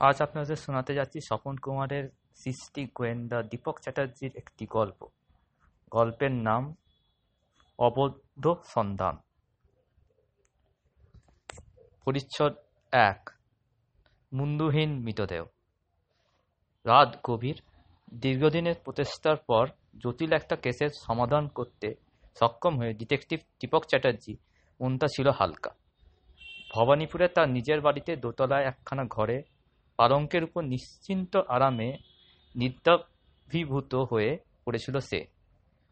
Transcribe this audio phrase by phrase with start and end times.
[0.00, 5.06] আজ আপনাদের শোনাতে যাচ্ছি স্বপন কুমারের সৃষ্টি গোয়েন্দা দীপক চ্যাটার্জির একটি গল্প।
[5.90, 6.74] গল্পের নাম
[7.78, 9.16] অবদ্ধ সন্ধান।
[12.04, 12.52] পরিচ্ছদ
[12.92, 13.30] এক
[14.32, 15.44] মুন্ডুহীন মৃতদেহ।
[16.84, 17.58] রাত গভীর,
[18.14, 19.64] দীর্ঘদিনের প্রচেষ্টার পর
[19.98, 21.94] জটিল একটা কেসের সমাধান করতে
[22.40, 24.36] সক্ষম হয়ে ডিটেকটিভ দীপক চ্যাটার্জি
[24.80, 25.70] মনটা ছিল হালকা।
[26.74, 29.42] ভবানীপুরে তার নিজের বাড়িতে দোতলায় একখানা ঘরে
[30.00, 31.98] পালঙ্কের উপর নিশ্চিন্ত আরামে
[32.56, 35.26] নিদ্রাভিভূত হয়ে পড়েছিল সে।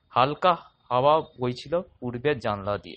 [0.09, 0.55] হালকা
[0.89, 2.97] হাওয়া বইছিল পূর্বের জানলা দিয়ে।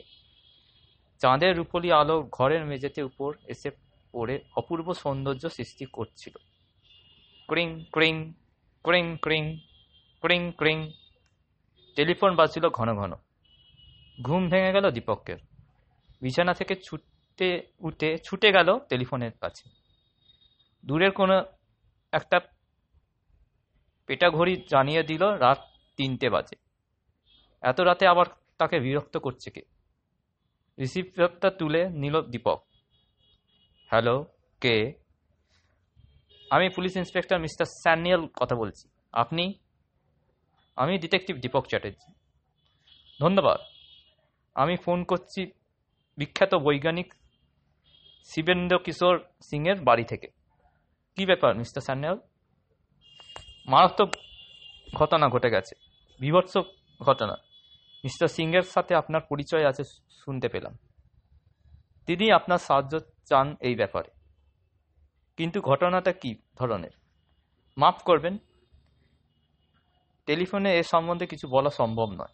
[1.19, 3.71] চাঁদের রূপলি আলো ঘরের মেঝেতে উপর এসে
[4.11, 6.33] পড়ে অপূর্ব সৌন্দর্য সৃষ্টি করছিল।
[7.47, 8.33] ক্রিং ক্রিং
[8.83, 9.57] ক্রিং ক্রিং
[10.21, 10.91] ক্রিং ক্রিং।
[11.95, 13.13] টেলিফোন বাজছিল ঘন ঘন।
[14.21, 15.37] ঘুম ভেঙে গেল দীপকের।
[16.21, 19.80] বিছানা থেকে ছুটে উঠে, ছুটে গেল টেলিফোনের কাছে।
[20.85, 21.43] দূরের কোনো
[22.11, 22.39] একটা
[24.05, 25.57] পেটা ঘড়ি জানিয়ে দিল রাত
[25.97, 26.55] তিনটে বাজে।
[27.61, 28.25] এত রাতে আবার
[28.57, 29.61] তাকে বিরক্ত করছে কে?
[30.79, 32.65] রিসিভারটা তুলে নিল দীপক।
[33.87, 34.25] হ্যালো,
[34.61, 34.93] কে?
[36.49, 39.53] আমি পুলিশ ইন্সপেক্টর মিস্টার স্যানিয়াল কথা বলছি। আপনি?
[40.75, 42.13] আমি ডিটেকটিভ দীপক চ্যাটার্জি।
[43.19, 43.59] ধন্যবাদ।
[44.55, 45.51] আমি ফোন করছি
[46.17, 47.13] বিখ্যাত বৈজ্ঞানিক
[48.23, 50.40] শিবেন্দ্র কিশোর সিংয়ের বাড়ি থেকে।
[51.15, 52.19] কি ব্যাপার, মিস্টার স্যানিয়াল
[53.65, 54.09] মারাত্মক
[54.95, 55.75] ঘটনা ঘটে গেছে,
[56.19, 56.57] বিভৎস
[57.01, 57.33] ঘটনা।
[58.03, 60.77] মিস্টার সিংয়ের সাথে আপনার পরিচয় আছে শুনতে পেলাম।
[62.05, 64.09] তিনি আপনার সাহায্য চান এই ব্যাপারে।
[65.37, 66.91] কিন্তু ঘটনাটা কি ধরনের?
[67.77, 68.37] মাফ করবেন,
[70.25, 72.33] টেলিফোনে এ সম্বন্ধে কিছু বলা সম্ভব নয়।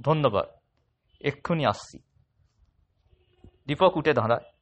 [0.00, 0.46] ধন্যবাদ,
[1.20, 1.98] এক্ষুনি আসছি।
[3.66, 4.55] দীপক উঠে দাঁড়ায়।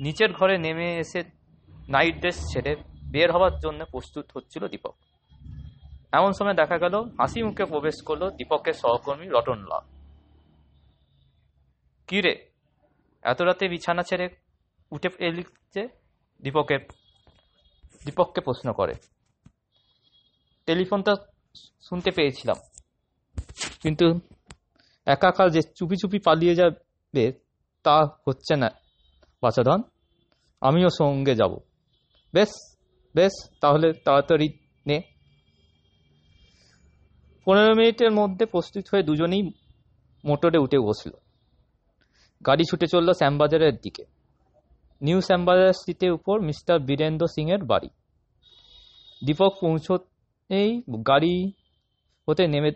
[0.00, 1.22] নিচের ঘরে নেমে এসে
[1.88, 2.76] নাইট ড্রেস ছেড়ে
[3.10, 4.94] বের হওয়ার জন্য প্রস্তুত হচ্ছিল দীপক।
[6.12, 9.80] এমন সময় দেখা গেল, হাসি মুখে প্রবেশ করল দীপকের সহকর্মী রতনলাল।
[12.06, 12.50] কি রে?
[13.22, 14.28] এত রাতে বিছানা ছেড়ে
[14.90, 15.42] উঠে এলি
[15.74, 15.88] যে?
[16.42, 16.80] দীপকের
[18.04, 18.94] দীপককে প্রশ্ন করে।
[20.66, 21.14] টেলিফোনটা
[21.88, 22.56] শুনতে পেয়েছিলাম।
[23.82, 24.20] কিন্তু
[25.06, 27.32] একাকার যে চুপি চুপি পালিয়ে যাবে
[27.82, 28.70] তা হচ্ছে না।
[29.42, 29.82] বাচাধন
[30.60, 31.58] আমিও সঙ্গে যাব।
[32.34, 32.76] বেশ
[33.14, 34.48] বেশ, তাহলে তাড়াতাড়ি
[34.86, 35.02] নে।
[37.44, 39.42] পনেরো মিনিটের মধ্যে প্রস্তুত হয়ে দুজনেই
[40.24, 41.10] মোটরে উঠে বসল।
[42.46, 44.04] গাড়ি ছুটে চলল শ্যামবাজারের দিকে।
[45.02, 47.88] নিউ শ্যামবাজার স্ট্রিটের উপর মিস্টার বীরেন্দ্র সিংয়ের বাড়ি।
[49.24, 51.52] দীপক পৌঁছতেই গাড়ি
[52.28, 52.70] হতে নেমে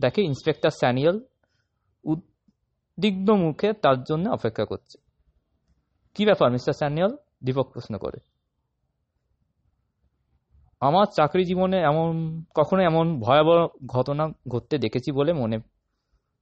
[0.00, 1.20] দেখে ইন্সপেক্টর স্যানিয়াল
[2.04, 5.07] উদ্বিগ্ন মুখে তার জন্য অপেক্ষা করছে।
[6.14, 7.16] কি ব্যাপার, মিস্টার স্যানিয়াল?
[7.44, 8.18] দীপক প্রশ্ন করে।
[10.80, 15.58] আমার চাকরি জীবনে এমন, কখনো এমন ভয়াবহ ঘটনা ঘটতে দেখেছি বলে মনে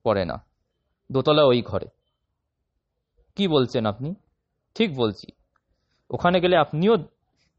[0.03, 0.45] পড়ে না।
[1.13, 1.87] দোতলা ওই ঘরে।
[3.37, 4.15] কি বলছেন আপনি?
[4.75, 5.27] ঠিক বলছি।
[6.11, 6.97] ওখানে গেলে আপনিও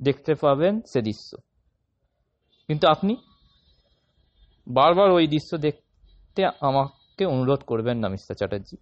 [0.01, 1.38] দেখতে পাবেন সে দৃশ্য।
[2.68, 3.16] কিন্তু আপনি?
[4.68, 8.78] বারবার ওই দৃশ্য দেখতে আমাকে অনুরোধ করবেন না, মিস্টার চ্যাটার্জি।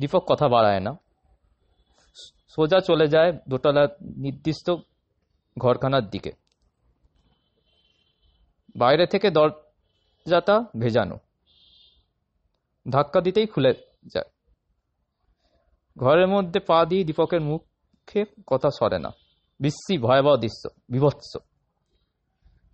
[0.00, 1.07] দীপক কথা বাড়ায় না।
[2.58, 4.70] সোজা চলে যায় দোতলা নির্দিষ্ট
[5.58, 6.32] ঘরখানার দিকে।
[8.76, 11.18] বাইরে থেকে দরজাটা ভেজানো।
[12.90, 13.74] ধাক্কা দিতেই খুলে
[14.14, 14.30] যায়।
[15.98, 19.08] ঘরের মধ্যে পা দিয়ে দীপকের মুখে কথা সরে না।
[19.60, 21.38] বিশ্রী, ভয়াবহ দৃশ্য, বিভৎস।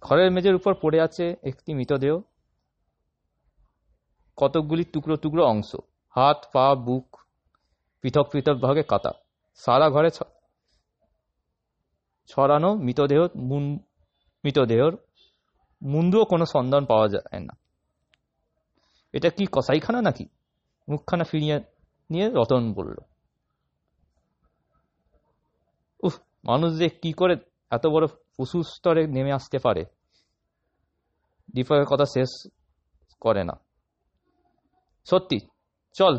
[0.01, 2.21] ঘরের মেঝের উপর পড়ে আছে একটি মৃতদেহ।
[4.37, 5.77] কতকগুলি টুকরো টুকরো অংশ।
[6.09, 7.17] হাত, পা, বুক
[8.03, 9.24] পৃথক পৃথক ভাগে কাটা।
[9.55, 10.11] সারা ঘরে
[12.27, 13.21] ছড়ানো মৃতদেহ
[14.45, 14.97] মৃতদেহর
[15.83, 17.57] মুন্ডুও কোনো সন্ধান পাওয়া যায় না।
[19.13, 20.27] এটা কি কসাইখানা নাকি?
[20.89, 21.61] মুখখানা ফিরিয়ে
[22.11, 22.97] নিয়ে রতন বলল।
[26.01, 27.37] উফ, মানুষ যে কি করে
[27.71, 29.85] এত বড় পশু স্তরে নেমে আসতে পারে?
[31.55, 32.51] দীপকের কথা শেষ
[33.21, 33.53] করে না।
[35.05, 35.39] সত্যি,
[35.93, 36.19] চল,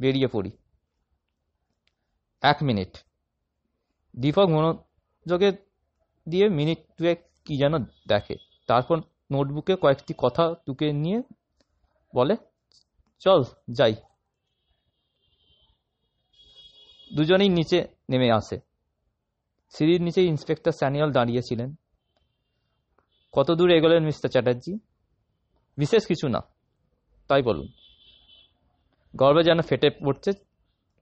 [0.00, 0.50] বেরিয়ে পড়ি।
[2.42, 2.92] এক মিনিট।
[4.14, 5.50] দীপক মনোযোগে
[6.26, 7.74] দিয়ে মিনিট দুয়েক কি যেন
[8.08, 8.36] দেখে।
[8.68, 8.96] তারপর
[9.32, 11.18] নোটবুকে কয়েকটি কথা টুকে নিয়ে
[12.14, 12.34] বলে,
[13.22, 13.40] চল,
[13.70, 13.94] যাই।
[17.10, 17.78] দুজনেই নিচে
[18.10, 18.56] নেমে আসে।
[19.74, 21.70] সিঁড়ির নিচে ইন্সপেক্টর স্যানিয়াল দাঁড়িয়েছিলেন।
[23.34, 24.72] কত দূর এগোলেন মিস্টার চ্যাটার্জি?
[25.78, 26.40] বিশেষ কিছু না,
[27.30, 27.68] তাই বলুন।
[29.14, 30.30] গর্বে যেন ফেটে পড়ছে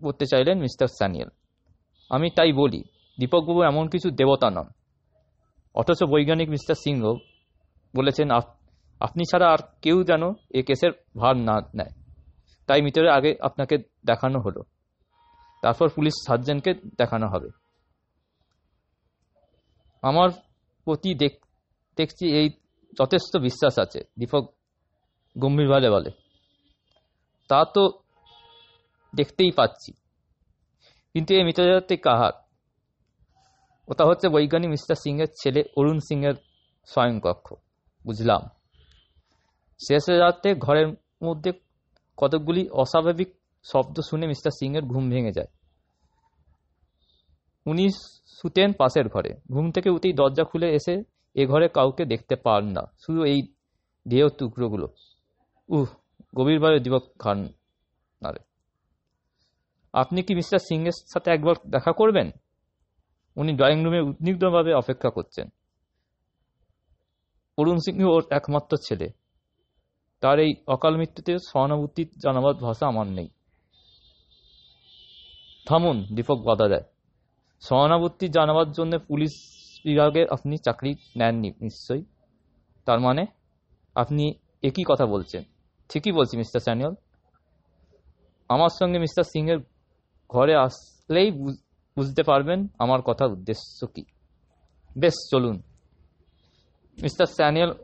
[0.02, 1.30] পড়তে চাইলেন মিস্টার স্যানিয়াল।
[2.10, 2.82] আমি তাই বলি,
[3.18, 4.68] দীপকবাবু এমন কিছু দেবতা নন।
[5.74, 7.02] অথচ বৈজ্ঞানিক মিস্টার সিংহ
[7.96, 8.30] বলেছেন
[9.00, 11.92] আপনি ছাড়া আর কেউ যেন এ কেসের ভার না নেয়।
[12.66, 13.76] তাই মৃতদের আগে আপনাকে
[14.06, 14.62] দেখানো হলো।
[15.62, 17.48] তারপর পুলিশ সার্জেনকে দেখানো হবে।
[20.02, 20.28] আমার
[20.84, 22.48] প্রতি দেখছি এই
[23.00, 24.44] যথেষ্ট বিশ্বাস আছে, দীপক
[25.38, 26.10] গম্ভীরভাবে বলে।
[27.48, 27.82] তা তো
[29.16, 29.92] দেখতেই পাচ্ছি।
[31.12, 32.32] কিন্তু এই মৃতদেহটি কাহার?
[33.88, 36.34] ওটা হচ্ছে বৈজ্ঞানিক মিস্টার সিংয়ের ছেলে অরুণ সিংয়ের
[36.86, 37.54] স্বয়ংকক্ষ।
[38.04, 38.42] বুঝলাম।
[39.88, 40.88] শেষে রাতে ঘরের
[41.22, 41.52] মধ্যে
[42.16, 43.28] কতকগুলি অস্বাভাবিক
[43.62, 45.46] শব্দ শুনে মিস্টার সিংয়ের ঘুম ভেঙে যায়।
[47.66, 47.88] উনি
[48.42, 51.02] শুতেন পাশের ঘরে। ঘুম থেকে উঠেই দরজা খুলে এসে
[51.34, 53.54] এ ঘরে কাউকে দেখতে পান না। শুধু এই
[54.08, 54.86] দেহ টুকরোগুলো।
[55.68, 55.86] উহ,
[56.34, 57.38] গভীরভাবে দীপক খান
[58.22, 58.45] নারে
[59.96, 62.30] আপনি কি মিস্টার সিংয়ের সাথে একবার দেখা করবেন?
[63.36, 65.48] উনি ড্রয়িং রুমে উদ্বিগ্নভাবে অপেক্ষা করছেন।
[67.58, 69.08] অরুণ সিংহ ওর একমাত্র ছেলে।
[70.20, 73.28] তার এই অকাল মৃত্যুতে সহানুভূতি জানাবার ভাষা আমার নেই।
[75.66, 76.84] থামুন, দীপক বাধা দেয়
[77.60, 79.30] সহানুভূতি জানাবার জন্য পুলিশ
[79.84, 82.04] বিভাগে আপনি চাকরি নেননি, নিশ্চয়ই?
[82.84, 83.26] তার মানে
[83.94, 85.44] আপনি একই কথা বলছেন।
[85.88, 86.94] ঠিকই বলছি, মিস্টার স্যানিয়াল
[88.48, 89.58] আমার সঙ্গে মিস্টার সিংয়ের
[90.30, 91.30] ঘরে আসলেই
[91.96, 94.04] বুঝতে পারবেন আমার কথার উদ্দেশ্য কি।
[94.98, 95.62] বেশ, চলুন।
[97.02, 97.74] মিস্টার স্যানিয়াল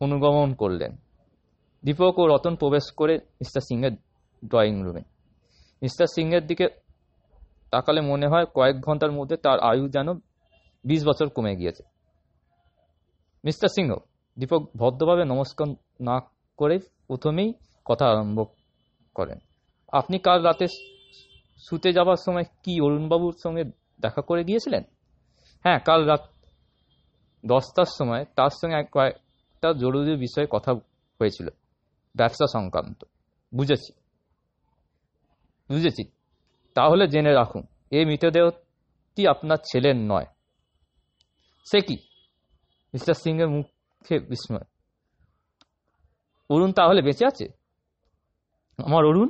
[0.00, 0.96] অনুগমন করলেন।
[1.84, 3.92] দীপক ও রতন প্রবেশ করে মিস্টার সিংয়ের
[4.44, 5.00] ড্রয়িং রুমে।
[5.82, 6.68] মিস্টার সিংয়ের দিকে
[7.70, 10.12] তাকালে মনে হয় কয়েক ঘণ্টার মধ্যে তার আয়ু যেন
[10.84, 11.82] বিশ বছর কমে গিয়েছে।
[13.44, 13.94] মিস্টার সিংহ,
[14.38, 15.66] দীপক ভদ্রভাবে নমস্কার
[16.00, 16.20] না
[16.56, 17.54] করে প্রথমেই
[17.84, 18.44] কথা আরম্ভ
[19.14, 19.38] করেন।
[19.92, 20.66] আপনি কাল রাতে
[21.70, 23.64] শুতে যাবার সময় কি অরুণবাবুর সঙ্গে
[24.00, 24.82] দেখা করে গিয়েছিলেন?
[25.62, 26.28] হ্যাঁ কাল রাত
[27.46, 30.72] দশটার সময় তার সঙ্গে কয়েকটা জরুরি বিষয়ে কথা
[31.20, 31.48] হয়েছিল।
[32.16, 33.04] ব্যবসা সংক্রান্ত।
[33.54, 33.92] বুঝেছি।
[35.68, 36.04] বুঝেছি।
[36.74, 40.26] তাহলে জেনে রাখুন এই মৃতদেহটি আপনার ছেলের নয়।
[41.64, 41.94] সে কি?
[42.94, 44.64] মিস্টার সিংয়ের মুখে বিস্ময়।
[46.50, 47.48] অরুণ তাহলে বেঁচে আছে?
[48.78, 49.28] আমার অরুণ?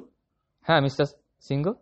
[0.62, 1.06] হ্যাঁ মিস্টার
[1.48, 1.72] সিংহ।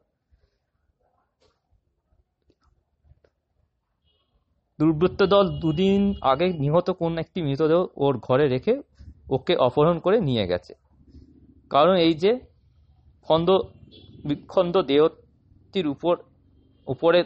[4.81, 8.83] দুর্বৃত্ত দল দুদিন আগে নিহত কোন একটি মৃতদেহ ওর ঘরে রেখে
[9.31, 10.75] ওকে অপহরণ করে নিয়ে গেছে।
[11.71, 12.41] কারণ এই যে
[13.23, 13.51] খন্দ
[14.25, 16.17] বিখন্দ দেহটির উপর,
[16.87, 17.25] উপরে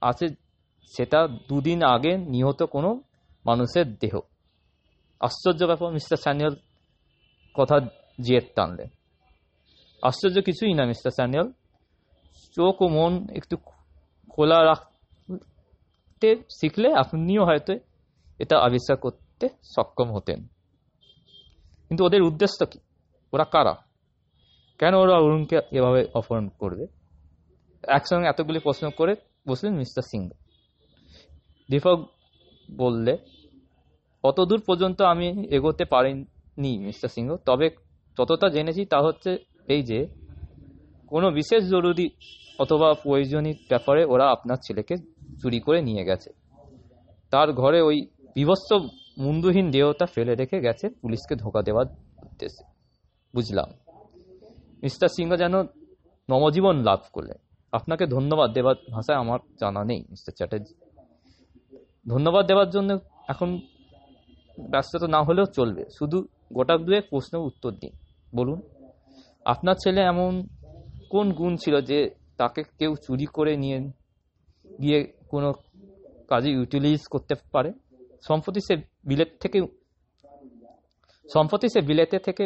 [0.00, 0.28] আছে
[0.96, 3.00] সেটা দুদিন আগে নিহত কোনো
[3.46, 4.20] মানুষের দেহ।
[5.20, 6.56] আশ্চর্য ব্যাপার, মিস্টার স্যানিয়াল
[7.54, 7.80] কথা
[8.20, 8.88] জিয়ের টানলেন।
[10.02, 11.52] আশ্চর্য কিছুই না, মিস্টার স্যানিয়াল।
[12.56, 13.56] চোখ ও মন একটু
[14.30, 14.58] খোলা
[16.24, 17.74] রাখতে শিখলে আপনিও হয়তো
[18.38, 20.46] এটা আবিষ্কার করতে সক্ষম হতেন।
[21.88, 22.78] কিন্তু ওদের উদ্দেশ্য কি?
[23.32, 23.76] ওরা কারা?
[24.78, 26.86] কেন ওরা অরুণকে এভাবে অপহরণ করবে?
[27.82, 29.14] একসঙ্গে এতগুলি প্রশ্ন করে
[29.48, 30.28] বসলেন মিস্টার সিং।
[31.70, 32.08] দীপক
[32.76, 33.18] বললে,
[34.24, 37.70] অতদূর পর্যন্ত আমি এগোতে পারিনি, মিস্টার সিংহ। তবে
[38.18, 39.38] যতটা জেনেছি তা হচ্ছে
[39.68, 40.06] এই যে,
[41.06, 42.10] কোনো বিশেষ জরুরি
[42.58, 45.09] অথবা প্রয়োজনীয় ব্যাপারে ওরা আপনার ছেলেকে
[45.42, 46.30] চুরি করে নিয়ে গেছে।
[47.30, 48.72] তার ঘরে ওই বিভৎস
[49.18, 51.86] মুন্ডুহীন দেহটা ফেলে রেখে গেছে পুলিশকে ধোকা দেওয়ার
[52.22, 52.64] উদ্দেশ্যে।
[53.34, 53.68] বুঝলাম।
[54.82, 55.54] মিস্টার সিংহ যেন
[56.30, 57.36] নবজীবন লাভ করলেন।
[57.72, 60.74] আপনাকে ধন্যবাদ দেওয়ার ভাষায় আমার জানা নেই, মিস্টার চ্যাটার্জি।
[62.08, 62.98] ধন্যবাদ দেওয়ার জন্য
[63.28, 63.60] এখন
[64.70, 67.92] ব্যস্ততা না হলেও চলবে। শুধু গোটা দুয়েক প্রশ্ন উত্তর দিন।
[68.34, 68.60] বলুন,
[69.44, 70.46] আপনার ছেলে এমন
[71.10, 73.78] কোন গুণ ছিল যে তাকে কেউ চুরি করে নিয়ে
[74.82, 75.48] গিয়ে কোনো
[76.30, 77.70] কাজে ইউটিলাইজ করতে পারে।
[78.28, 79.58] সম্প্রতি সে বিলেত থেকে,
[81.26, 82.44] সম্প্রতি সে বিলেতে থেকে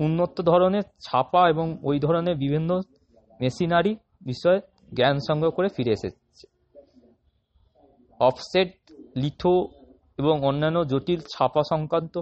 [0.00, 2.70] উন্নত ধরনের ছাপা এবং ওই ধরনের বিভিন্ন
[3.40, 4.60] মেশিনারি বিষয়ে
[4.96, 6.44] জ্ঞান সংগ্রহ করে ফিরে এসেছে।
[8.20, 8.70] অফসেট
[9.16, 9.54] লিথো
[10.18, 12.14] এবং অন্যান্য জটিল ছাপা সংক্রান্ত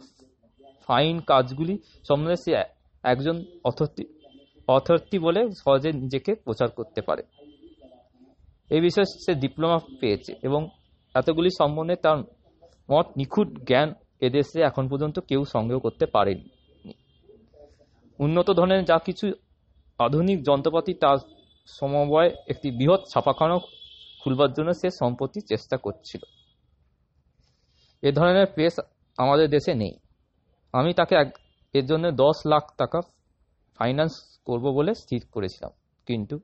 [0.87, 1.75] ফাইন কাজগুলি
[2.09, 2.53] সম্বন্ধে সে
[3.05, 4.05] একজন অথর্তি
[4.69, 7.23] অথর্তি বলে সহজে নিজেকে প্রচার করতে পারে।
[8.71, 10.69] এই বিষয়ে সে ডিপ্লোমা পেয়েছে এবং
[11.15, 12.19] এতগুলি সম্বন্ধে তার
[12.91, 16.49] মত নিখুঁত জ্ঞান এদেশে এখন পর্যন্ত কেউ সংগ্রহ করতে পারেনি।
[18.19, 19.33] উন্নত ধরনের যা কিছু
[19.99, 21.19] আধুনিক যন্ত্রপাতি তার
[21.67, 23.57] সমবয় একটি বৃহৎ ছাপাখানা
[24.23, 26.23] খুলবার জন্য সে সম্প্রতি চেষ্টা করছিল।
[28.03, 28.81] এ ধরনের প্রেস
[29.19, 29.95] আমাদের দেশে নেই।
[30.73, 31.39] আমি তাকে এক,
[31.75, 33.01] এর জন্য দশ লাখ টাকা
[33.79, 34.13] ফাইন্যান্স
[34.47, 35.71] করব বলে স্থির করেছিলাম।
[36.07, 36.39] কিন্তু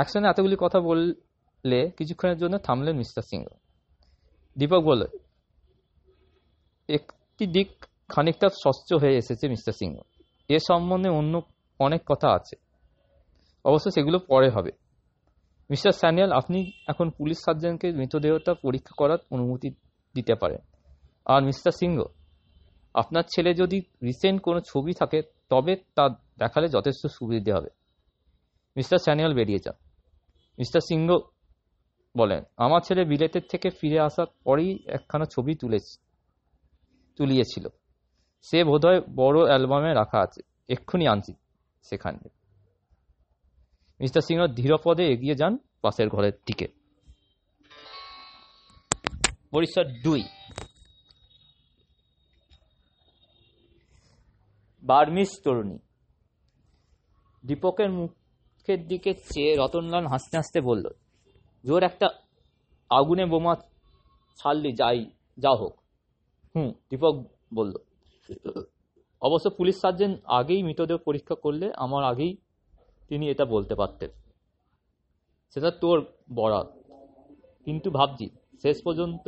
[0.00, 3.46] একসঙ্গে এতগুলি কথা বললে কিছুক্ষণের জন্য থামলেন মিস্টার সিংহ
[4.56, 5.02] দীপক বলল,
[6.88, 7.70] একটি দিক
[8.12, 9.96] খানিকটা স্বচ্ছ হয়ে এসেছে মিস্টার সিংহ
[10.48, 11.34] এ সম্বন্ধে অন্য
[11.80, 12.54] অনেক কথা আছে।
[13.64, 14.72] অবশ্য সেগুলো পরে হবে।
[15.70, 19.68] মিস্টার স্যানিয়াল, আপনি এখন পুলিশ সার্জনকে মৃতদেহটা পরীক্ষা করার অনুমতি
[20.14, 20.60] দিতে পারেন।
[21.26, 21.98] আর মিস্টার সিংহ
[22.94, 26.04] আপনার ছেলে যদি রিসেন্ট কোনো ছবি থাকে, তবে তা
[26.38, 27.70] দেখালে যথেষ্ট সুবিধে হবে
[28.76, 29.76] মিস্টার স্যানিয়াল বেরিয়ে যান।
[30.58, 31.18] মিস্টার সিংহ
[32.16, 36.00] বলেন, আমার ছেলে বিলেতের থেকে ফিরে আসার পরেই একখানা ছবি তুলেছে,
[37.16, 37.68] তুলিয়েছিল।
[38.42, 41.32] সে বোধহয় বড় অ্যালবামে রাখা আছে। এক্ষুনি আনছি
[41.82, 42.28] সেখানে।
[44.00, 46.68] মিস্টার সিংহ ধীরপদে এগিয়ে যান পাশের ঘরের দিকে।
[49.50, 50.24] পরিসর দুই।
[54.82, 55.78] বার্মিস তরুণী।
[57.46, 57.90] দীপকের
[58.66, 60.86] মুখের দিকে চেয়ে রতনলাল হাসতে হাসতে বলল,
[61.64, 62.06] জোর একটা
[62.90, 63.54] আগুনে বোমা
[64.38, 65.00] ছাড়লি, যাই,
[65.38, 65.74] যা হোক।
[66.54, 67.14] হুম, দীপক
[67.54, 67.74] বলল,
[69.22, 72.32] অবশ্য পুলিশ সার্জেন আগেই মৃতদেহ পরীক্ষা করলে আমার আগেই
[73.08, 74.10] তিনি এটা বলতে পারতেন।
[75.52, 75.98] সেটা তোর
[76.38, 76.68] বরাত
[77.66, 78.26] কিন্তু ভাবছি,
[78.62, 79.26] শেষ পর্যন্ত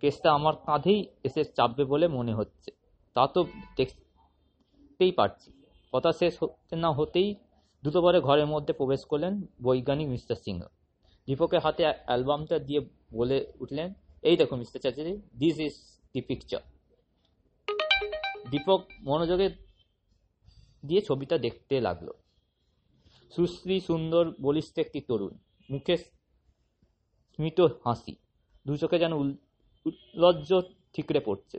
[0.00, 2.70] কেসটা আমার কাঁধেই এসে চাপবে বলে মনে হচ্ছে।
[3.16, 3.40] তা তো
[3.78, 5.50] দেখতেই পারছি।
[5.92, 7.28] কথা শেষ হতে না হতেই
[7.82, 9.32] দ্রুতবারে ঘরের মধ্যে প্রবেশ করলেন
[9.64, 10.62] বৈজ্ঞানিক মিস্টার সিংহ
[11.28, 12.80] দীপকের হাতে অ্যালবামটা দিয়ে
[13.18, 13.88] বলে উঠলেন,
[14.28, 15.74] এই দেখো mister Chatterjee this is
[16.12, 16.62] the picture
[18.50, 19.48] Dipak মনোযোগে
[20.88, 22.08] দিয়ে ছবিটা দেখতে লাগল।
[23.32, 25.34] সুশ্রী, সুন্দর, বলিষ্ঠ একটি তরুণ,
[25.68, 25.94] মুখে
[27.34, 28.14] স্মিত হাসি,
[28.66, 29.12] দু চোখে যেন
[29.86, 30.50] উল্লজ্জ
[30.94, 31.58] ঠিকরে পড়ছে।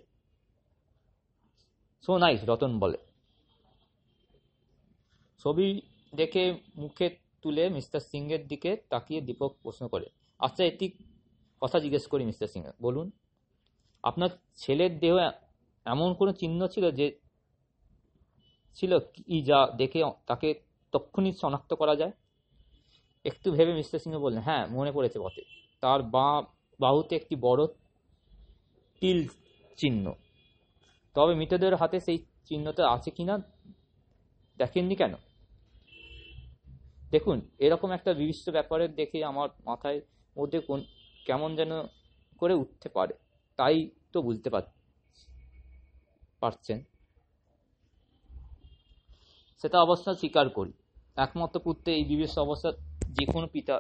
[2.03, 2.99] সো নাইস রতন বলে।
[5.43, 5.81] ছবি
[6.15, 6.43] দেখে
[6.75, 7.07] মুখে
[7.41, 10.07] তুলে মিস্টার সিংয়ের দিকে তাকিয়ে দীপক প্রশ্ন করে
[10.39, 10.85] আচ্ছা একটি
[11.61, 13.11] কথা জিজ্ঞেস করি মিস্টার সিং, বলুন।
[14.03, 15.15] আপনার ছেলের দেহ
[15.85, 17.07] এমন কোনো চিহ্ন ছিল যে,
[18.75, 20.53] ছিল কি যা দেখে তাকে
[20.91, 22.11] তক্ষুনি শনাক্ত করা যায়?
[23.25, 25.43] একটু ভেবে মিস্টার সিংহ বললেন হ্যাঁ মনে পড়েছে বটে।
[25.81, 26.27] তার বা,
[26.79, 27.61] বাহুতে একটি বড়
[29.01, 29.27] তিল
[29.77, 30.05] চিহ্ন।
[31.15, 33.37] তবে মৃতদেহের হাতে সেই চিহ্নটা আছে কিনা
[34.57, 35.13] দেখেননি কেন?
[37.13, 39.99] দেখুন, এরকম একটা বিবিষ্ট ব্যাপারের দেখে আমার মাথায়
[40.35, 40.79] মধ্যে কোন,
[41.25, 41.71] কেমন যেন
[42.39, 43.13] করে উঠতে পারে।
[43.59, 43.75] তাই
[44.13, 44.65] তো বুঝতে পার,
[46.41, 46.77] পারছেন।
[49.61, 50.73] সেটা অবস্থা স্বীকার করি।
[51.25, 52.69] একমাত্র পুত্রে এই বিবেশ অবস্থা
[53.17, 53.75] যে কোনো পিতা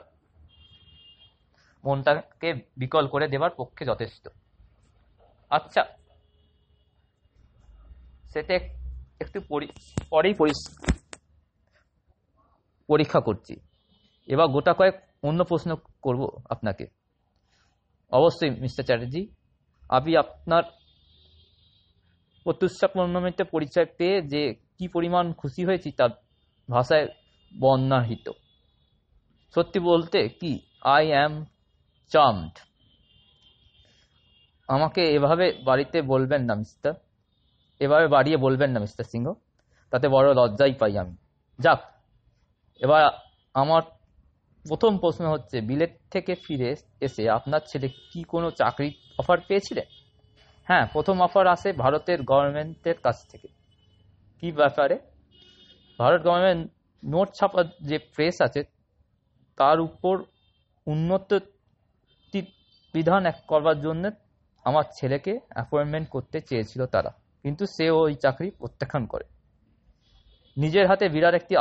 [1.83, 4.23] মনটাকে বিকল করে দেবার পক্ষে যথেষ্ট।
[5.57, 5.83] আচ্ছা
[8.33, 8.53] সেটা
[9.23, 9.39] একটু
[10.11, 10.33] পরেই
[12.87, 13.59] পরীক্ষা করছি।
[14.27, 16.87] এবার গোটা কয়েক অন্য প্রশ্ন করব আপনাকে।
[18.11, 19.27] অবশ্যই, মিস্টার চ্যাটার্জি,
[19.89, 20.63] আমি আপনার
[22.43, 26.09] প্রত্যুষা পরিচয় পেয়ে যে কি পরিমাণ খুশি হয়েছি তার
[26.71, 27.07] ভাষায়
[27.59, 28.31] বর্ণাহিত।
[29.55, 31.45] সত্যি বলতে কি আই অ্যাম
[32.09, 32.59] চার্মড
[34.67, 36.93] আমাকে এভাবে বাড়িতে বলবেন না, মিস্টার।
[37.79, 39.33] এভাবে বাড়িয়ে বলবেন না, মিস্টার সিংহ।
[39.89, 41.15] তাতে বড় লজ্জাই পাই আমি।
[41.59, 41.92] যাক
[42.81, 43.03] এবার
[43.53, 43.81] আমার
[44.65, 46.69] প্রথম প্রশ্ন হচ্ছে বিলেত থেকে ফিরে
[47.01, 48.89] এসে আপনার ছেলে কি কোনো চাকরি
[49.19, 49.87] অফার পেয়েছিলেন?
[50.67, 53.47] হ্যাঁ প্রথম অফার আসে ভারতের গভর্নমেন্টের কাছ থেকে।
[54.39, 54.95] কি ব্যাপারে?
[55.99, 56.71] ভারত গভর্নমেন্ট
[57.03, 58.61] নোট ছাপার যে প্রেস আছে,
[59.57, 60.15] তার উপর
[60.87, 61.29] উন্নত
[62.93, 64.03] বিধান এক করবার জন্য
[64.65, 67.11] আমার ছেলেকে অ্যাপয়েন্টমেন্ট করতে চেয়েছিল তারা।
[67.43, 69.25] কিন্তু সে ওই চাকরি প্রত্যাখ্যান করে।
[70.57, 71.55] নিজের হাতে বিরাট একটি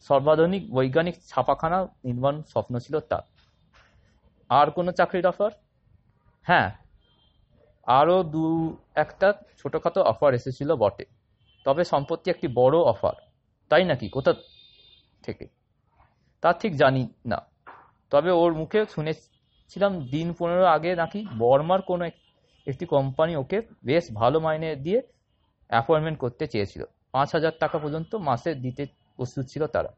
[0.00, 3.22] সর্বাধুনিক বৈজ্ঞানিক ছাপাখানা নির্মাণ স্বপ্ন ছিল তার।
[4.50, 5.50] আর কোনো চাকরির অফার
[6.42, 6.70] হ্যাঁ
[7.86, 11.04] আরও দু একটা ছোটোখাটো অফার এসেছিল বটে।
[11.64, 13.12] তবে সম্পত্তি একটি বড় অফার
[13.68, 14.08] তাই নাকি?
[14.08, 14.34] কোথা
[15.22, 15.46] থেকে?
[16.40, 17.38] তা ঠিক জানি না।
[18.10, 22.04] তবে ওর মুখে শুনেছিলাম দিন পনেরো আগে নাকি বর্মার কোনো
[22.66, 25.02] একটি কোম্পানি ওকে বেশ ভালো মাইনে দিয়ে
[25.68, 29.88] অ্যাপয়েন্টমেন্ট করতে চেয়েছিল। পাঁচ হাজার টাকা পর্যন্ত মাসে দিতে প্রস্তুত ছিল তারা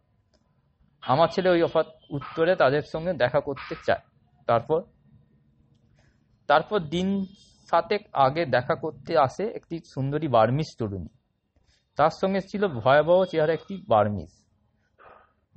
[1.02, 3.98] আমার ছেলে ওই অফাত উত্তরে তাদের সঙ্গে দেখা করতে চায়।
[4.46, 4.82] তারপর?
[6.46, 7.26] তারপর দিন
[7.70, 11.08] সাতেক আগে দেখা করতে আসে একটি সুন্দরী বার্মিস তরুণী।
[11.96, 14.44] তার সঙ্গে ছিল ভয়াবহ চেহারা একটি বার্মিস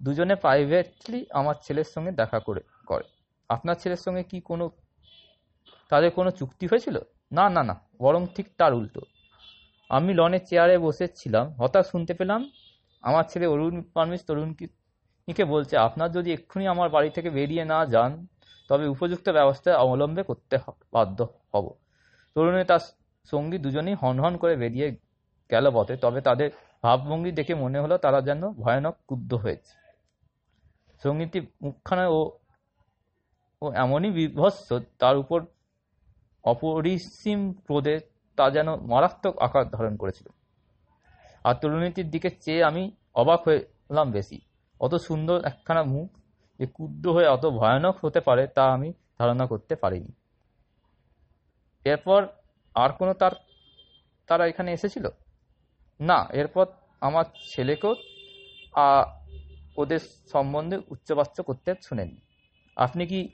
[0.02, 3.04] দুজনে প্রাইভেটলি আমার ছেলের সঙ্গে দেখা করে করে।
[3.50, 4.70] আপনার ছেলের সঙ্গে কি কোনো,
[5.90, 6.98] তাদের কোনো চুক্তি হয়েছিল?
[7.32, 9.02] না না না, বরং ঠিক তার উল্টো।
[9.90, 12.52] আমি লনের চেয়ারে বসেছিলাম, হঠাৎ শুনতে পেলাম
[13.04, 18.12] আমার ছেলে অরুণ পারমিশ তরুণকে বলছে, আপনার যদি এক্ষুনি আমার বাড়ি থেকে বেরিয়ে না যান,
[18.70, 20.56] তবে উপযুক্ত ব্যবস্থা অবলম্বে করতে
[20.96, 21.20] বাধ্য
[21.54, 21.66] হব।
[22.36, 22.84] তরুণী তার
[23.28, 24.88] সঙ্গী দুজনেই হনহন করে বেরিয়ে
[25.50, 26.50] গেল বটে তবে তাদের
[26.84, 29.74] ভাবভঙ্গি দেখে মনে হলো তারা যেন ভয়ানক ক্রুদ্ধ হয়েছে।
[31.04, 32.20] সঙ্গীতটি মুখখানা ও
[33.62, 34.58] ও এমনই বিভৎস,
[35.02, 35.40] তার উপর
[36.44, 37.96] অপরিসীম ক্রোধে
[38.38, 40.28] তা যেন মারাত্মক আকার ধারণ করেছিল।
[41.44, 42.84] আর তরুণীটির দিকে চেয়ে আমি
[43.16, 44.42] অবাক হলাম বেশি।
[44.80, 46.10] অত সুন্দর একখানা মুখ
[46.60, 50.12] যে ক্ষুদ্র হয়ে অত ভয়ানক হতে পারে তা আমি ধারণা করতে পারিনি।
[51.86, 52.28] এরপর
[52.76, 53.32] আর কোনো তার,
[54.28, 55.06] তারা এখানে এসেছিল?
[56.00, 56.66] না, এরপর
[57.02, 57.94] আমার ছেলেকেও
[59.78, 60.00] ওদের
[60.32, 62.22] সম্বন্ধে উচ্চবাচ্য করতে শুনেননি।
[62.76, 63.30] আপনি কি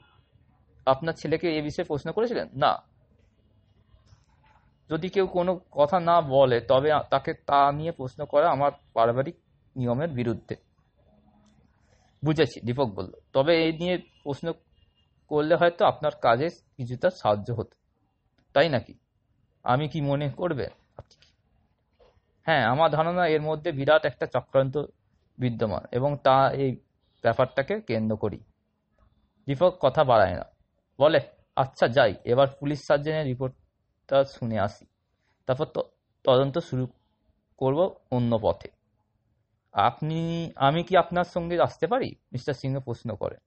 [0.85, 2.47] আপনার ছেলেকে এ বিষয়ে প্রশ্ন করেছিলেন?
[2.55, 2.71] না।
[4.89, 9.35] যদি কেউ কোনো কথা না বলে, তবে তাকে তা নিয়ে প্রশ্ন করা আমার পারিবারিক
[9.75, 10.55] নিয়মের বিরুদ্ধে।
[12.25, 14.53] বুঝেছি, দীপক বলল। তবে এই নিয়ে প্রশ্ন
[15.27, 17.75] করলে হয়তো আপনার কাজে কিছুটা সাহায্য হতো।
[18.53, 18.93] তাই নাকি?
[19.63, 20.67] আমি কি মনে করবে?
[22.43, 24.77] হ্যাঁ আমার ধারণা এর মধ্যে বিরাট একটা চক্রান্ত
[25.37, 26.75] বিদ্যমান এবং তা এই
[27.21, 28.37] ব্যাপারটাকে কেন্দ্র করি।
[29.45, 30.45] দীপক কথা বাড়ায় না।
[30.99, 31.19] বলে
[31.55, 33.27] আচ্ছা যাই। এবার পুলিশ সার্জেনের
[34.07, 34.85] রিপোর্টটা শুনে আসি।
[35.45, 35.65] তারপর
[36.23, 36.87] তদন্ত শুরু
[37.57, 38.69] করব অন্য পথে।
[39.73, 42.15] আপনি, আমি কি আপনার সঙ্গে আসতে পারি?
[42.31, 43.39] মিস্টার সিংহ প্রশ্ন করেন।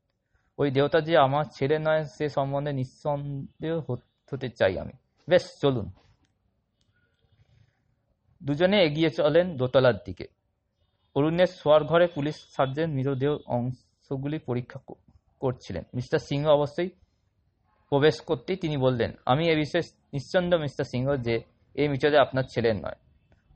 [0.59, 3.81] ওই দেবতা যে আমার ছেলে নয়, সে সম্বন্ধে নিঃসন্দেহ
[4.33, 4.93] হতে চাই আমি।
[5.29, 5.93] বেশ, চলুন।
[8.43, 10.26] দুজনে এগিয়ে চলেন দোতলার দিকে।
[11.14, 14.81] অরুণের শোয়ার ঘরে পুলিশ সার্জেন্ট মৃতদেহ অংশগুলি পরীক্ষা
[15.40, 16.90] করছিলেন। মিস্টার সিংহ অবশ্যই
[17.90, 19.82] প্রবেশ করতেই তিনি বললেন, আমি এ বিষয়ে
[20.12, 21.35] নিশ্চন্দ মিস্টার সিংহ যে
[21.75, 22.99] এই মৃতদেহ আপনার ছেলের নয়।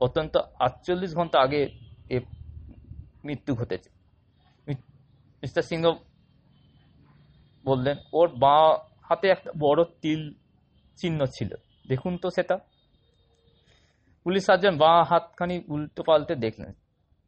[0.01, 1.61] অত্যন্ত আটচল্লিশ ঘণ্টা আগে
[2.09, 2.19] এ
[3.25, 3.89] মৃত্যু ঘটেছে।
[5.41, 5.85] মিস্টার সিংহ
[7.65, 10.33] বললেন, ওর বাঁ হাতে একটা বড় তিল
[10.95, 11.55] চিহ্ন ছিল।
[11.87, 12.57] দেখুন তো সেটা।
[14.23, 16.73] পুলিশ সার্জন বাঁ হাতখানি উল্টো পাল্টে দেখলেন।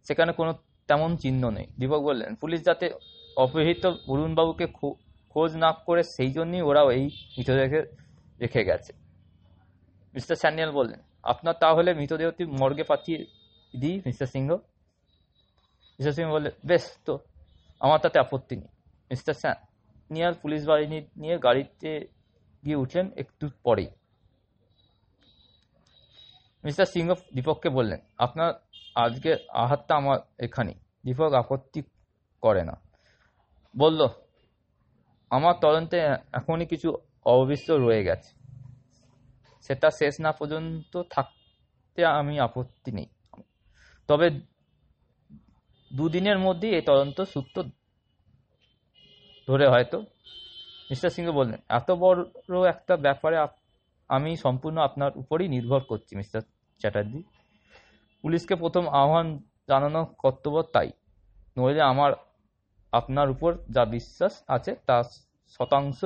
[0.08, 0.53] সেখানে কোনো
[0.88, 2.89] তেমন চিহ্ন নেই। দীপক বললেন, পুলিশ যাতে
[3.38, 4.65] অপহৃত অরুণবাবুকে
[5.38, 7.06] খোঁজ না করে সেই জন্যই ওরাও এই
[7.38, 7.80] মৃতদেহকে
[8.41, 8.91] রেখে গেছে।
[10.13, 13.19] মিস্টার স্যানিয়াল বললেন, আপনার তাহলে মৃতদেহটি মর্গে পাঠিয়ে
[13.80, 14.50] দিই, মিস্টার সিংহ?
[15.97, 17.19] মিস্টার সিংহ বললেন, বেশ তো,
[17.80, 18.71] আমার তাতে আপত্তি নেই।
[19.12, 21.91] মিস্টার স্যানিয়াল পুলিশ বাহিনী নিয়ে গাড়িতে
[22.65, 23.89] গিয়ে উঠলেন একটু পরেই।
[26.63, 28.54] মিস্টার সিংহ দীপককে বললেন, আপনার
[28.95, 30.73] আজকে আহাতটা আমার এখানে
[31.06, 31.82] দীপক আপত্তি
[32.41, 32.76] করে না।
[33.78, 34.08] বলল
[35.31, 35.97] আমার তদন্তে
[36.39, 36.87] এখনই কিছু
[37.33, 38.31] অবিশ্ব রয়ে গেছে।
[39.65, 43.07] সেটা শেষ না পর্যন্ত থাকতে আমি আপত্তি নেই।
[44.09, 44.27] তবে
[45.91, 47.57] দুদিনের মধ্যেই এই তদন্ত সূত্র
[49.47, 49.97] ধরে হয়তো
[50.89, 52.19] মিস্টার সিংহ বললেন, এত বড়
[52.73, 53.37] একটা ব্যাপারে
[54.09, 56.41] আমি সম্পূর্ণ আপনার উপরই নির্ভর করছি, মিস্টার
[56.81, 57.19] চ্যাটার্জি।
[58.23, 59.27] পুলিশকে প্রথম আহ্বান
[59.69, 60.89] জানানো কর্তব্য তাই,
[61.57, 62.11] নইলে আমার
[62.97, 65.03] আপনার উপর যা বিশ্বাস আছে, তা
[65.47, 65.99] শতাংশ,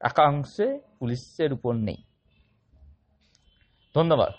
[0.00, 0.66] একাংশে
[0.98, 1.98] পুলিশের উপর নেই।
[3.94, 4.32] ধন্যবাদ।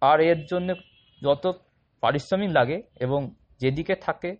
[0.00, 0.74] আর এর জন্য
[1.22, 1.44] যত
[2.00, 3.20] পারিশ্রমিক লাগে এবং
[3.58, 4.36] যেদিকে থাকে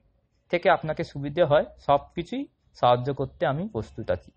[0.48, 4.30] থেকে আপনাকে সুবিধে হয়, সব কিছুই সাহায্য করতে আমি প্রস্তুত আছি।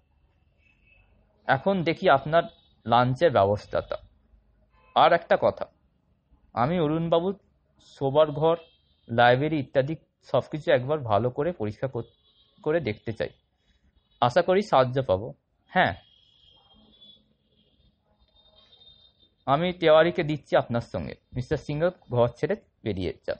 [1.48, 2.44] এখন দেখি আপনার
[2.86, 3.98] লাঞ্চের ব্যবস্থাটা।
[4.96, 5.66] আর একটা কথা,
[6.54, 7.36] আমি অরুণবাবুর
[8.00, 8.58] শোবার ঘর,
[9.10, 11.88] লাইব্রেরি ইত্যাদি সব কিছু একবার ভালো করে পরীক্ষা
[12.64, 13.30] করে দেখতে চাই।
[14.22, 15.34] আশা করি সাহায্য পাবো।
[15.68, 15.96] হ্যাঁ।
[19.46, 23.38] আমি তেওয়ারিকে দিচ্ছি আপনার সঙ্গে। মিস্টার সিংহ ঘর ছেড়ে বেরিয়ে যান।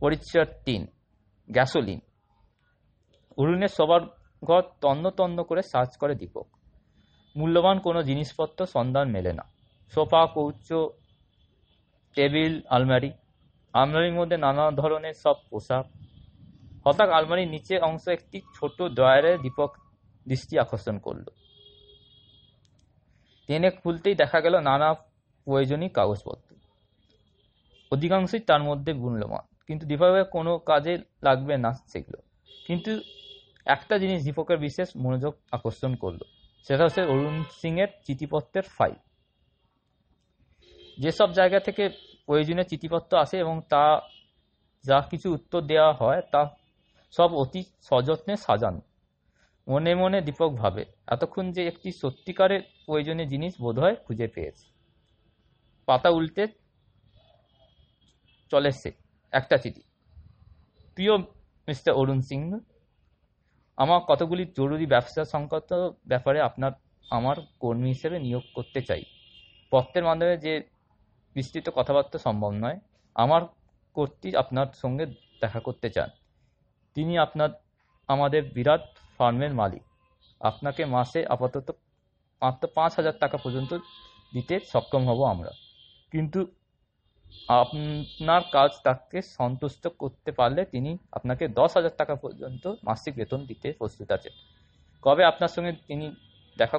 [0.00, 0.86] পরিচ্ছদ তিন,
[1.50, 2.00] গ্যাসোলিন।
[3.38, 4.00] অরুণের সবার
[4.44, 6.46] ঘর তন্ন তন্ন করে সার্চ করে দীপক।
[7.36, 9.42] মূল্যবান কোনো জিনিসপত্র সন্ধান মেলে না।
[9.94, 10.72] সোফা, কৌচ,
[12.14, 13.10] টেবিল, আলমারি
[13.74, 15.84] আলমারির মধ্যে নানা ধরনের সব পোশাক।
[16.86, 19.70] হঠাৎ আলমারির নিচে অংশ একটি ছোট ড্রয়ারে দীপক
[20.26, 21.26] দৃষ্টি আকর্ষণ করল।
[23.48, 24.88] টেনে খুলতেই দেখা গেল নানা
[25.46, 26.48] প্রয়োজনীয় কাগজপত্র।
[27.92, 32.18] অধিকাংশই তার মধ্যে মূল্যবান কিন্তু দীপকের কোনো কাজে লাগবে না সেগুলো।
[32.66, 32.92] কিন্তু
[33.66, 36.20] একটা জিনিস দীপকের বিশেষ মনোযোগ আকর্ষণ করল,
[36.66, 38.98] সেটা হচ্ছে অরুণ সিংয়ের চিঠিপত্রের ফাইল
[40.98, 41.84] যেসব জায়গা থেকে
[42.26, 44.00] প্রয়োজনীয় চিঠিপত্র আসে এবং তা,
[44.84, 46.56] যা কিছু উত্তর দেওয়া হয়, তা
[47.12, 48.80] সব অতি সযত্নে সাজান।
[49.68, 54.66] মনে মনে দীপক ভাবে, এতক্ষণ যে একটি সত্যিকারের প্রয়োজনীয় জিনিস বোধহয় খুঁজে পেয়েছে।
[55.86, 56.46] পাতা উল্টে
[58.50, 58.92] চলে সে
[59.32, 59.82] একটা চিঠি।
[60.94, 61.16] প্রিয়
[61.68, 62.60] মিস্টার অরুণ সিং,
[63.76, 66.72] আমার কতগুলি জরুরি ব্যবসা সংক্রান্ত ব্যাপারে আপনার,
[67.10, 69.02] আমার কর্মী হিসেবে নিয়োগ করতে চাই।
[69.70, 70.73] পত্রের মাধ্যমে যে
[71.34, 72.78] বিস্তৃত কথাবার্তা সম্ভব নয়।
[73.14, 73.42] আমার
[73.96, 75.06] কর্তৃ আপনার সঙ্গে
[75.40, 76.08] দেখা করতে চান।
[76.94, 77.50] তিনি আপনার,
[78.08, 78.84] আমাদের বিরাট
[79.18, 79.82] ফার্মের মালিক।
[80.40, 81.68] আপনাকে মাসে আপাতত
[82.42, 83.72] মাত্র পাঁচ হাজার টাকা পর্যন্ত
[84.32, 85.50] দিতে সক্ষম হব আমরা।
[86.10, 86.40] কিন্তু
[87.48, 93.72] আপনার কাজ তাকে সন্তুষ্ট করতে পারলে তিনি আপনাকে দশ হাজার টাকা পর্যন্ত মাসিক বেতন দিতে
[93.72, 94.32] প্রস্তুত আছেন
[95.02, 96.14] কবে আপনার সঙ্গে তিনি
[96.58, 96.78] দেখা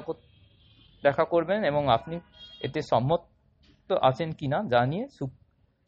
[1.02, 2.20] দেখা করবেন এবং আপনি
[2.60, 3.20] এতে সম্মত
[3.94, 5.08] আছেন কিনা জানিয়ে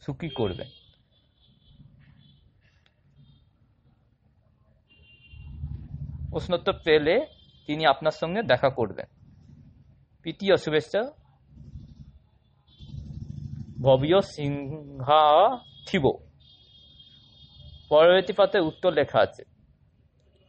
[0.00, 0.68] সুখী করবেন
[6.30, 7.26] প্রশ্নোত্তর পেলে
[7.66, 9.06] তিনি আপনার সঙ্গে দেখা করবেন।
[10.22, 11.02] তৃতীয় শুভেচ্ছা।
[13.82, 16.04] ভব্য সিংহাথিব
[17.88, 19.42] পরবর্তী পাতে উত্তর লেখা আছে।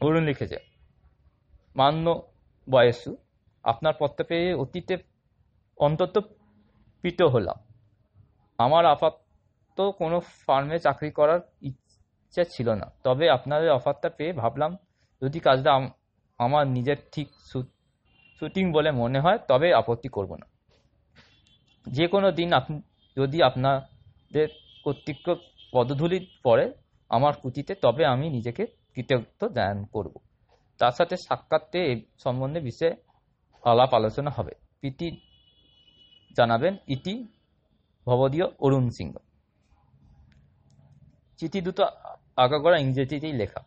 [0.01, 0.57] অরুণ লিখেছে,
[1.75, 2.31] মান্য
[2.69, 3.17] বয়সু,
[3.63, 4.97] আপনার পত্র পেয়ে অতীতে
[5.77, 6.38] অন্তত
[7.01, 7.57] পিত হলাম।
[8.59, 14.71] আমার আপাতত কোনো ফার্মে চাকরি করার ইচ্ছে ছিল না। তবে আপনাদের অফারটা পেয়ে ভাবলাম
[15.21, 15.71] যদি কাজটা
[16.39, 17.27] আমার নিজের ঠিক
[18.39, 20.45] শুটিং বলে মনে হয়, তবে আপত্তি করব না।
[21.87, 22.81] যে কোনো দিন আপনি
[23.17, 24.47] যদি আপনাদের
[24.83, 25.35] কর্তৃক
[25.73, 26.65] পদধূলি পড়ে
[27.09, 30.13] আমার কুতিতে তবে আমি নিজেকে কৃতজ্ঞ জ্ঞান করব।
[30.79, 32.95] তার সাথে সাক্ষাৎতে এই সম্বন্ধে বিষয়ে
[33.63, 35.07] আলাপ আলোচনা হবে। প্রীতি
[36.37, 37.27] জানাবেন ইতি
[38.05, 39.15] ভবদীয় অরুণ সিংহ।
[41.37, 41.83] চিঠি দুটো
[42.37, 43.61] আগাগোড়া ইংরেজিতেই লেখা।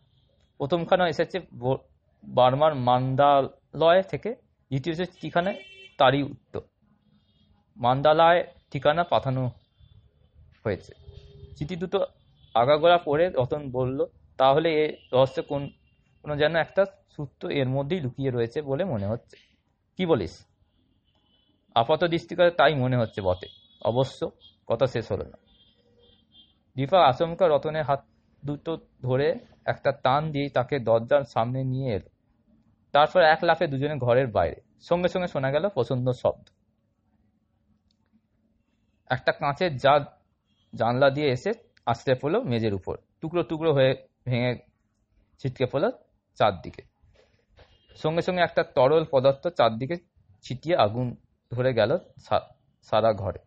[0.57, 1.41] প্রথমখানা এসেছে
[2.23, 4.35] বার্মার মান্দালয় থেকে,
[4.69, 5.51] দ্বিতীয় চিঠিখানে,
[5.97, 6.61] তারই উত্তর।
[7.77, 9.51] মান্দালয় ঠিকানা পাঠানো
[10.63, 10.93] হয়েছে।
[11.55, 12.05] চিঠি দুটো
[12.55, 14.05] আগাগোড়া পড়ে রতন বলল,
[14.37, 15.69] তাহলে এ রহস্য কোন,
[16.21, 19.37] কোনো যেন একটা সূত্র এর মধ্যেই লুকিয়ে রয়েছে বলে মনে হচ্ছে।
[19.97, 20.45] কি বলিস?
[21.75, 23.47] আপাত দৃষ্টিকারে তাই মনে হচ্ছে বটে।
[23.81, 24.31] অবশ্য
[24.67, 25.37] কথা শেষ হলো না।
[26.75, 28.05] দীপা আচমকা রতনের হাত
[28.45, 32.09] দুটো ধরে একটা টান দিয়ে তাকে দরজার সামনে নিয়ে এলো।
[32.91, 36.49] তারপর এক লাফে দুজনে ঘরের বাইরে। সঙ্গে সঙ্গে শোনা গেল পছন্দ শব্দ।
[39.09, 40.05] একটা কাঁচের যা
[40.75, 41.51] জানলা দিয়ে এসে
[41.85, 44.57] আশ্রে পড়ল মেজের উপর। টুকরো টুকরো হয়ে ভেঙে
[45.39, 45.91] ছিটকে পড়ল
[46.35, 46.81] চারদিকে।
[47.95, 49.95] সঙ্গে সঙ্গে একটা তরল পদার্থ চারদিকে
[50.41, 51.15] ছিটিয়ে আগুন
[51.53, 51.97] ধরে গেল
[52.83, 53.39] সারা ঘরে।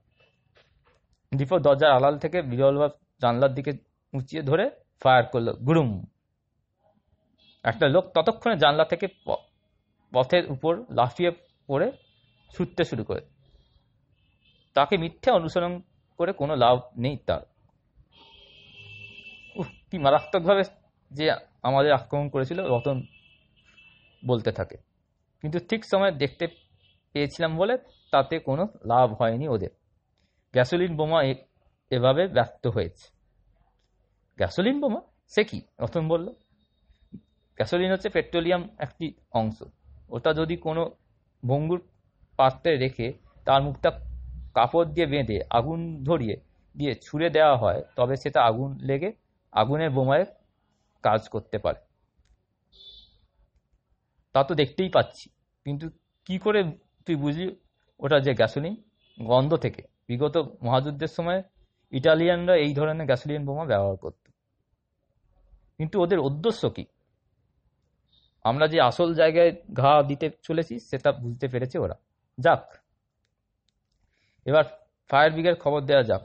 [1.36, 2.90] দীপক দরজার আড়াল থেকে বিরলভাব
[3.20, 3.72] জানলার দিকে
[4.12, 4.70] উঁচিয়ে ধরে
[5.02, 6.04] ফায়ার করল গুরুম
[7.64, 9.06] একটা লোক ততক্ষণে জানলা থেকে
[10.12, 11.30] পথের উপর লাফিয়ে
[11.66, 11.92] পড়ে
[12.50, 13.20] ছুটতে শুরু করে।
[14.74, 15.80] তাকে মিথ্যে অনুসরণ
[16.18, 17.40] করে কোনো লাভ নেই তার।
[19.56, 20.62] উহ, কি মারাত্মকভাবে
[21.10, 21.30] যে
[21.62, 23.02] আমাদের আক্রমণ করেছিল রতন
[24.26, 24.76] বলতে থাকে।
[25.40, 26.46] কিন্তু ঠিক সময় দেখতে
[27.16, 27.74] পেয়েছিলাম বলে
[28.12, 29.72] তাতে কোনো লাভ হয়নি ওদের।
[30.54, 31.20] গ্যাসোলিন বোমা
[31.90, 33.06] এভাবে ব্যক্ত হয়েছে।
[34.38, 35.00] গ্যাসোলিন বোমা?
[35.34, 35.58] সে কি?
[35.80, 36.28] রতন বলল।
[37.58, 39.58] গ্যাসোলিন হচ্ছে পেট্রোলিয়াম একটি অংশ।
[40.10, 40.82] ওটা যদি কোনো
[41.42, 41.80] ভঙ্গুর
[42.36, 43.12] পাত্রে রেখে
[43.44, 43.90] তার মুখটা
[44.54, 46.36] কাপড় দিয়ে বেঁধে আগুন ধরিয়ে
[46.76, 49.10] দিয়ে ছুঁড়ে দেওয়া হয়, তবে সেটা আগুন লেগে
[49.52, 50.26] আগুনের বোমায়
[51.02, 51.80] কাজ করতে পারে।
[54.32, 55.30] তা তো দেখতেই পাচ্ছি।
[55.64, 55.86] কিন্তু
[56.26, 56.60] কি করে
[57.06, 57.56] তুই বুঝলি
[58.00, 58.74] ওটা যে গ্যাসোলিন?
[59.22, 61.42] গন্ধ থেকে। বিগত মহাযুদ্ধের সময়
[61.92, 64.28] ইটালিয়ানরা এই ধরনের গ্যাসোলিন বোমা ব্যবহার করত।
[65.78, 66.84] কিন্তু ওদের উদ্দেশ্য কি?
[68.44, 71.96] আমরা যে আসল জায়গায় ঘা দিতে চলেছি, সেটা বুঝতে পেরেছে ওরা।
[72.38, 72.64] যাক,
[74.44, 74.64] এবার
[75.10, 76.22] ফায়ার ব্রিগেড খবর দেওয়া যাক।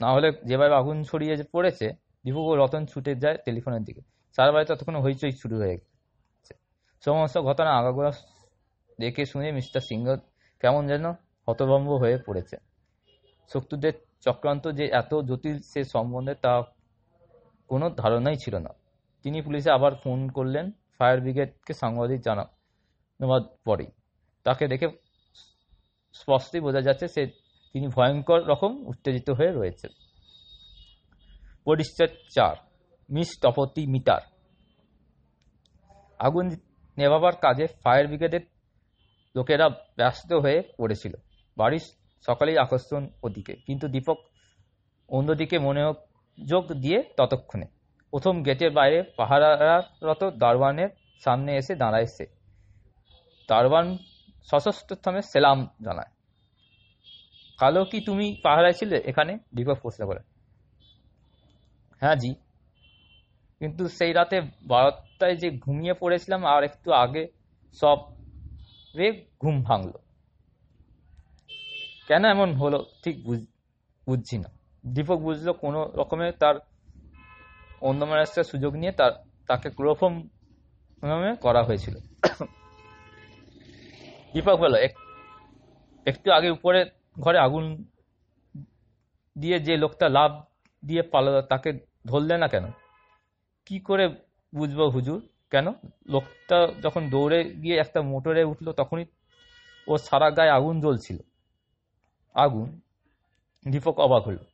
[0.00, 1.86] না হলে যেভাবে আগুন ছড়িয়ে পড়েছে
[2.24, 4.00] দীপু ও রতন ছুটে যায় টেলিফোনের দিকে।
[4.36, 6.54] সারা বাড়ি ততক্ষণ হইচই শুরু হয়ে গেছে।
[7.04, 8.12] সমস্ত ঘটনা আগাগোড়া
[9.00, 10.06] দেখে শুনে মিস্টার সিংহ
[10.60, 11.04] কেমন যেন
[11.48, 12.56] হতভম্ব হয়ে পড়েছে।
[13.50, 16.52] শত্রুদের চক্রান্ত যে এত জটিল সে সম্বন্ধে তা
[17.68, 18.72] কোনো ধারণাই ছিল না।
[19.22, 23.90] তিনি পুলিশে আবার ফোন করলেন, ফায়ার ব্রিগেডকে সাংবাদিক জানানোর পরেই।
[24.44, 24.88] তাকে দেখে
[26.14, 27.22] স্পষ্টই বোঝা যাচ্ছে সে
[27.72, 29.86] তিনি ভয়ঙ্কর রকম উত্তেজিত হয়ে রয়েছে
[31.64, 32.56] পরিষ্কার চার,
[33.10, 34.22] মিস তপতি মিটার।
[36.18, 36.46] আগুন
[36.96, 38.44] নেভাবার কাজে ফায়ার ব্রিগেডের
[39.34, 41.14] লোকেরা ব্যস্ত হয়ে পড়েছিল।
[41.56, 41.84] বাড়ির
[42.26, 44.16] সকালেই আকর্ষণ ওদিকে। কিন্তু দীপক
[45.08, 47.66] অন্যদিকে মনোযোগ দিয়ে ততক্ষণে।
[48.10, 50.88] প্রথম গেটের বাইরে পাহারারত দারওয়ানের
[51.24, 52.26] সামনে এসে দাঁড়ায় সে
[53.48, 53.98] দারওয়ান
[54.50, 56.10] সশস্ত্র সেলাম জানায়।
[57.58, 59.38] কালো কি তুমি পাহারায় ছিলে এখানে?
[59.54, 60.20] দীপক প্রশ্ন করে।
[62.00, 62.34] হ্যাঁ জি।
[63.60, 67.26] কিন্তু সেই রাতে বারোটায় যে ঘুমিয়ে পড়েছিলাম আর একটু আগে
[67.72, 68.13] সব
[68.96, 69.92] রে ঘুম ভাঙলো।
[72.08, 73.46] কেন এমন হলো ঠিক বুঝ-
[74.06, 74.50] বুঝছি না।
[74.86, 76.54] দীপক বুঝলো কোনো রকমে তার
[77.80, 79.12] অন্য মানুষের সুযোগ নিয়ে তার,
[79.46, 80.28] তাকে ক্লোরোফর্ম
[81.02, 81.94] নামে করা হয়েছিল।
[84.32, 84.98] দীপক বলো "এক-
[86.06, 87.84] একটু আগে উপরে ঘরে আগুন
[89.38, 90.44] দিয়ে যে লোকটা লাভ
[90.84, 91.72] দিয়ে পালালো তাকে
[92.06, 92.64] ধরলে না কেন?
[93.66, 94.08] কি করে
[94.54, 95.28] বুঝব হুজুর?
[95.50, 95.66] কেন?
[96.06, 99.04] লোকটা যখন দৌড়ে গিয়ে একটা মোটরে উঠল, তখনই
[99.88, 101.16] ও সারা গায়ে আগুন জ্বলছিল।
[102.34, 102.80] আগুন,
[103.70, 104.44] দীপক অবাক হলো।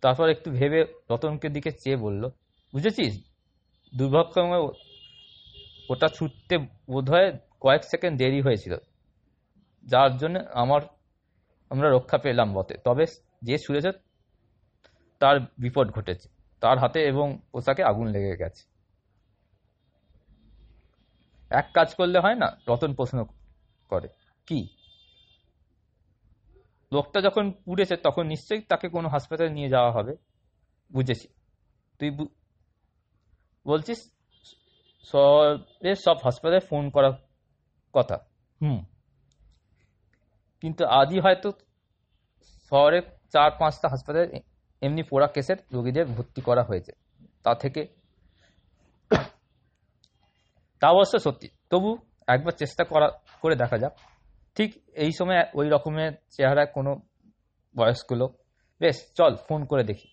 [0.00, 2.28] তারপর একটু ভেবে রতনকে দিকে চেয়ে বলল,
[2.72, 3.24] বুঝেছিস?
[3.96, 4.72] দুর্ভাগ্যক্রমে ও-
[5.90, 6.58] ওটা ছুটতে
[6.90, 8.76] বোধহয় কয়েক সেকেন্ড দেরি হয়েছিল।
[9.84, 10.80] যার জন্য আমার,
[11.70, 13.04] আমরা রক্ষা পেলাম বটে। তবে
[13.42, 13.90] যে ছুড়েছে
[15.18, 16.28] তার বিপদ ঘটেছে।
[16.60, 18.75] তার হাতে এবং পোশাকে আগুন লেগে গেছে।
[21.50, 23.24] এক কাজ করলে হয় না, রতন প্রশ্ন
[23.88, 24.08] করে,
[24.46, 24.68] কি?
[26.92, 30.16] লোকটা যখন পুড়েছে, তখন নিশ্চয়ই তাকে কোনো হাসপাতালে নিয়ে যাওয়া হবে।
[30.92, 31.28] বুঝেছি।
[31.98, 32.10] তুই
[33.66, 34.12] বলছিস
[35.02, 37.12] শহরের সব হাসপাতালে ফোন করার
[37.92, 38.16] কথা।
[38.62, 38.84] হুম।
[40.60, 41.52] কিন্তু আজই হয়তো
[42.70, 44.40] শহরে চার পাঁচটা হাসপাতালে
[44.82, 46.92] এমনি পোড়া কেসের রোগীদের ভর্তি করা হয়েছে।
[47.42, 47.86] তা থেকে
[50.80, 53.08] তা অবশ্য সত্যি। তবু একবার চেষ্টা করা,
[53.42, 53.92] করে দেখা যাক।
[54.54, 57.00] ঠিক এই সময় ওই রকমের চেহারায় কোনো
[57.76, 58.38] বয়স্ক লোক।
[58.80, 60.08] বেশ, চল, ফোন করে দেখি।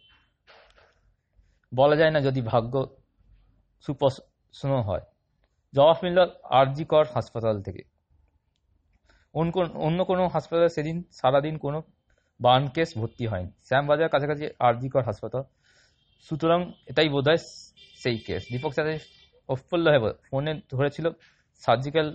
[1.76, 2.96] বলা যায় না যদি ভাগ্য
[3.82, 5.02] সুপ্রসন্ন হয়।
[5.76, 7.82] জবাব মিলল আরজি কর হাসপাতাল থেকে।
[9.34, 11.82] অন্য কোন- হাসপাতালে সেদিন সারাদিন কোনো
[12.42, 15.44] বার্ন কেস ভর্তি হয়নি। শ্যামবাজার কাছাকাছি আরজি কর হাসপাতাল।
[16.30, 17.26] সুতরাং এটাই বোধ
[18.04, 21.06] সেই কেস। দীপক চ্যাটার্জি প্রফুল্ল হয়ে ফোনে ধরেছিল
[21.64, 22.08] সার্জিক্যাল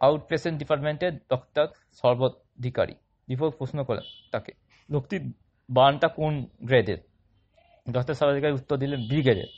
[0.00, 1.66] আউট পেশেন্ট ডিপার্টমেন্টের ডক্টর
[2.00, 2.94] সর্বাধিকারী।
[3.28, 4.52] দীপক প্রশ্ন করেন তাকে
[4.88, 5.22] লোকটির
[5.68, 6.32] বার্নটা কোন
[6.68, 7.00] গ্রেডের
[7.86, 9.50] ডক্টর সর্বাধিকারী উত্তর দিলেন বি গ্রেডের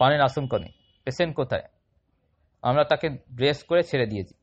[0.00, 0.72] পানের আশঙ্কা নেই।
[1.06, 1.66] পেশেন্ট কোথায়?
[2.62, 4.34] আমরা তাকে ব্রেস করে ছেড়ে দিয়েছি।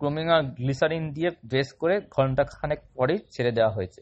[0.00, 4.00] ক্রোমিং আর গ্লিসারিন দিয়ে ব্রেস করে ঘণ্টা খানেক পরেই ছেড়ে দেওয়া হয়েছে।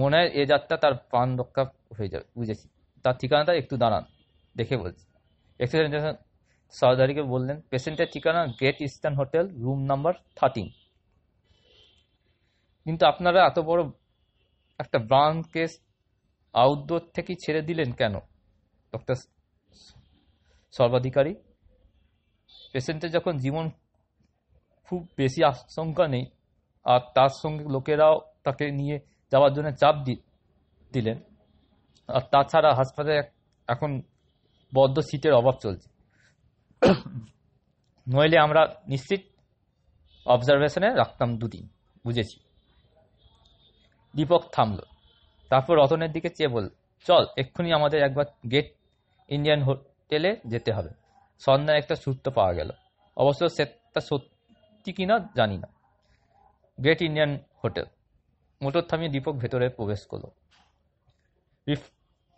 [0.00, 1.62] মনে হয় এ যাত্রা তার প্রাণ রক্ষা
[1.96, 2.66] হয়ে যাবে, বুঝেছি।
[3.04, 4.04] তার ঠিকানাটা একটু দাঁড়ান,
[4.56, 5.04] দেখে বলছি।
[5.60, 5.94] এক্সিডেন্ট
[6.74, 10.68] সহদারিকে বললেন পেশেন্টের ঠিকানা great eastern hotel room number thirteen
[12.86, 13.82] কিন্তু আপনারা এত বড়
[14.80, 15.72] একটা ব্রাউন কেস
[16.54, 18.14] আউটডোর থেকেই ছেড়ে দিলেন কেন?
[18.92, 19.16] ডক্টর
[20.74, 21.32] সর্বাধিকারী,
[22.72, 23.66] পেশেন্টের যখন জীবন
[24.88, 26.24] খুব বেশি আশঙ্কা নেই,
[26.86, 28.96] আর তার সঙ্গে লোকেরাও তাকে নিয়ে
[29.32, 29.96] যাওয়ার জন্য চাপ
[30.92, 31.20] দিলেন।
[32.08, 33.22] আর তাছাড়া হাসপাতালে
[33.68, 34.02] এখন
[34.74, 35.90] বদ্ধ সিটের অভাব চলছে।
[38.14, 39.20] নইলে আমরা নিশ্চিত
[40.26, 41.68] অবজারভেশনে রাখতাম দুদিন,
[42.04, 42.40] বুঝেছি।
[44.16, 44.78] দীপক থামল।
[45.48, 46.68] তারপর রতনের দিকে চেয়ে বলল,
[47.06, 48.74] চল, এক্ষুনি আমাদের একবার গেট
[49.28, 50.90] ইন্ডিয়ান হোটেলে যেতে হবে।
[51.38, 52.70] সন্ধ্যায় একটা সূত্র পাওয়া গেল।
[53.16, 55.68] অবশ্য সেটা সত্যি কিনা জানি না।
[56.80, 57.84] Great Indian hotel.
[58.62, 60.24] মোটর থামিয়ে দীপক ভেতরে প্রবেশ করল।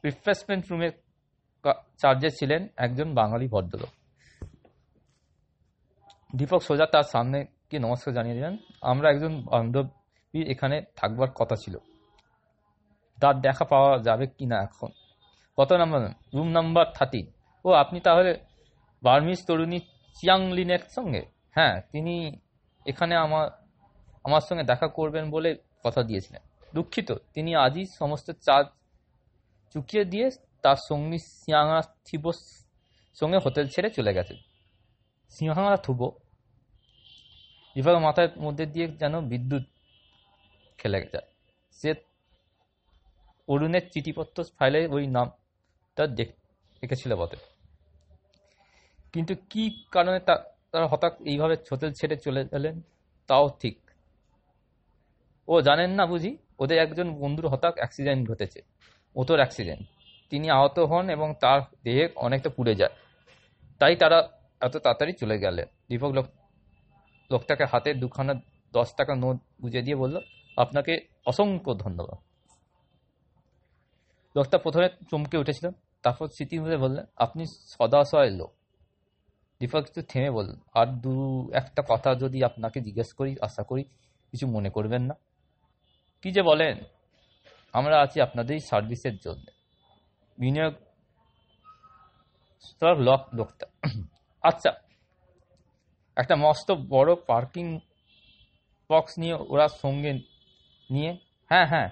[0.05, 0.89] রিফ্রেশমেন্ট রুমে
[2.01, 3.93] চার্জে ছিলেন একজন বাঙালি ভদ্রলোক।
[6.39, 8.55] দীপক সোজা তার সামনে গিয়ে নমস্কার জানিয়ে দিলেন,
[8.91, 11.75] আমরা একজন বান্ধবী এখানে থাকবার কথা ছিল।
[13.19, 14.91] তার দেখা পাওয়া যাবে কি না এখন?
[15.59, 16.01] কত নাম্বার?
[16.37, 17.27] রুম নাম্বার থার্টিন
[17.67, 18.33] ও, আপনি তাহলে
[19.03, 19.79] বার্মিজ তরুণী
[20.17, 21.23] চিয়াংলিনের সঙ্গে?
[21.57, 22.15] হ্যাঁ তিনি
[22.91, 23.47] এখানে আমার
[24.27, 25.51] আমার সঙ্গে দেখা করবেন বলে
[25.85, 26.43] কথা দিয়েছিলেন।
[26.75, 28.69] দুঃখিত, তিনি আজই সমস্ত চার্জ
[29.75, 30.31] চুকিয়ে দিয়ে
[30.63, 32.37] তার সঙ্গী সিয়াঙা থিবোর
[33.21, 34.35] সঙ্গে হোটেল ছেড়ে চলে গেছে।
[35.31, 36.09] সিংহাঙা থুবো
[37.77, 39.63] বিভাগের মাথার মধ্যে দিয়ে যেন বিদ্যুৎ
[40.79, 41.29] খেলে যায়
[41.73, 41.95] সে
[43.49, 46.29] অরুণের চিঠিপত্র ফাইলে ওই নামটা দেখ
[46.81, 47.37] দেখেছিল বটে।
[49.13, 50.21] কিন্তু কি কারণে
[50.73, 52.75] তারা হঠাৎ এইভাবে হোটেল ছেড়ে চলে গেলেন?
[53.29, 53.88] তাও ঠিক
[55.49, 56.39] ও জানেন না বুঝি?
[56.59, 58.61] ওদের একজন বন্ধুর হঠাৎ অ্যাক্সিডেন্ট ঘটেছে।
[59.17, 59.83] ওতোর অ্যাক্সিডেন্ট
[60.31, 62.95] তিনি আহত হন এবং তার দেহে অনেকটা পুড়ে যায়।
[63.79, 64.19] তাই তারা
[64.61, 66.27] এত তাড়াতাড়ি চলে গেলেন। দীপক লোক
[67.31, 68.35] লোকটাকে হাতে দুখানা
[68.73, 70.17] দশ টাকা নোট বুঝে দিয়ে বলল,
[70.57, 70.93] আপনাকে
[71.27, 72.19] অসংখ্য ধন্যবাদ।
[74.37, 75.67] লোকটা প্রথমে চমকে উঠেছিল,
[76.03, 78.51] তারপর স্মৃতি হয়ে বললেন, আপনি সদাশয় লোক।
[79.61, 81.13] দীপক একটু থেমে বললেন, আর দু
[81.53, 83.85] একটা কথা যদি আপনাকে জিজ্ঞেস করি, আশা করি
[84.31, 85.15] কিছু মনে করবেন না।
[86.25, 86.77] কি যে বলেন?
[87.75, 89.47] আমরা আছি আপনাদের সার্ভিসের জন্য।
[90.39, 90.75] বিনিয়োগ
[93.09, 93.67] লক লোকটা
[94.45, 94.71] আচ্ছা
[96.17, 97.67] একটা মস্ত বড় পার্কিং
[98.91, 100.13] বক্স নিয়ে ওরা সঙ্গে
[100.91, 101.11] নিয়ে
[101.51, 101.89] হ্যাঁ হ্যাঁ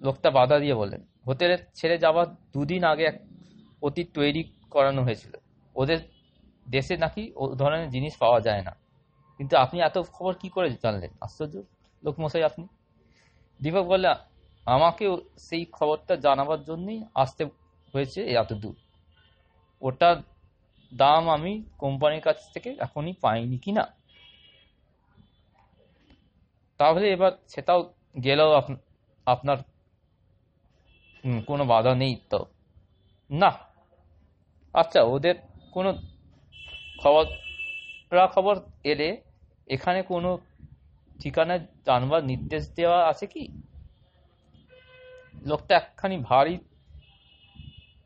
[0.00, 3.16] লোকটা বাধা দিয়ে বললেন হোটেলে ছেড়ে যাওয়ার দুদিন আগে এক
[3.82, 5.32] অতীত তৈরি করানো হয়েছিল।
[5.76, 5.98] ওদের
[6.70, 8.72] দেশে নাকি ও ধরনের জিনিস পাওয়া যায় না।
[9.40, 11.12] কিন্তু আপনি এত খবর কি করে জানলেন?
[11.20, 11.54] আশ্চর্য।
[12.02, 12.64] লোকমশাই, আপনি?
[13.60, 14.08] দীপক বললে
[14.66, 17.42] আমাকেও সেই খবরটা জানাবার জন্যই আসতে
[17.94, 18.76] হয়েছে এত দূর
[19.82, 20.16] ওটার
[20.92, 23.84] দাম আমি কোম্পানির কাছ থেকে এখনই পাইনি কি না
[26.80, 27.80] তাহলে এবার সেটাও
[28.24, 28.50] গেলেও
[29.26, 29.58] আপনার
[31.48, 32.40] কোনো বাধা নেই তো?
[33.30, 33.50] না।
[34.74, 35.36] আচ্ছা ওদের
[35.72, 35.90] কোনো
[37.02, 37.24] খবর
[38.34, 38.54] খবর
[38.84, 39.08] এলে
[39.68, 40.30] এখানে কোনো
[41.20, 43.48] ঠিকানা জানবার নির্দেশ দেওয়া আছে কি?
[45.44, 46.58] লোকটা একখানি ভারী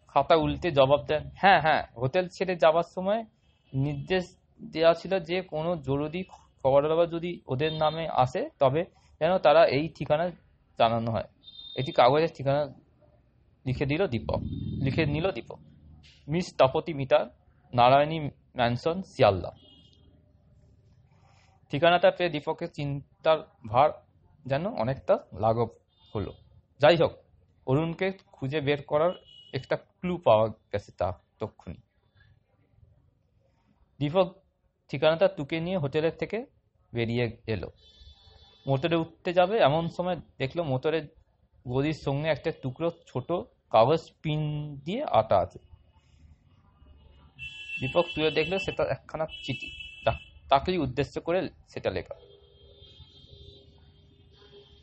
[0.08, 3.24] খাতা উল্টে জবাব দেন হ্যাঁ হ্যাঁ হোটেল ছেড়ে যাবার সময়
[3.74, 4.36] নির্দেশ
[4.72, 6.22] দেওয়া ছিল যে কোনো জরুরি
[6.62, 8.84] খবর যদি ওদের নামে আসে, তবে
[9.20, 10.30] যেন তারা এই ঠিকানা
[10.78, 11.28] জানানো হয়।
[11.76, 12.62] এটি কাগজের ঠিকানা
[13.66, 14.40] লিখে দিল দীপক,
[14.82, 15.58] লিখে নিল Dipak.
[16.28, 17.26] Miss Tapati Mitter,
[17.72, 18.18] Narayani
[18.56, 19.50] mansion, Sealdah.
[21.70, 23.90] ঠিকানাটা পেয়ে দীপকের চিন্তার ভার
[24.46, 25.68] যেন অনেকটা লাঘব
[26.14, 26.32] হলো।
[26.80, 27.12] যাই হোক,
[27.66, 29.12] অরুণকে খুঁজে বের করার
[29.52, 31.80] একটা ক্লু পাওয়া গেছে তা তক্ষুনি।
[33.98, 34.34] দীপক
[34.88, 36.46] ঠিকানাটা তুকে নিয়ে হোটেলের থেকে
[36.94, 37.70] বেরিয়ে এলো।
[38.66, 41.08] মোটরে উঠতে যাবে এমন সময় দেখল মোটরের
[41.68, 43.32] গদির সঙ্গে একটা টুকরো ছোট
[43.70, 44.40] কাগজ পিন
[44.76, 45.58] দিয়ে আটা আছে।
[47.80, 49.89] দীপক তুলে দেখল সেটা একখানা চিঠি।
[50.50, 52.14] তাকেই উদ্দেশ্য করে সেটা লেখা।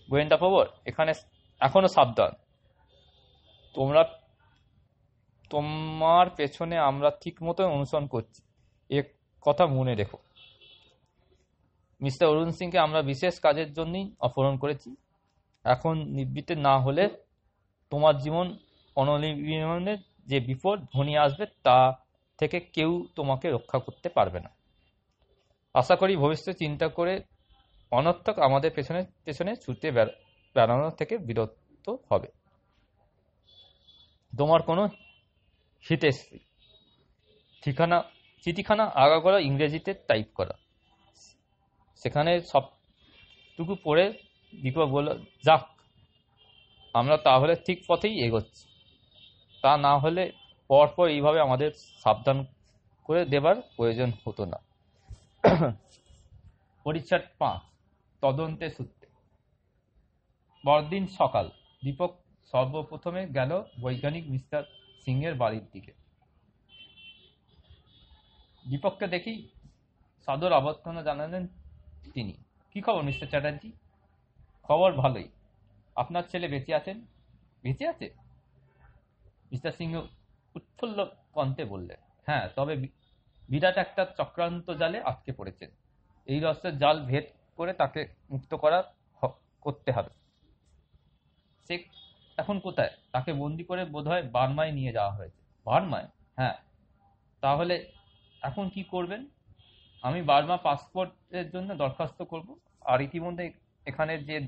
[0.09, 1.13] গোয়েন্দা খবর, এখানে
[1.59, 2.31] এখনও সাবধান।
[3.73, 4.03] তোমরা,
[5.49, 8.41] তোমার পেছনে আমরা ঠিক মতো অনুসরণ করছি।
[8.89, 9.03] এ
[9.41, 10.17] কথা মনে রেখো।
[12.01, 14.95] মিস্টার অরুণ সিংকে আমরা বিশেষ কাজের জন্যই অপহরণ করেছি।
[15.63, 17.09] এখন নিবৃত্তে না হলে
[17.89, 18.57] তোমার জীবন
[18.95, 21.77] অনলিবনের যে বিপদ ঘনিয়ে আসবে তা
[22.37, 24.56] থেকে কেউ তোমাকে রক্ষা করতে পারবে না।
[25.79, 27.13] আশা করি ভবিষ্যতে চিন্তা করে
[27.91, 32.29] অনর্থক আমাদের পেছনে পেছনে ছুটে বেড়ানো থেকে বিরত হবে।
[34.37, 34.83] তোমার কোনো
[35.85, 36.39] হিতেশ্রী
[37.63, 37.97] ঠিকানা,
[38.43, 40.55] চিঠিখানা আগা করা ইংরেজিতে টাইপ করা।
[42.01, 44.05] সেখানে সবটুকু পড়ে
[44.63, 45.09] দীপক বলল,
[45.45, 45.63] যাক,
[46.93, 48.63] আমরা তাহলে ঠিক পথেই এগোচ্ছি।
[49.61, 50.23] তা না হলে
[50.69, 51.71] পরপর এইভাবে আমাদের
[52.03, 52.37] সাবধান
[53.05, 54.66] করে দেবার প্রয়োজন হতো না।
[56.83, 57.61] পরিচ্ছদ পাঁচ,
[58.21, 59.07] তদন্তে সূত্রে।
[60.63, 61.49] পরদিন সকাল,
[61.83, 62.11] দীপক
[62.51, 64.63] সর্বপ্রথমে গেল বৈজ্ঞানিক মিস্টার
[65.05, 65.93] সিংয়ের বাড়ির দিকে।
[68.69, 69.47] দীপককে দেখি
[70.25, 71.47] সাদর অবর্তনা জানালেন
[72.13, 72.33] তিনি।
[72.71, 73.71] কি খবর, মিস্টার চ্যাটার্জি?
[74.63, 75.27] খবর ভালোই।
[75.95, 77.05] আপনার ছেলে বেঁচে আছেন?
[77.63, 78.07] বেঁচে আছে?
[79.51, 80.01] মিস্টার সিংহ
[80.55, 82.87] উৎফুল্ল কণ্ঠে বললেন হ্যাঁ তবে
[83.49, 85.69] বিরাট একটা চক্রান্ত জালে আটকে পড়েছেন
[86.27, 87.25] এই রসের জাল ভেদ
[87.57, 88.83] করে তাকে মুক্ত করা
[89.61, 90.09] করতে হবে।
[91.67, 91.83] সে
[92.37, 92.89] এখন কোথায়?
[93.11, 96.07] তাকে বন্দি করে বোধহয় বার্মায় নিয়ে যাওয়া হয়েছে। বার্মায়?
[96.35, 96.57] হ্যাঁ।
[97.41, 97.91] তাহলে
[98.41, 99.27] এখন কি করবেন?
[100.01, 103.51] আমি বার্মা পাসপোর্টের জন্য দরখাস্ত করব। আর ইতিমধ্যে
[103.85, 104.39] এখানে যে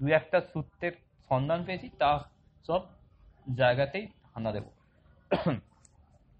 [0.00, 0.92] দু একটা সূত্রের
[1.28, 2.28] সন্ধান পেয়েছি, তা
[2.66, 2.82] সব
[3.56, 4.64] জায়গাতেই হানা দেব।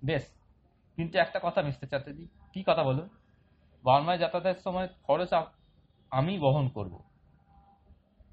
[0.05, 0.41] বেশ।
[0.96, 3.09] কিন্তু একটা কথা, মিস্টার চ্যাটার্জি, কি কথা বলুন?
[3.85, 5.33] বার্মায় যাতায়াতের সময় খরচ
[6.11, 6.94] আমি বহন করব।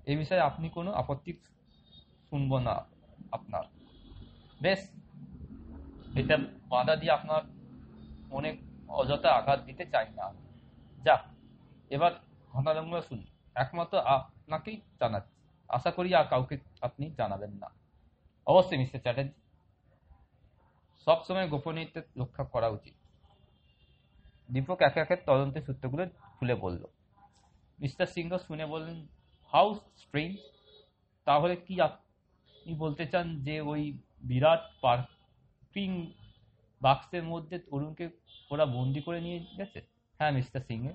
[0.05, 1.31] এ বিষয়ে আপনি কোনো আপত্তি
[2.29, 2.73] শুনব না
[3.31, 3.63] আপনার।
[4.61, 4.81] বেশ,
[6.19, 6.35] এটা
[6.71, 7.43] বাধা দিয়ে আপনার
[8.33, 8.49] মনে
[8.99, 10.25] অযথা আঘাত দিতে চাই না।
[11.05, 11.21] যাক,
[11.89, 12.11] এবার
[12.53, 15.35] ঘটনাগুলো শুনি। একমাত্র আপনাকেই জানাচ্ছি।
[15.77, 16.55] আশা করি আর কাউকে
[16.87, 17.69] আপনি জানাবেন না।
[18.47, 19.38] অবশ্যই, মিস্টার চ্যাটার্জি।
[21.09, 22.93] সবসময় গোপনীয়তা রক্ষা করা উচিত।
[24.51, 26.83] দীপক একে একে তদন্তের সূত্রগুলো খুলে বলল।
[27.79, 29.07] মিস্টার সিংহ শুনে বললেন,
[29.51, 30.37] হাউ স্ট্রেঞ্জ?
[31.25, 36.11] তাহলে কি আপনি বলতে চান যে ওই বিরাট পার্কিং
[36.81, 38.09] বাক্সের মধ্যে তরুণকে
[38.51, 39.81] ওরা বন্দি করে নিয়ে গেছে?
[40.17, 40.93] হ্যাঁ মিস্টার সিংহে।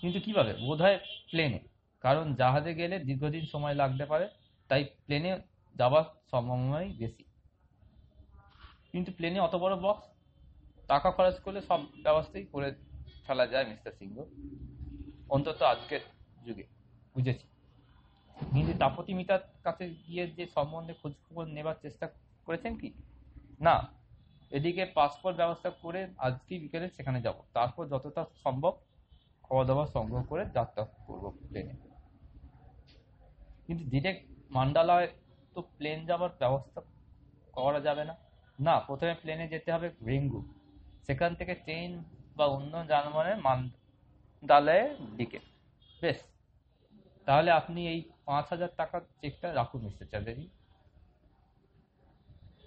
[0.00, 0.54] কিন্তু কীভাবে?
[0.54, 0.98] বোধ হয়
[1.30, 1.60] প্লেনে।
[2.00, 4.28] কারণ জাহাজে গেলে দীর্ঘদিন সময় লাগতে পারে,
[4.68, 5.40] তাই প্লেনে
[5.76, 7.23] যাওয়ার সম্ভাবনাই বেশি।
[8.94, 10.06] কিন্তু প্লেনে অত বড় বক্স
[10.88, 12.68] টাকা খরচ করলে সব ব্যবস্থাই করে
[13.26, 14.16] ফেলা যায় মিস্টার সিংহ।
[15.28, 16.02] অন্তত আজকের
[16.44, 16.64] যুগে,
[17.14, 17.46] বুঝেছি।
[18.54, 22.06] কিন্তু তাপতি মিতার কাছে গিয়ে যে সম্বন্ধে খোঁজ খবর নেবার চেষ্টা
[22.46, 22.88] করেছেন কি?
[23.60, 23.74] না,
[24.50, 28.72] এদিকে পাসপোর্ট ব্যবস্থা করে আজকেই বিকেলে সেখানে যাব। তারপর যতটা সম্ভব
[29.42, 31.74] খাওয়া দাওয়া সংগ্রহ করে যাত্রা করব প্লেনে
[33.66, 35.08] কিন্তু ডিরেক্ট মান্ডালায়
[35.54, 36.80] তো প্লেন যাওয়ার ব্যবস্থা
[37.52, 38.14] করা যাবে না।
[38.60, 40.54] না, প্রথমে প্লেনে যেতে হবে রেঙ্গু।
[41.06, 42.04] সেখান থেকে ট্রেন
[42.36, 45.38] বা অন্য যানবাহনে মান্দালয়ের দিকে।
[46.02, 46.22] বেশ।
[47.24, 50.48] তাহলে আপনি এই পাঁচ হাজার টাকার চেকটা রাখুন মিস্টার চ্যাটার্জি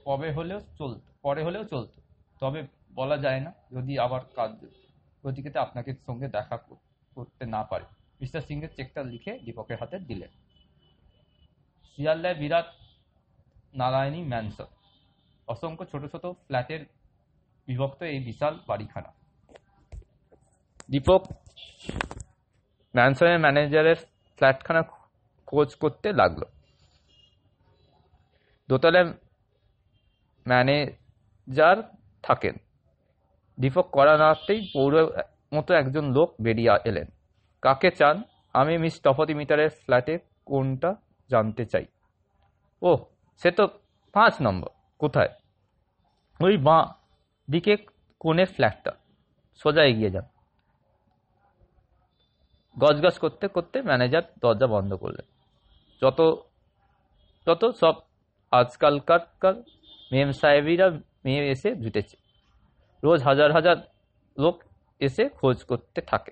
[0.06, 2.02] কবে হলেও চলতো, পরে হলেও চলতো।
[2.40, 2.64] তবে
[2.96, 4.52] বলা যায় না যদি আবার কাজ
[5.26, 6.58] গতিকেতে আপনাকে সঙ্গে দেখা
[7.16, 7.86] করতে না পারে।
[8.22, 10.30] মিস্টার সিংয়ের চেকটা লিখে দীপকের হাতে দিলেন।
[11.96, 12.66] শিয়ালদায় বিরাট
[13.76, 14.66] নারায়ণী ম্যানসন।
[15.48, 16.86] অসংখ্য ছোট ছোট ফ্ল্যাটের
[17.68, 19.14] বিভক্ত এই বিশাল বাড়িখানা।
[20.92, 21.22] দীপক,
[22.96, 23.96] ম্যানসনের ম্যানেজারের
[24.38, 24.82] ফ্ল্যাটখানা
[25.46, 26.44] খোঁজ করতে লাগল।
[28.70, 29.14] দোতলায়
[30.48, 31.78] ম্যানেজার
[32.24, 32.56] থাকেন।
[33.60, 34.94] দীপক করা নাড়তেই পৌর
[35.54, 37.08] মতো একজন লোক বেরিয়ে এলেন।
[37.62, 38.24] কাকে চান?
[38.54, 40.96] আমি মিস তপতি মিটারের ফ্ল্যাটে কোনটা
[41.30, 41.86] জানতে চাই?
[42.82, 42.98] ও
[43.38, 43.68] সে তো
[44.14, 45.32] পাঁচ নম্বর। কোথায়?
[46.40, 46.84] ওই বাঁ
[47.52, 47.74] দিকে
[48.20, 48.92] কোণের ফ্ল্যাটটা
[49.62, 50.26] সোজা এগিয়ে যান।
[52.80, 55.26] গজগজ করতে করতে ম্যানেজার দরজা বন্ধ করলেন।
[56.02, 56.20] যত
[57.48, 57.96] তত সব
[58.52, 59.56] আজকালকার
[60.12, 60.88] মেম সাহেবিরা
[61.26, 62.18] মেয়ে এসে জুটেছে।
[63.04, 63.78] রোজ হাজার হাজার
[64.38, 64.56] লোক
[65.00, 66.32] এসে খোঁজ করতে থাকে।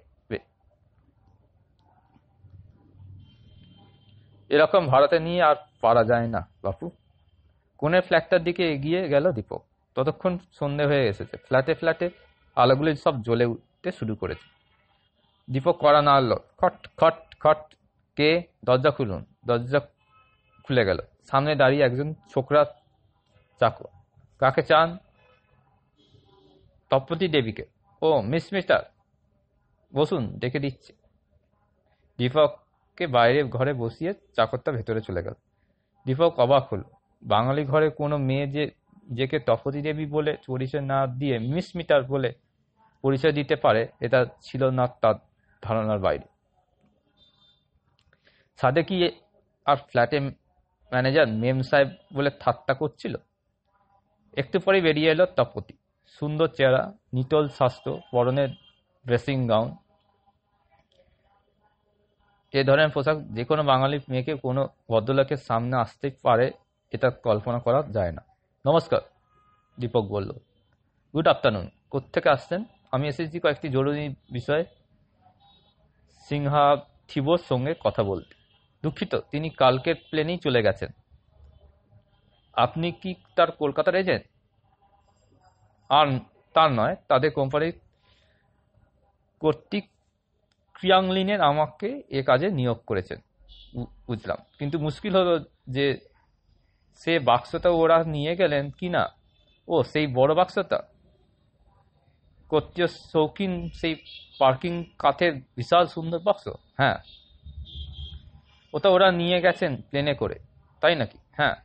[4.49, 6.91] এরকম ভারতে নিয়ে আর পারা যায় না, বাপু।
[7.78, 9.63] কোণের ফ্ল্যাটটার দিকে এগিয়ে গেল দীপক।
[9.95, 12.09] ততক্ষণ সন্ধে হয়ে এসেছে। ফ্ল্যাটে ফ্ল্যাটে
[12.55, 14.55] আলোগুলি সব জ্বলে উঠতে শুরু করেছে।
[15.51, 17.76] দীপক করা নাড়ল, খট খট খট,
[18.15, 18.43] কে?
[18.65, 19.80] দরজা খুলুন। দরজা
[20.63, 20.99] খুলে গেল।
[21.32, 22.65] সামনে দাঁড়িয়ে একজন ছোকরা
[23.59, 23.86] চাকর
[24.39, 24.97] কাকে চান?
[26.89, 27.65] তপতি দেবীকে।
[28.01, 28.80] ও, মিস, মিস্টার।
[29.95, 30.93] বসুন, ডেকে দিচ্ছে।
[32.17, 35.34] দীপককে বাইরে ঘরে বসিয়ে চাকরটা ভেতরে চলে গেল।
[36.05, 36.84] দীপক অবাক হল।
[37.24, 38.63] বাঙালি ঘরে কোনো মেয়ে যে,
[39.09, 42.30] যেকে তপতি দেবী বলে পরিচয় না দিয়ে মিস মিটার বলে
[43.03, 45.16] পরিচয় দিতে পারে, এটা ছিল না তার
[45.63, 46.28] ধারণার বাইরে।
[48.59, 48.95] সাদে কি
[49.66, 50.20] আর ফ্ল্যাটে
[50.91, 53.13] ম্যানেজার মেম সাহেব বলে ঠাট্টা করছিল?
[54.38, 55.74] একটু পরে বেরিয়ে এলো তপতি।
[56.20, 56.82] সুন্দর চেহারা,
[57.13, 58.49] নিটল স্বাস্থ্য পরনের
[59.05, 59.70] ড্রেসিং গাউন।
[62.53, 66.51] এ ধরনের পোশাক যে কোনো বাঙালি মেয়েকে কোনো ভদ্রলোকের সামনে আসতে পারে
[66.91, 68.21] এটা কল্পনা করা যায় না।
[68.65, 68.99] নমস্কার,
[69.79, 70.31] দীপক বলল।
[71.13, 71.69] Good afternoon.
[71.89, 72.63] কোথেকে আসছেন?
[72.91, 74.65] আমি এসেছি কয়েকটি জরুরি বিষয়ে।
[76.19, 76.77] সিংহা
[77.07, 78.33] থিবোর সঙ্গে কথা বলতে।
[78.83, 80.91] দুঃখিত, তিনি কালকের প্লেনেই চলে গেছেন।
[82.53, 84.23] আপনি কি তার কলকাতার এজেন্ট?
[85.89, 86.19] আর
[86.53, 87.79] তার নয়, তাদের কোম্পানির
[89.39, 89.89] কর্তৃক
[90.73, 93.19] ক্রিয়াংলিনের আমাকে এ কাজে নিয়োগ করেছেন।
[94.07, 96.14] বুঝলাম। কিন্তু মুশকিল হলো যে
[96.95, 99.09] সে বাক্সটা ওরা নিয়ে গেলেন কি না
[99.67, 100.79] ও, সেই বড় বাক্সটা।
[102.49, 103.95] কর্তৃয় শৌখিন সেই
[104.39, 106.97] পার্কিং কাঠের বিশাল সুন্দর বাক্স। হ্যাঁ।
[108.73, 110.35] ওটা ওরা নিয়ে গেছেন প্লেনে করে।
[110.81, 111.17] তাই নাকি?
[111.31, 111.55] হ্যাঁ।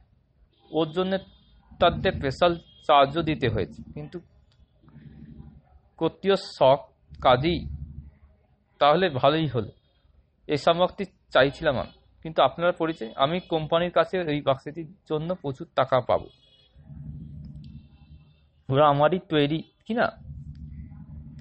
[0.70, 1.18] ওর জন্য
[1.81, 4.20] তাদের স্পেশাল চার্জও দিতে হয়েছে। কিন্তু
[5.97, 6.89] কর্তৃয় শখ
[7.22, 7.68] কাজেই
[8.78, 9.70] তাহলে ভালোই হলো।
[10.47, 15.97] এই সামগ্রী চাইছিলাম আমি। কিন্তু আপনার পরিচয়, আমি কোম্পানির কাছে এই বাক্সটির জন্য প্রচুর টাকা
[16.09, 16.29] পাবো।
[18.68, 20.07] ওরা আমারই তৈরি কিনা?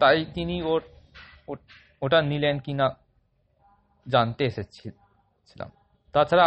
[0.02, 0.82] তাই তিনি ওর,
[2.06, 2.86] ওটা নিলেন কিনা
[4.06, 5.70] জানতে এসেছিলাম।
[6.14, 6.46] তাছাড়া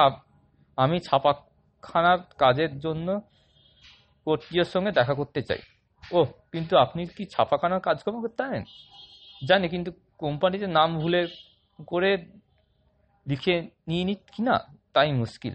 [0.78, 3.08] আমি ছাপাখানার কাজের জন্য
[4.26, 5.60] কর্তৃয়ের সঙ্গে দেখা করতে চাই।
[6.02, 6.18] ও
[6.52, 8.42] কিন্তু আপনি কি ছাপাখানার কাজকর্ম করতে
[9.42, 9.90] জানি, কিন্তু
[10.22, 11.20] কোম্পানিতে নাম ভুলে
[11.90, 12.10] করে
[13.26, 13.54] লিখে
[13.88, 14.56] নিয়ে নিত কি না
[14.92, 15.54] তাই মুশকিল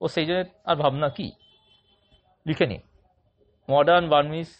[0.00, 1.26] ও সেই জন্য আর ভাবনা কি
[2.46, 2.78] লিখে নি
[3.68, 4.50] modern Burmese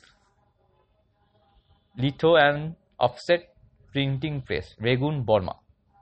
[1.97, 2.63] litho and
[2.99, 3.43] offset
[3.93, 5.55] printing press Rangoon Burma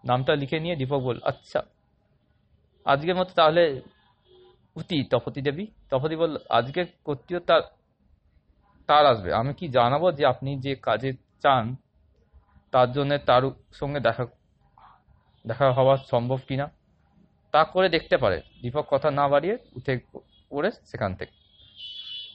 [0.05, 1.61] নামটা লিখে নিয়ে দীপক বল আচ্ছা।
[2.87, 3.63] আজকের মতো তাহলে
[4.77, 7.63] উতি তপতি দেবী। তপতি বল আজকে কর্তৃও তার
[8.89, 11.65] তার আসবে। আমি কি জানাব যে আপনি যে কাজে চান,
[12.73, 14.25] তার জন্য তার সঙ্গে দেখা
[15.47, 16.71] দেখা হওয়া সম্ভব কিনা,
[17.53, 19.99] তা করে দেখতে পারে। দীপক কথা না বাড়িয়ে উঠে
[20.51, 21.33] পড়ে সেখান থেকে।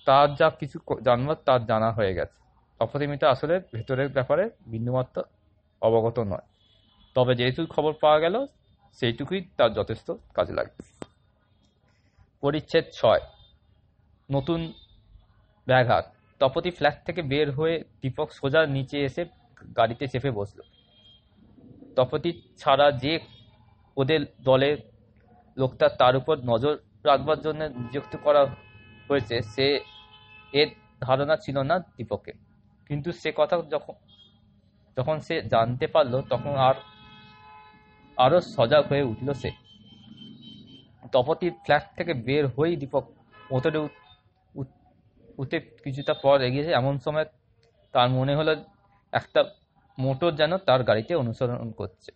[0.05, 2.37] তার যা কিছু জানবার তার জানা হয়ে গেছে।
[2.79, 5.23] অপরিমিতা আসলে ভেতরের ব্যাপারে বিন্দুমাত্র
[5.81, 6.45] অবগত নয়।
[7.15, 8.45] তবে যেহেতু খবর পাওয়া গেল,
[8.99, 10.83] সেইটুকুই তার যথেষ্ট কাজে লাগবে
[12.41, 13.19] পরিচ্ছেদ ছয়।
[14.31, 14.73] নতুন
[15.67, 16.05] ব্যাঘাত।
[16.39, 19.25] তপতি ফ্ল্যাট থেকে বের হয়ে দীপক সোজা নিচে এসে
[19.77, 20.59] গাড়িতে চেপে বসল।
[21.97, 23.13] তপতি ছাড়া যে
[23.97, 24.77] ওদের দলের
[25.57, 26.73] লোকটা, তার উপর নজর
[27.03, 28.41] রাখবার জন্য নিযুক্ত করা
[29.07, 29.65] হয়েছে, সে
[30.53, 30.69] এর
[31.01, 32.37] ধারণা ছিল না দীপকের।
[32.89, 33.95] কিন্তু সে কথা যখন
[34.97, 36.75] যখন সে জানতে পারল, তখন আর,
[38.17, 39.51] আরও সজাগ হয়ে উঠল সে।
[41.11, 43.05] তপতির ফ্ল্যাট থেকে বের হয়েই দীপক
[43.51, 43.79] মোটরে
[45.37, 47.27] উঠে কিছুটা পর এগিয়েছে। এমন সময়
[47.93, 48.51] তার মনে হলো,
[49.13, 49.41] একটা
[49.99, 52.11] মোটর যেন তার গাড়িতে অনুসরণ করছে।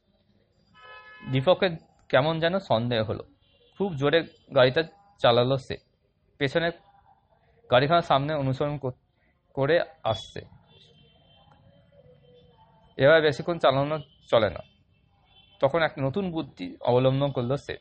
[1.31, 1.69] দীপকের
[2.09, 3.23] কেমন যেন সন্দেহ হলো।
[3.77, 4.21] খুব জোরে
[4.55, 4.83] গাড়িটা
[5.19, 5.77] চালালো সে।
[6.37, 6.71] পেছনে
[7.71, 8.79] গাড়িখানার সামনে অনুসরণ
[9.53, 10.41] করে আসছে।
[12.97, 14.59] এবার বেশিক্ষণ চালানো চলে না।
[15.59, 17.77] তখন এক নতুন বুদ্ধি অবলম্বন করল সে।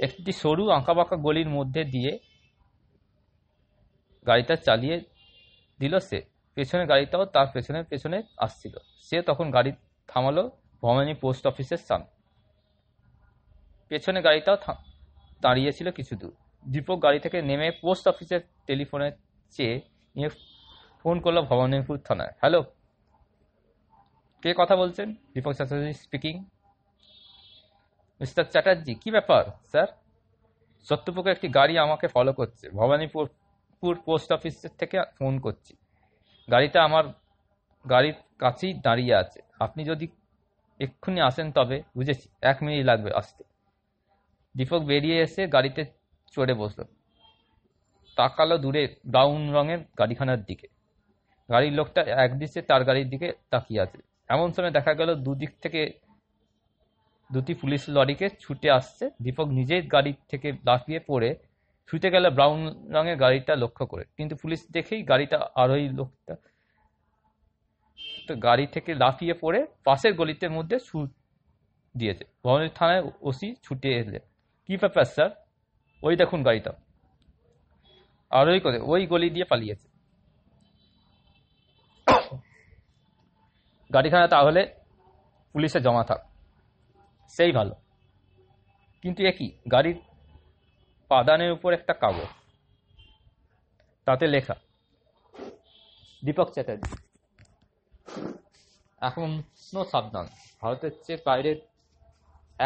[0.00, 2.18] একটি সরু আঁকা আঁকাবাঁকা গলির মধ্যে দিয়ে
[4.26, 5.00] গাড়িটা চালিয়ে
[5.78, 8.74] দিল সে। পেছনে গাড়িটাও তার পেছনে পেছনে আসছিল।
[9.08, 9.70] সে তখন গাড়ি
[10.08, 10.44] থামালো,
[10.82, 12.10] ভবানী পোস্ট অফিসের সামনে।
[13.90, 14.56] পেছনে গাড়িটাও
[15.42, 16.34] দাঁড়িয়েছিল কিছু দূর।
[16.72, 19.08] দীপক গাড়ি থেকে নেমে পোস্ট অফিসের টেলিফোনে
[19.54, 19.74] চেয়ে
[20.16, 20.30] নিয়ে
[21.00, 22.60] ফোন করল ভবানীপুর থানায়। হ্যালো,
[24.42, 25.08] কে কথা বলছেন?
[25.34, 26.34] দীপক চ্যাটার্জি স্পিকিং।
[28.20, 29.88] মিস্টার চ্যাটার্জি, কি ব্যাপার স্যার?
[30.88, 35.72] সত্যপুকে একটি গাড়ি আমাকে ফলো করছে। ভবানীপুর পোস্ট অফিস থেকে ফোন করছি।
[36.50, 37.04] গাড়িটা আমার
[37.90, 40.08] গাড়ির কাছেই দাঁড়িয়ে আছে। আপনি যদি
[40.80, 43.44] এক্ষুনি আসেন তবে বুঝেছি, এক মিনিট লাগবে আসতে।
[44.56, 45.84] দীপক বেরিয়ে এসে গাড়িতে
[46.32, 46.84] চড়ে বসল।
[48.16, 50.66] তাকালো দূরে ব্রাউন রঙের গাড়িখানার দিকে।
[51.48, 53.98] গাড়ির লোকটা একদিকে তার গাড়ির দিকে তাকিয়ে আছে।
[54.28, 55.92] এমন সময় দেখা গেল দুদিক থেকে
[57.32, 61.49] দুটি পুলিশ লরিকে ছুটে আসছে। দীপক নিজেই গাড়ি থেকে লাফিয়ে পড়ে
[61.90, 66.36] ছুটে গেল ব্রাউন রঙের গাড়িটা লক্ষ্য করে। কিন্তু পুলিশ দেখেই গাড়িটা আরোহী লোকটা
[68.28, 71.12] তো গাড়ি থেকে লাফিয়ে পড়ে পাশের গলিতে মধ্যে ছুট
[71.96, 74.18] দিয়েছে। ভবনের থানায় ওসি ছুটে এলে।
[74.66, 75.30] কি ব্যাপার স্যার
[76.02, 76.72] ওই দেখুন গাড়িটা।
[78.30, 79.88] আরোহী করে ওই গলি দিয়ে পালিয়েছে।
[83.94, 84.74] গাড়িখানা তাহলে
[85.52, 86.20] পুলিশে জমা থাক।
[87.28, 87.74] সেই ভালো।
[89.02, 90.00] কিন্তু একই গাড়ির
[91.10, 92.30] পাদানের উপর একটা কাগজ।
[94.06, 94.56] তাতে লেখা,
[96.24, 96.94] দীপক চ্যাটার্জি।
[99.08, 99.28] এখন
[99.92, 100.26] সাবধান,
[100.62, 101.50] ভারতের চেয়ে বাইরে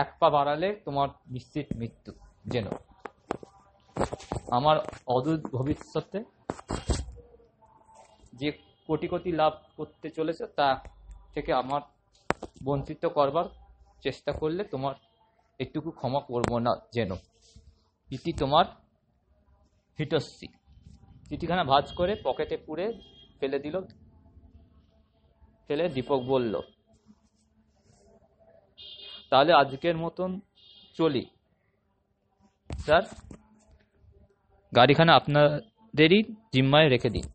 [0.02, 2.10] এক পা বাড়ালে তোমার নিশ্চিত মৃত্যু
[2.52, 2.66] যেন
[4.56, 4.76] আমার
[5.14, 6.18] অদূর ভবিষ্যতে
[8.40, 8.48] যে
[8.88, 10.68] কোটি কোটি লাভ করতে চলেছে, তা
[11.34, 11.82] থেকে আমার
[12.66, 13.46] বঞ্চিত করবার
[14.04, 14.94] চেষ্টা করলে তোমার
[15.62, 17.10] একটুকু ক্ষমা করব না যেন
[18.14, 18.66] ইতি তোমার
[19.98, 20.48] হিটস্যি
[21.28, 22.86] চিঠিখানা ভাজ করে পকেটে পুরে
[23.38, 23.76] ফেলে দিল,
[25.66, 26.54] ফেলে দীপক বলল,
[29.30, 30.30] তাহলে আজকের মতন
[30.98, 31.24] চলি।
[32.70, 33.04] স্যার,
[34.72, 36.20] গাড়িখানা আপনাদেরই
[36.52, 37.26] জিম্মায় রেখে দিন।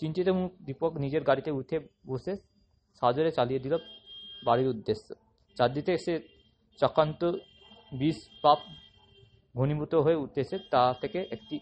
[0.00, 1.76] চিন্তিত মুখ দীপক নিজের গাড়িতে উঠে
[2.10, 2.32] বসে
[3.00, 3.74] সাজরে চালিয়ে দিল
[4.46, 5.06] বাড়ির উদ্দেশ্য।
[5.56, 6.14] চারদিকে এসে
[6.78, 7.22] চক্রান্ত,
[7.92, 8.60] বিষ, পাপ
[9.56, 11.60] ঘনীভূত হয়ে উঠতেছে, তা থেকে একটি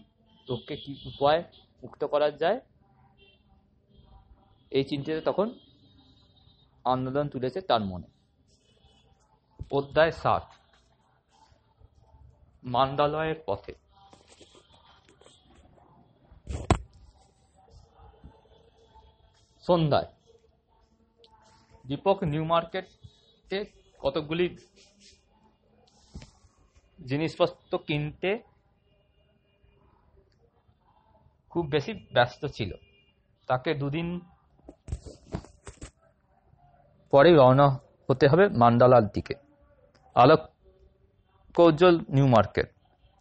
[0.49, 1.43] লোককে কি উপায়
[1.83, 2.59] মুক্ত করা যায়?
[4.69, 5.59] এই চিন্তাতে তখন
[6.85, 8.07] আন্দোলন তুলেছে তার মনে।
[9.71, 10.47] অধ্যায় সাত।
[12.63, 13.73] মান্দালয়ের পথে।
[19.61, 20.05] সন্ধ্যায়।
[21.87, 23.65] দীপক নিউ মার্কেটে
[23.99, 24.57] কতকগুলি
[27.07, 28.39] জিনিসপত্র কিনতে
[31.49, 32.71] খুব বেশি ব্যস্ত ছিল।
[33.47, 34.19] তাকে দুদিন
[37.11, 37.67] পরেই রওনা
[38.09, 39.33] হতে হবে মান্ডালার দিকে।
[40.15, 40.39] আলোক
[41.53, 42.69] কৌজ্জ্বল নিউ মার্কেট।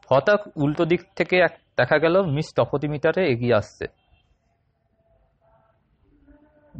[0.08, 3.86] হঠাৎ উল্টো দিক থেকে এক দেখা গেল, মিস তপতি মিটারে এগিয়ে আসছে।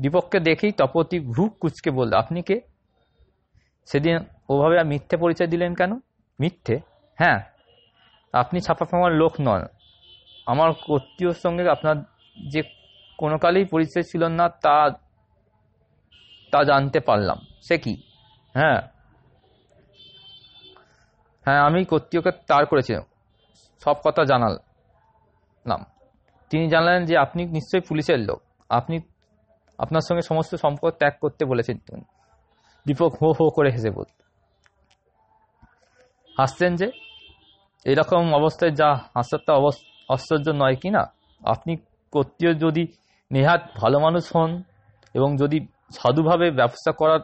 [0.00, 2.60] দীপককে দেখেই তপতি ভ্রু কুচকে বলল, আপনি কে?
[3.86, 5.92] সেদিন ওভাবে মিথ্যে পরিচয় দিলেন কেন?
[6.40, 6.89] মিথ্যে?
[7.20, 7.40] হ্যাঁ
[8.34, 9.62] আপনি ছাপা ফামার লোক নন।
[10.46, 11.96] আমার কর্তৃর সঙ্গে আপনার
[12.50, 12.60] যে
[13.18, 14.76] কোনো কালেই পরিচয় ছিল না, তা
[16.52, 17.94] তা জানতে পারলাম। সে কি?
[18.54, 18.80] হ্যাঁ।
[21.46, 23.04] হ্যাঁ আমি কর্তৃকে তার করেছিলাম
[23.82, 25.80] সব কথা জানালাম।
[26.50, 28.40] তিনি জানালেন যে আপনি নিশ্চয়ই পুলিশের লোক।
[28.70, 28.96] আপনি
[29.78, 31.76] আপনার সঙ্গে সমস্ত সম্পর্ক ত্যাগ করতে বলেছেন।
[32.86, 34.12] দীপক হো হো করে হেসে বলল,
[36.38, 36.88] হাসছেন যে?
[37.86, 39.52] এরকম অবস্থায় যা হাসারটা
[40.08, 41.02] আশ্চর্য নয় কি না?
[41.42, 41.72] আপনি
[42.12, 42.84] কর্তৃও যদি
[43.30, 44.50] নেহাত ভালো মানুষ হন
[45.14, 45.58] এবং যদি
[45.98, 47.22] সাধুভাবে ব্যবসা করার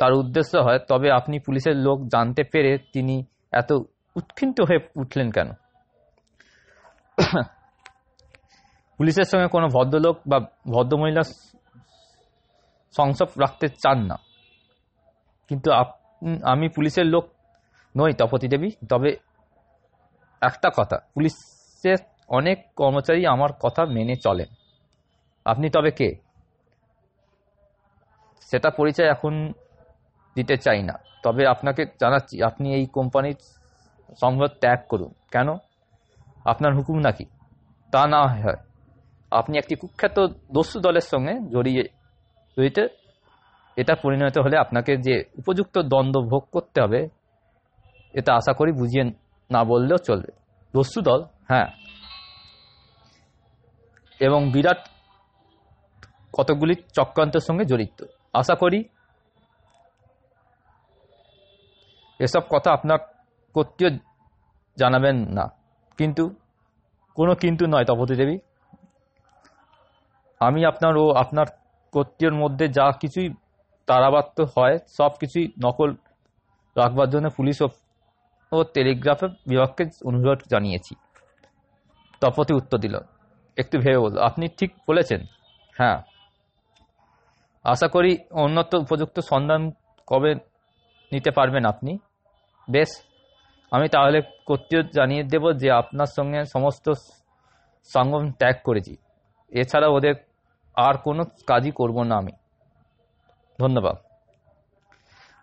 [0.00, 3.16] তার উদ্দেশ্য হয়, তবে আপনি পুলিশের লোক জানতে পেরে তিনি
[3.52, 3.70] এত
[4.16, 5.48] উৎক্ষিপ্ত হয়ে উঠলেন কেন?
[8.98, 10.38] পুলিশের সঙ্গে কোনো ভদ্রলোক বা
[10.74, 11.22] ভদ্রমহিলা
[12.94, 14.16] সংসব রাখতে চান না।
[15.48, 15.68] কিন্তু
[16.52, 17.24] আমি পুলিশের লোক
[17.96, 19.10] নই তপতি দেবী তবে
[20.42, 24.46] একটা কথা, পুলিশের অনেক কর্মচারী আমার কথা মেনে চলেন।
[25.44, 26.10] আপনি তবে কে?
[28.50, 29.52] সেটা পরিচয় এখন
[30.36, 33.38] দিতে চাই না, তবে আপনাকে জানাচ্ছি, আপনি এই কোম্পানির
[34.20, 35.48] সংবাদ ত্যাগ করুন। কেন?
[36.44, 37.24] আপনার হুকুম নাকি?
[37.92, 38.60] তা না হয়।
[39.30, 40.18] আপনি একটি কুখ্যাত
[40.52, 41.84] দস্যু দলের সঙ্গে জড়িয়ে,
[42.56, 42.88] জড়িতে,
[43.76, 47.08] এটা পরিণত হলে আপনাকে যে উপযুক্ত দ্বন্দ্ব ভোগ করতে হবে
[48.16, 49.04] এটা আশা করি বুঝিয়ে
[49.50, 50.32] না বললেও চলবে।
[50.74, 51.66] দস্যু দল হ্যাঁ।
[54.20, 54.88] এবং বিরাট
[56.32, 58.84] কতগুলি চক্রান্তের সঙ্গে জড়িত। আশা করি
[62.18, 62.98] এসব কথা আপনার
[63.54, 63.90] কর্তৃও
[64.78, 65.48] জানাবেন না।
[65.96, 66.34] কিন্তু,
[67.14, 68.38] কোনো কিন্তু নয় তপতি দেবী।
[70.40, 71.46] আমি আপনার ও আপনার
[71.92, 73.34] কর্তৃর মধ্যে যা কিছুই
[73.86, 75.94] তারাবাত্য হয়, সব কিছুই নকল
[76.76, 77.68] রাখবার জন্য পুলিশ ও
[78.74, 80.94] টেলিগ্রাফের বিভাগকে অনুরোধ জানিয়েছি।
[82.20, 82.98] তপতি উত্তর দিল,
[83.56, 85.24] একটু ভেবে বলল আপনি ঠিক বলেছেন?
[85.78, 86.02] হ্যাঁ।
[87.64, 89.70] আশা করি উন্নত উপযুক্ত সন্ধান
[90.06, 90.34] কবে
[91.12, 91.98] নিতে পারবেন আপনি?
[92.70, 92.88] বেশ,
[93.70, 96.90] আমি তাহলে কর্তৃও জানিয়ে দেব যে আপনার সঙ্গে সমস্ত
[97.84, 98.96] সঙ্গম ত্যাগ করেছি।
[99.48, 100.14] এছাড়া ওদের
[100.76, 102.32] আর কোনো কাজই করব না আমি।
[103.60, 103.96] ধন্যবাদ।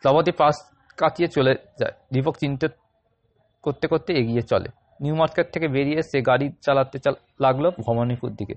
[0.04, 0.56] তবতি পাশ
[0.98, 2.68] কাটিয়ে চলে যায়। দীপক চিন্তা
[3.64, 4.70] করতে করতে এগিয়ে চলে।
[5.04, 6.98] নিউ মার্কেট থেকে বেরিয়ে সে গাড়ি চালাতে
[7.40, 8.56] লাগল ভবানীপুর দিকে।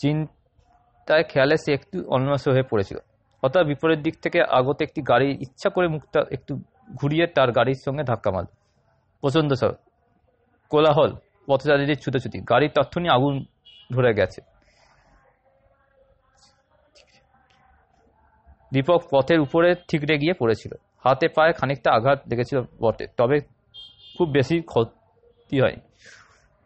[0.00, 2.98] চিন্তায় খেয়ালে সে একটু অন্যমস্য হয়ে পড়েছিল।
[3.42, 6.52] অথবা বিপরীত দিক থেকে আগত একটি গাড়ি ইচ্ছা করে মুখটা একটু
[7.00, 8.48] ঘুরিয়ে তার গাড়ির সঙ্গে ধাক্কা মারল।
[9.22, 9.72] প্রচণ্ড সব
[10.70, 11.10] কোলাহল,
[11.46, 13.34] পথচারীদের ছুটোছুটি, গাড়ির তথ্যনি আগুন
[13.92, 14.40] ধরে গেছে।
[18.72, 20.72] দীপক পথের উপরে ঠিকরে গিয়ে পড়েছিল।
[21.04, 23.36] হাতে পায়ে খানিকটা আঘাত লেগেছিল বটে, তবে
[24.18, 25.76] খুব বেশি ক্ষতি হয়।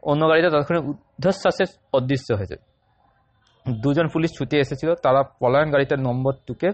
[0.03, 2.57] অন্য গাড়িটা ততক্ষণে ঊর্ধ্বশ্বাসে অদৃশ্য হয়েছে
[3.81, 6.69] দুজন পুলিশ ছুটে এসেছিল, তারা পলায়ন গাড়িটার নম্বর টুকে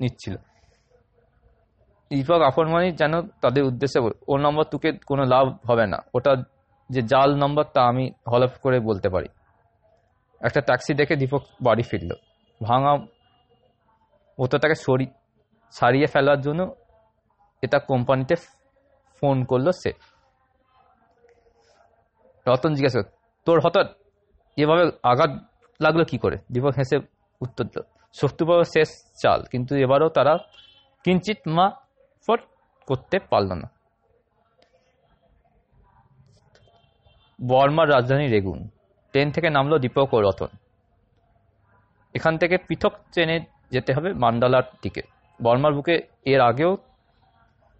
[0.00, 0.36] নিচ্ছিল।
[2.10, 6.32] দীপক আপনমানি যেন তাদের উদ্দেশ্যে ও নম্বর টুকে কোনো লাভ হবে না। ওটা
[6.90, 9.28] যে জাল নম্বর, তা আমি হলফ করে বলতে পারি।
[10.40, 12.10] একটা ট্যাক্সি দেখে দীপক বাড়ি ফিরল।
[12.60, 12.92] ভাঙা
[14.38, 15.06] ওটাটাকে সরি,
[15.70, 16.74] সারিয়ে ফেলার জন্য
[17.62, 18.34] এটা কোম্পানিতে
[19.18, 19.90] ফোন করল সে।
[22.46, 23.00] রতন জিজ্ঞাসা
[23.46, 23.86] তোর হঠাৎ
[24.58, 25.32] এভাবে আঘাত
[25.80, 26.36] লাগল কি করে?
[26.52, 26.96] দীপক হেসে
[27.40, 27.80] উত্তর দিল
[28.14, 28.90] শত্রুবাবু শেষ
[29.22, 30.34] চাল, কিন্তু এবারও তারা
[31.04, 31.66] কিঞ্চিত মা
[32.28, 32.40] ফট
[32.88, 33.68] করতে পারল না।
[37.38, 38.58] বর্মার রাজধানী রেগুন,
[39.14, 40.50] ট্রেন থেকে নামলো দীপক ও রতন।
[42.14, 43.36] এখান থেকে পৃথক ট্রেনে
[43.74, 45.02] যেতে হবে মান্ডালার দিকে।
[45.40, 45.94] বর্মার বুকে
[46.32, 46.72] এর আগেও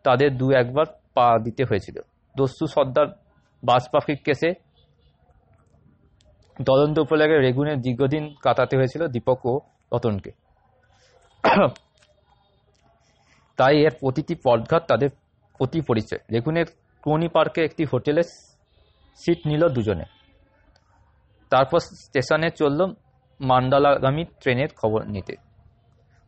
[0.04, 0.86] তাদের দু একবার
[1.16, 1.96] পা দিতে হয়েছিল।
[2.34, 3.08] দস্যু সর্দার
[3.62, 4.50] বাস পাখির কেসে
[6.68, 9.54] তদন্ত উপলক্ষে রেগুনে দীর্ঘদিন কাটাতে হয়েছিল দীপক ও
[9.92, 10.30] রতনকে।
[13.58, 15.10] তাই এর প্রতিটি পদঘাত তাদের
[15.60, 16.66] প্রতি পরিচয়। রেগুনের
[17.04, 18.22] ক্রোনি পার্কে একটি হোটেলে
[19.20, 20.06] সিট নিল দুজনে।
[21.52, 22.80] তারপর স্টেশনে চলল
[23.40, 25.34] মান্ডালাগামী ট্রেনের খবর নিতে।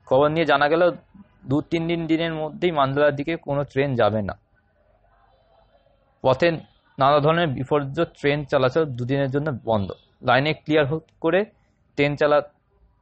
[0.08, 0.82] খবর নিয়ে জানা গেল
[1.50, 4.34] দু তিন দিন দিনের মধ্যেই মান্দালার দিকে কোনো ট্রেন যাবে না।
[6.22, 6.48] পথে
[6.98, 9.88] নানা ধরনের বিপর্যয় ট্রেন চলাচল দুদিনের জন্য বন্ধ।
[10.22, 10.86] লাইনে ক্লিয়ার
[11.20, 11.44] করে
[11.96, 12.38] ট্রেন চালা,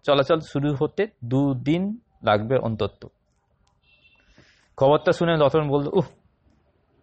[0.04, 1.82] চলাচল শুরু হতে দুদিন
[2.24, 3.06] লাগবে অন্তত।
[4.76, 6.06] খবরটা শুনে রতন বলল উহ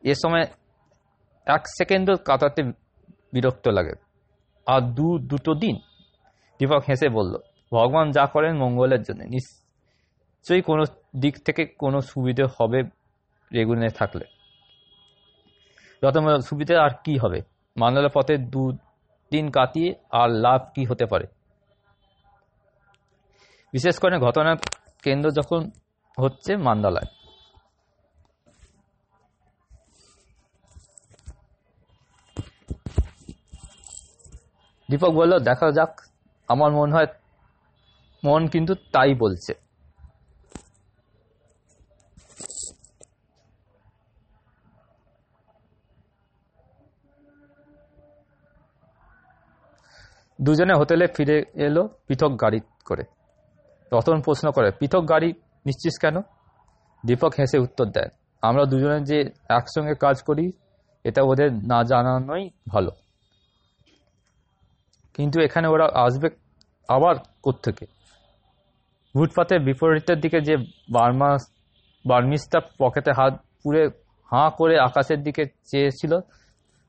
[0.03, 0.45] এ সময়
[1.45, 2.63] এক সেকেন্ডও কাটাতে
[3.33, 3.95] বিরক্ত লাগে।
[4.67, 5.75] আর দু, দুটো দিন?
[6.59, 7.33] দীপক হেসে বলল,
[7.73, 10.83] ভগবান যা করেন মঙ্গলের জন্য। নিশ্চয়ই কোনো
[11.15, 12.83] দিক থেকে কোনো সুবিধে হবে
[13.53, 14.25] রেগুনে থাকলে।
[16.03, 17.41] রতন সুবিধা আর কি হবে?
[17.77, 18.71] মান্দালা পথে দু
[19.31, 21.25] দিন কাটিয়ে আর লাভ কি হতে পারে?
[23.73, 24.55] বিশেষ করে ঘটনার
[25.03, 25.71] কেন্দ্র যখন
[26.19, 27.09] হচ্ছে মান্দালায়।
[34.89, 36.01] দীপক বলল, দেখা যাক।
[36.47, 37.07] আমার মন হয়,
[38.23, 39.62] মন কিন্তু তাই বলছে।
[50.45, 53.03] দুজনে হোটেলে ফিরে এলো পৃথক গাড়ি করে।
[53.91, 55.29] রতন প্রশ্ন করে, পৃথক গাড়ি
[55.65, 56.15] নিচ্ছিস কেন?
[57.03, 58.09] দীপক হেসে উত্তর দেয়,
[58.43, 59.17] আমরা দুজনে যে
[59.57, 60.45] একসঙ্গে কাজ করি,
[61.05, 62.91] এটা ওদের না জানানোই ভালো।
[65.15, 66.27] কিন্তু এখানে ওরা আসবে
[66.89, 67.85] আবার কোত্থেকে?
[69.15, 70.55] ফুটপাতের বিপরীতের দিকে যে
[70.95, 71.31] বার্মা,
[72.05, 73.83] বার্মিস্তা পকেটে হাত পুরে
[74.31, 76.13] হাঁ করে আকাশের দিকে চেয়েছিল,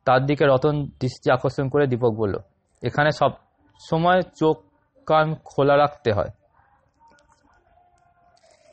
[0.07, 2.37] তার দিকে রতন দৃষ্টি আকর্ষণ করে দীপক বলল,
[2.83, 3.31] এখানে সব
[3.79, 4.63] সময় চোখ
[5.07, 6.29] কান খোলা রাখতে হয়।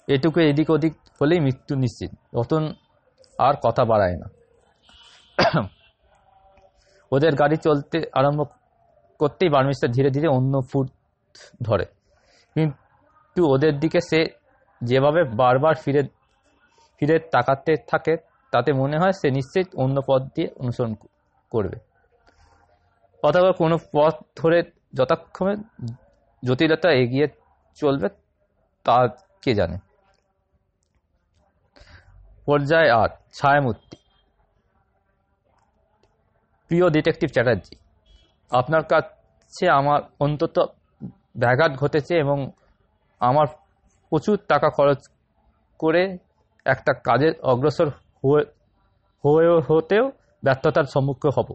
[0.07, 2.73] এটুকু এদিক ওদিক হলেই মৃত্যু নিশ্চিত। রতন
[3.39, 4.27] আর কথা বাড়ায় না।
[7.11, 8.43] ওদের গাড়ি চলতে আরম্ভ
[9.19, 10.89] করতেই বার্মিস্টার ধীরে ধীরে অন্য ফুট
[11.63, 11.85] ধরে।
[12.55, 14.25] কিন্তু ওদের দিকে সে
[14.83, 16.03] যেভাবে বারবার ফিরে
[16.99, 18.17] ফিরে তাকাতে থাকে,
[18.51, 20.93] তাতে মনে হয় সে নিশ্চয়ই অন্য পথ দিয়ে অনুসরণ
[21.51, 21.77] করবে।
[23.23, 25.55] অথবা কোনো পথ ধরে যথাক্ষণে
[26.43, 27.27] জটিলতা এগিয়ে
[27.77, 28.07] চলবে
[28.85, 28.95] তা
[29.43, 29.77] কে জানে?
[32.47, 33.97] পর্যায় আট, ছায়ামূর্তি।
[36.69, 37.75] প্রিয় ডিটেকটিভ চ্যাটার্জি,
[38.51, 40.55] আপনার কাছে আমার অন্তত
[41.41, 42.37] ব্যাঘাত ঘটেছে এবং
[43.21, 43.47] আমার
[44.11, 45.01] প্রচুর টাকা খরচ
[45.79, 46.01] করে
[46.65, 47.87] একটা কাজের অগ্রসর
[49.23, 50.05] হয়ে, হতেও
[50.43, 51.49] ব্যর্থতার সম্মুখীন হব।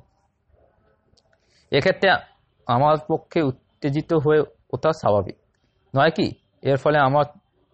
[1.72, 2.08] এক্ষেত্রে
[2.66, 4.40] আমার পক্ষে উত্তেজিত হয়ে
[4.72, 5.36] ওঠা স্বাভাবিক।
[5.96, 6.32] নয় কি?
[6.62, 7.24] এর ফলে আমার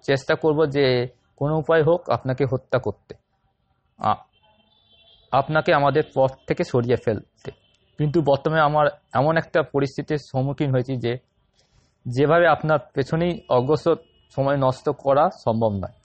[0.02, 3.14] চেষ্টা করব যে কোনো উপায় হোক আপনাকে হত্যা করতে।
[5.32, 7.50] আপনাকে আমাদের পথ থেকে সরিয়ে ফেলতে।
[7.98, 11.18] কিন্তু বর্তমানে আমার এমন একটা পরিস্থিতির সম্মুখীন হয়েছি যে
[12.06, 13.96] যেভাবে আপনার পেছনেই অগ্রসর
[14.36, 15.96] সময় নষ্ট করা সম্ভব নয়।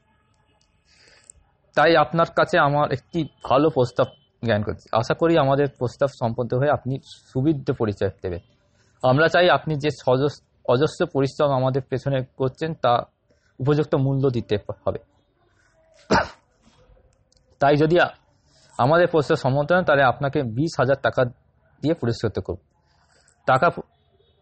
[1.76, 4.08] তাই আপনার কাছে আমার একটি ভালো প্রস্তাব
[4.46, 8.40] জ্ঞান করছি। আশা করি আমাদের প্রস্তাব সম্পন্ন হয়ে আপনি সুবিধে পরিচয় দেবেন।
[9.04, 9.90] আমরা চাই আপনি যে
[10.66, 13.04] অজস্র পরিশ্রম আমাদের পেছনে করছেন, তা
[13.60, 15.00] উপযুক্ত মূল্য দিতে হবে।
[17.60, 18.00] তাই যদি
[18.78, 21.26] আমাদের প্রস্তাব সম্মত হয় তাহলে আপনাকে বিশ হাজার টাকা
[21.82, 22.58] দিয়ে পুরস্কৃত করব।
[23.46, 23.70] টাকা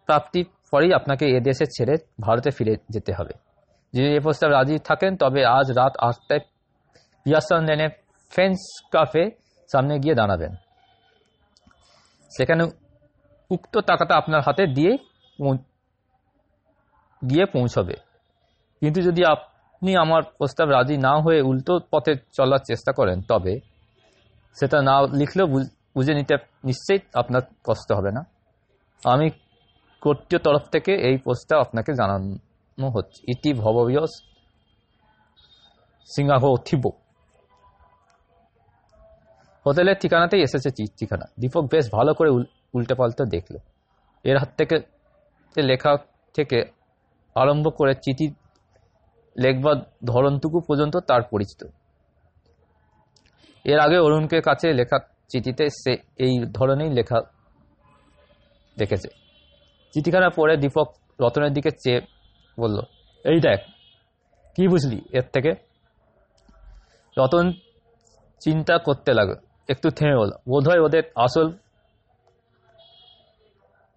[0.06, 3.34] প্রাপ্তির পরেই আপনাকে এ দেশে ছেড়ে ভারতে ফিরে যেতে হবে।
[3.94, 6.40] যদি এ প্রস্তাব রাজি থাকেন, তবে আজ রাত আটটায়
[7.24, 7.90] পিয়াসন লেনে
[8.30, 8.58] ফেন্স
[8.92, 9.32] কাফে
[9.72, 10.56] সামনে গিয়ে দাঁড়াবেন।
[12.38, 12.66] সেখানে
[13.52, 14.98] উক্ত টাকাটা আপনার হাতে দিয়ে
[17.30, 17.94] গিয়ে পৌঁছবে।
[18.80, 23.60] কিন্তু যদি আপনি আমার প্রস্তাব রাজি না হয়ে উল্টো পথে চলার চেষ্টা করেন, তবে
[24.60, 25.48] সেটা না লিখলেও
[25.96, 28.22] বুঝে নিতে নিশ্চয়ই আপনার কষ্ট হবে না।
[29.04, 29.30] আমি
[30.02, 34.06] কর্তৃয় তরফ থেকে এই প্রস্তাব আপনাকে জানানো হচ্ছে। ইতি ভবীয়
[36.16, 36.84] সিংহ থিব।
[39.66, 42.30] হোটেলের ঠিকানাতেই এসেছে চিঠিখানা দীপক বেশ ভালো করে
[42.76, 43.56] উল্টে পাল্টে দেখল।
[44.26, 44.76] এর হাত থেকে
[45.56, 45.92] লেখা
[46.36, 46.60] থেকে
[47.36, 48.28] আরম্ভ করে চিঠি
[49.36, 49.78] লেখবার
[50.12, 51.62] ধরনটুকু পর্যন্ত তার পরিচিত।
[53.66, 54.98] এর আগে অরুণকে কাছে লেখা
[55.32, 55.94] চিঠিতে সে
[56.26, 57.18] এই ধরনেই লেখা
[58.78, 59.10] দেখেছে।
[59.94, 60.88] চিঠিখানা পড়ে দীপক
[61.20, 62.00] রতনের দিকে চেয়ে
[62.58, 62.78] বলল,
[63.26, 63.60] এই দেখ,
[64.56, 65.52] কি বুঝলি এর থেকে?
[67.18, 67.46] রতন
[68.42, 69.38] চিন্তা করতে লাগল,
[69.70, 71.48] একটু থেমে বলল বোধহয় ওদের আসল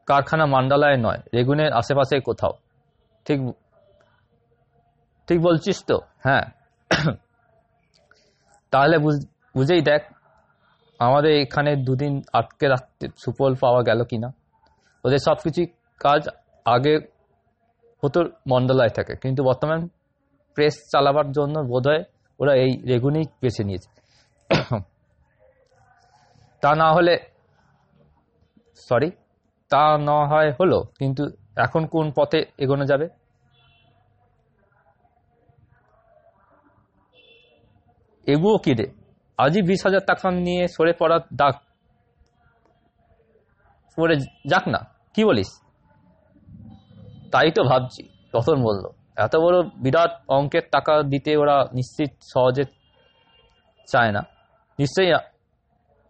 [0.09, 2.53] কারখানা মান্ডালায় নয়, রেগুনের আশেপাশে কোথাও।
[3.27, 3.39] ঠিক
[5.29, 5.97] ঠিক বলছিস তো?
[6.27, 6.45] হ্যাঁ।
[8.73, 8.97] তাহলে
[9.57, 10.03] বুঝেই দেখ,
[11.01, 14.29] আমাদের এখানে দুদিন আটকে রাখতে সুফল পাওয়া গেল কিনা
[15.05, 15.67] ওদের সব কিছুই
[16.01, 16.23] কাজ
[16.67, 16.95] আগে
[18.03, 18.21] হতো
[18.53, 19.81] মন্ডলায় থাকে, কিন্তু বর্তমান
[20.57, 22.03] প্রেস চালাবার জন্য বোধহয়
[22.41, 23.89] ওরা এই রেগুনেই বেছে নিয়েছে।
[26.63, 27.15] তা না হলে
[28.89, 29.09] সরি
[29.71, 31.23] তা না হয় হলো, কিন্তু
[31.65, 33.07] এখন কোন পথে এগোনো যাবে?
[38.27, 38.87] এগুও কি রে?
[39.39, 41.55] আজই বিশ হাজার টাকা নিয়ে সরে পড়ার দাগ।
[43.99, 44.17] পড়ে
[44.51, 44.81] যাক না,
[45.15, 45.51] কি বলিস?
[47.33, 48.03] তাই তো ভাবছি
[48.35, 48.85] রতন বলল।
[49.25, 52.65] এত বড় বিরাট অঙ্কের টাকা দিতে ওরা নিশ্চিত সহজে
[53.89, 54.23] চায় না।
[54.79, 55.11] নিশ্চয়ই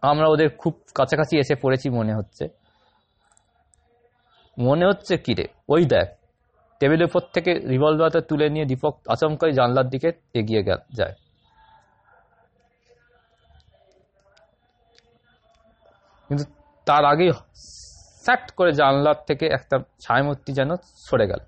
[0.03, 2.45] আমরা ওদের খুব কাছাকাছি এসে পড়েছি মনে হচ্ছে।
[4.59, 6.07] মনে হচ্ছে কিরে ওই দেখ
[6.81, 11.15] টেবিলের উপর থেকে রিভলভারটা তুলে নিয়ে দীপক আচমকাই জানলার দিকে এগিয়ে গেল, যায়।
[16.29, 16.43] কিন্তু
[16.87, 17.31] তার আগেই
[18.23, 20.71] স্যাট করে জানলার থেকে একটা ছায়ামূর্তি যেন
[21.07, 21.41] সরে গেল।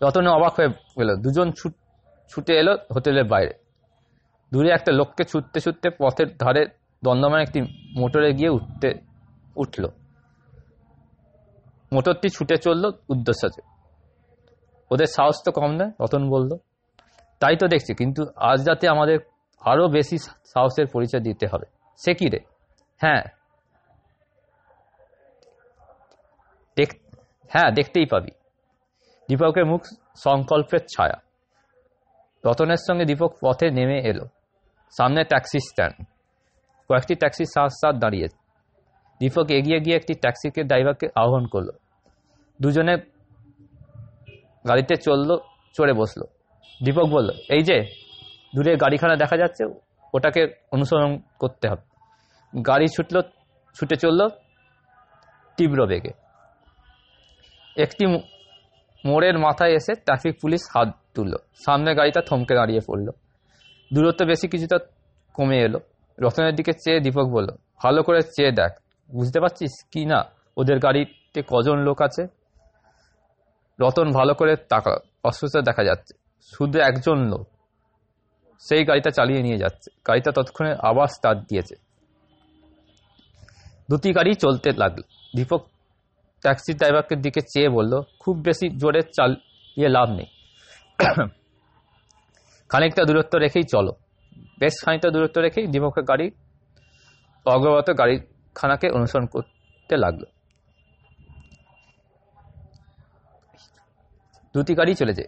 [0.00, 1.48] রতনে অবাক হয়ে গেল, দুজন
[2.30, 3.54] ছুটে এলো হোটেলের বাইরে।
[4.52, 6.62] দূরে একটা লোককে ছুটতে ছুটতে পথের ধারে
[7.02, 7.60] দন্দমান একটি
[8.00, 8.88] মোটরে গিয়ে উঠতে
[9.56, 9.88] উঠল।
[11.92, 13.62] মোটরটি ছুটে চলল উদ্দেশ্যে
[14.90, 16.56] ওদের সাহস তো কম নয়, রতন বলল।
[17.40, 19.18] তাই তো দেখছি, কিন্তু আজ রাতে আমাদের
[19.60, 21.66] আরও বেশি সাহসের পরিচয় দিতে হবে।
[22.04, 22.38] সে কি রে?
[22.98, 23.22] হ্যাঁ।
[26.76, 27.16] দেখ-
[27.48, 28.30] হ্যাঁ দেখতেই পাবি।
[29.28, 29.82] দীপকের মুখ
[30.16, 31.22] সংকল্পের ছায়া।
[32.44, 34.26] রতনের সঙ্গে দীপক পথে নেমে এলো।
[34.90, 36.06] সামনে ট্যাক্সি স্ট্যান্ড।
[36.88, 38.28] কয়েকটি ট্যাক্সি সাথ সাথ দাঁড়িয়ে
[39.20, 41.68] দীপক এগিয়ে গিয়ে একটি ট্যাক্সিকে, ড্রাইভারকে আহ্বান করল।
[42.62, 42.96] দুজনে
[44.68, 45.38] গাড়িতে চলল,
[45.74, 46.22] চড়ে বসল।
[46.82, 47.86] দীপক বলল, এই যে,
[48.56, 49.64] দূরে গাড়িখানা দেখা যাচ্ছে,
[50.14, 51.94] ওটাকে অনুসরণ করতে হবে।
[52.66, 53.22] গাড়ি ছুটলো,
[53.74, 54.28] ছুটে চলল
[55.56, 56.10] তীব্র বেগে।
[57.76, 58.06] একটি
[59.04, 63.08] মোড়ের মাথায় এসে ট্রাফিক পুলিশ হাত তুললো। সামনে গাড়িটা থমকে দাঁড়িয়ে পড়ল।
[63.94, 64.78] দূরত্ব বেশি কিছুটা
[65.32, 65.80] কমে এলো।
[66.20, 67.48] রতনের দিকে চেয়ে দীপক বলল,
[67.82, 70.24] ভালো করে চেয়ে দেখ বুঝতে পারছিস কি না?
[70.56, 72.26] ওদের গাড়িতে কজন লোক আছে?
[73.80, 76.18] রতন ভালো করে তাকা অস্পষ্ট দেখা যাচ্ছে।
[76.56, 77.48] শুধু একজন লোক।
[78.60, 81.74] সেই গাড়িটা চালিয়ে নিয়ে যাচ্ছে। গাড়িটা ততক্ষণে আবার স্টার্ট দিয়েছে।
[83.90, 85.00] দুটি গাড়ি চলতে লাগল।
[85.36, 85.66] দীপক
[86.42, 90.26] ট্যাক্সি ড্রাইভারকে দিকে চেয়ে বলল, খুব বেশি জোরে চালিয়ে লাভ নেই।
[92.68, 93.92] খানিকটা দূরত্ব রেখেই চলো।
[94.58, 96.30] বেশ খানিকটা দূরত্ব রেখেই দীপকের গাড়ি
[97.46, 97.90] অগ্রগত
[98.54, 100.22] গাড়িখানাকে অনুসরণ করতে লাগল।
[104.54, 105.24] দুটি গাড়ি চলেছে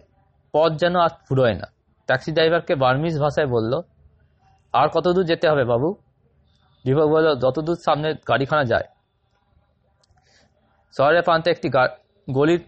[0.53, 1.67] পথ যেন আর ফুরোয় না।
[2.09, 3.73] ট্যাক্সি ড্রাইভারকে বার্মিজ ভাষায় বলল,
[4.73, 5.89] আর কত দূর যেতে হবে বাবু?
[6.85, 8.87] দীপক বলল যত দূর সামনে গাড়িখানা যায়।
[10.95, 11.67] শহরের প্রান্তে একটি
[12.37, 12.61] গলির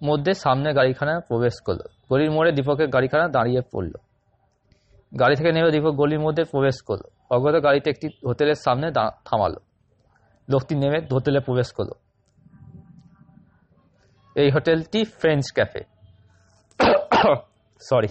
[0.00, 3.94] মধ্যে সামনে গাড়িখানা প্রবেশ করল। গলির মোড়ে দীপকের গাড়িখানা দাঁড়িয়ে পড়ল।
[5.12, 7.04] গাড়ি থেকে নেমে দীপক গলির মধ্যে প্রবেশ করল।
[7.34, 8.86] অগত গাড়িতে একটি হোটেলের সামনে
[9.28, 9.60] থামালো।
[10.48, 11.90] লোকটি নেমে হোটেলে প্রবেশ করল।
[14.34, 15.80] এই হোটেলটি ফ্রেঞ্চ ক্যাফে।
[17.80, 18.08] সরি।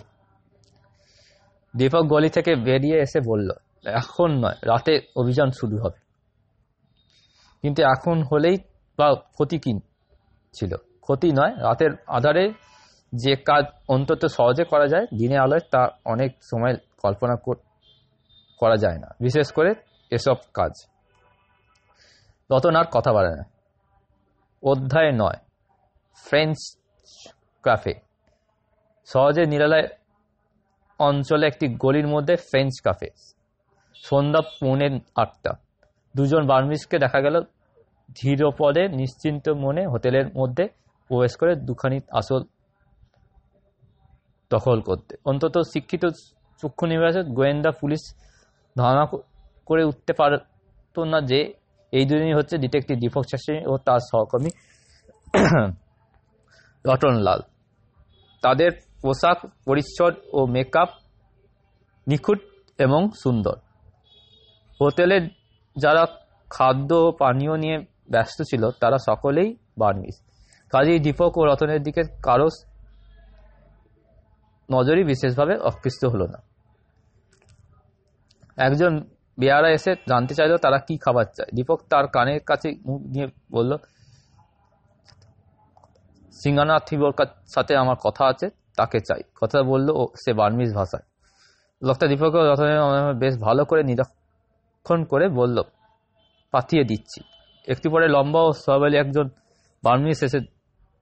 [1.77, 3.49] দীপক গলি থেকে বেরিয়ে এসে বলল,
[3.85, 5.99] এখন নয়, রাতে অভিযান শুরু হবে।
[7.61, 8.57] কিন্তু এখন হলেই
[8.97, 9.79] বা ক্ষতি কি
[10.53, 10.75] ছিল?
[10.75, 12.53] ক্ষতি নয়, রাতের আধারে
[13.15, 17.89] যে কাজ অন্তত সহজে করা যায় দিনে আলোয় তা অনেক সময় কল্পনা কর-
[18.59, 19.73] করা যায় না, বিশেষ করে
[20.11, 20.71] এসব কাজ।
[22.51, 23.43] রতন আর কথা বাড়ে না।
[24.63, 25.39] অধ্যায় নয়।
[26.15, 26.57] ফ্রেঞ্চ
[27.63, 27.93] কাফে
[29.05, 29.87] সহজে নিরালায়
[30.99, 33.09] অঞ্চলে একটি গলির মধ্যে ফ্রেঞ্চ কাফে
[33.95, 35.51] সন্ধ্যা পৌনে আটটা।
[36.15, 37.41] দুজন বার্মিসকে দেখা গেল।
[38.15, 40.67] ধীরপদে, নিশ্চিন্ত মনে হোটেলের মধ্যে
[41.07, 42.43] প্রবেশ করে দুখানি আসল
[44.51, 46.05] দখল করতে। অন্তত শিক্ষিত
[46.61, 48.15] চক্ষু নিবাসে গোয়েন্দা পুলিশ
[48.77, 49.05] ধারণা
[49.65, 51.53] করে উঠতে পারত না যে
[51.93, 54.51] এই দুজনই হচ্ছে ডিটেকটিভ দীপক শাস্ত্রী ও তার সহকর্মী
[56.85, 57.39] রতনলাল
[58.43, 58.71] তাদের
[59.01, 60.89] পোশাক, পরিচ্ছদ ও মেকআপ
[62.07, 62.39] নিখুঁত
[62.79, 63.55] এবং সুন্দর।
[64.79, 65.17] হোটেলে
[65.75, 66.03] যারা
[66.51, 67.77] খাদ্য ও পানীয় নিয়ে
[68.11, 70.15] ব্যস্ত ছিল, তারা সকলেই বার্মিস
[70.73, 72.47] কাজেই দীপক ও রতনের দিকে কারও
[74.69, 76.39] নজরই বিশেষভাবে অকৃষ্ট হলো না।
[78.57, 78.93] একজন
[79.37, 83.71] বেয়ারা এসে জানতে চাইলো তারা কি খাবার চায়। দীপক তার কানের কাছে মুখ নিয়ে বলল
[86.33, 87.11] সিঙ্গানা থিবর
[87.55, 88.47] সাথে আমার কথা আছে,
[88.79, 91.05] তাকে চাই। কথা বলল ও সে বার্মিজ ভাষায়।
[91.81, 92.41] লোকটা দীপক ও
[93.23, 95.57] বেশ ভালো করে নিরীক্ষণ করে বলল,
[96.53, 97.19] পাঠিয়ে দিচ্ছি।
[97.67, 99.27] একটু পরে লম্বা ও সবালি একজন
[99.83, 100.39] বার্মিজ এসে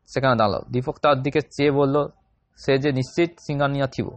[0.09, 1.95] সেখানে দাঁড়াল। দীপক তার দিকে চেয়ে বলল,
[2.59, 4.07] সে যে নিশ্চিত সিঙ্গানিয়া থিব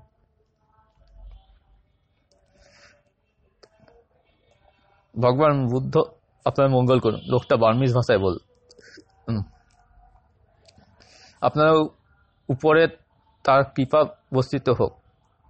[5.19, 5.97] ভগবান বুদ্ধ,
[6.45, 8.37] আপনার মঙ্গল করুন। লোকটা বার্মিজ ভাষায় বল।
[11.41, 11.77] আপনার
[12.49, 12.89] উপরে
[13.45, 14.05] তার কৃপা
[14.35, 14.99] বস্তিত হোক।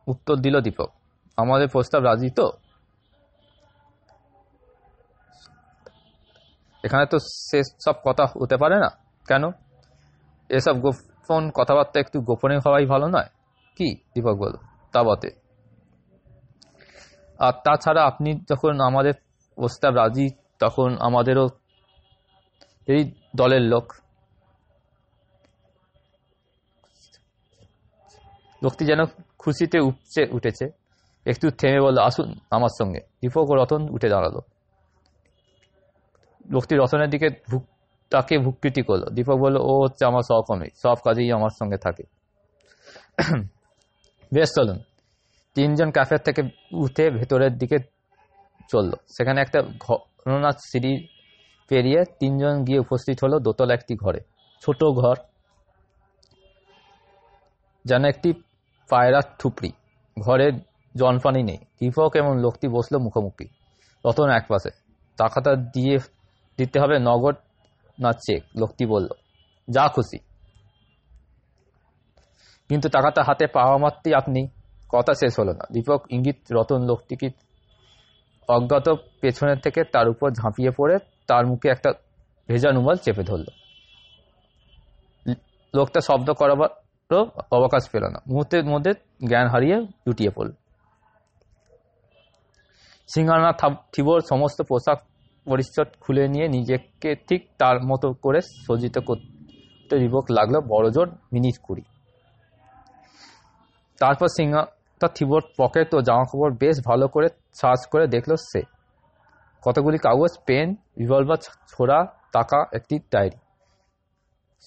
[0.07, 0.93] উত্তর দিল দীপক।
[1.37, 2.53] আমাদের প্রস্তাব রাজি তো?
[6.85, 8.89] এখানে তো সে সব কথা হতে পারে না।
[9.29, 9.43] কেন?
[10.49, 13.29] এসব গোপন কথাবার্তা একটু গোপনে হওয়াই ভালো নয়।
[13.77, 13.97] কি?
[13.97, 14.53] দীপক বল
[14.93, 15.31] তা বটে।
[17.39, 19.13] আর তাছাড়া আপনি যখন আমাদের
[19.57, 20.29] প্রস্তাব রাজি
[20.59, 21.49] তখন আমাদেরও
[22.87, 23.93] এই দলের লোক।
[28.63, 29.05] লোকটি যেন
[29.39, 30.67] খুশিতে উপচে উঠেছে।
[31.27, 34.39] একটু থেমে বলল, আসুন আমার সঙ্গে। দীপক ও রতন উঠে দাঁড়াল।
[36.51, 37.29] লোকটি রতনের দিকে
[38.11, 42.03] তাকে ভুকৃতি করল। দীপক বলল, ও হচ্ছে আমার সহকর্মী, সব কাজেই আমার সঙ্গে থাকে।
[44.35, 44.79] বেশ, চলুন।
[45.55, 46.43] তিনজন ক্যাফের থেকে
[46.73, 47.96] উঠে ভেতরের দিকে
[48.69, 51.07] চলল। সেখানে একটা ঘটনা সিঁড়ি
[51.69, 54.21] পেরিয়ে তিনজন গিয়ে উপস্থিত হলো দোতলা একটি ঘরে।
[54.63, 55.17] ছোট ঘর,
[57.85, 58.33] যেন একটি
[58.91, 59.73] পায়রার থুপড়ি।
[60.23, 60.53] ঘরে
[60.97, 63.49] জনপানি নেই। দীপক এবং লোকটি বসল মুখোমুখি।
[64.07, 64.71] রতন এক পাশে।
[65.17, 65.99] টাকাটা দিয়ে
[66.59, 67.35] দিতে হবে নগদ
[68.01, 69.09] না চেক, লোকটি বলল।
[69.71, 70.19] যা খুশি।
[72.69, 74.49] কিন্তু টাকাটা হাতে পাওয়া মাত্রই আপনি,
[74.89, 77.46] কথা শেষ হলো না। দীপক ইঙ্গিত, রতন লোকটিকে
[78.49, 78.89] অজ্ঞাত
[79.21, 81.93] পেছনের থেকে তার উপর ঝাঁপিয়ে পড়ে তার মুখে একটা
[82.49, 83.45] ভেজা নুমাল চেপে ধরল।
[85.75, 88.93] লোকটা শব্দ করাবারও অবকাশ পেল না। মুহূর্তের মধ্যে
[89.29, 90.53] জ্ঞান হারিয়ে লুটিয়ে পড়ল।
[93.15, 93.53] সিংহানা
[93.93, 95.03] থিবর সমস্ত পোশাক
[95.45, 101.83] পরিচ্ছদ খুলে নিয়ে নিজেকে ঠিক তার মতো করে সজ্জিত করতে দীপক লাগল বড়জোর মিনিট কুড়ি।
[103.99, 104.27] তারপর
[104.97, 107.29] সিংহাটা থিবর পকেট ও জামা কাপড় বেশ ভালো করে
[107.61, 108.63] সার্চ করে দেখল সে।
[109.65, 110.69] কতগুলি কাগজ পেন
[111.01, 111.41] রিভলভার
[111.73, 111.99] ছোড়া,
[112.37, 113.39] টাকা, একটি ডায়েরি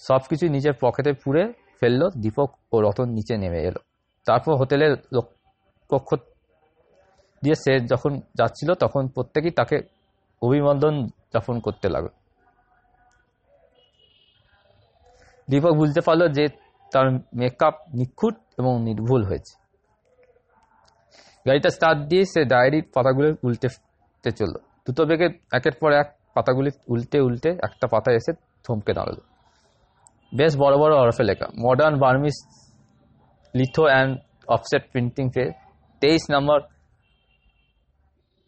[0.00, 1.42] সব কিছু নিজের পকেটে পুরে
[1.78, 3.80] ফেলল, দীপক ও রতন নিচে নেমে এলো।
[4.26, 4.92] তারপর হোটেলের
[5.90, 6.10] কক্ষ
[7.42, 9.76] দিয়ে সে যখন যাচ্ছিল, তখন প্রত্যেকেই তাকে
[10.42, 10.94] অভিনন্দন
[11.32, 12.12] যাপন করতে লাগল।
[15.48, 16.44] দীপক বুঝতে পারল যে
[16.92, 17.06] তার
[17.40, 19.54] মেকআপ নিখুঁত এবং নির্ভুল হয়েছে।
[21.46, 23.68] গাড়িটা স্টার্ট দিয়ে সে ডায়েরির পাতাগুলো উল্টে
[24.38, 24.54] চলল।
[24.86, 25.28] দুটো বেগে
[25.58, 28.32] একের পর এক পাতাগুলি উল্টে উল্টে একটা পাতা এসে
[28.64, 29.18] থমকে দাঁড়াল।
[30.32, 32.36] বেশ বড় বড় হরফে লেখা। Modern Burmese
[33.54, 34.12] litho and
[34.54, 35.44] offset printing pay
[36.02, 36.58] তেইশ নম্বর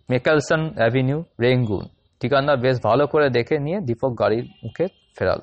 [0.09, 1.85] মেকালসন অ্যাভিনিউ রেঙ্গুন
[2.21, 4.87] ঠিকানা বেশ ভালো করে দেখে নিয়ে দীপক গাড়ির মুখে
[5.17, 5.41] ফেরাল।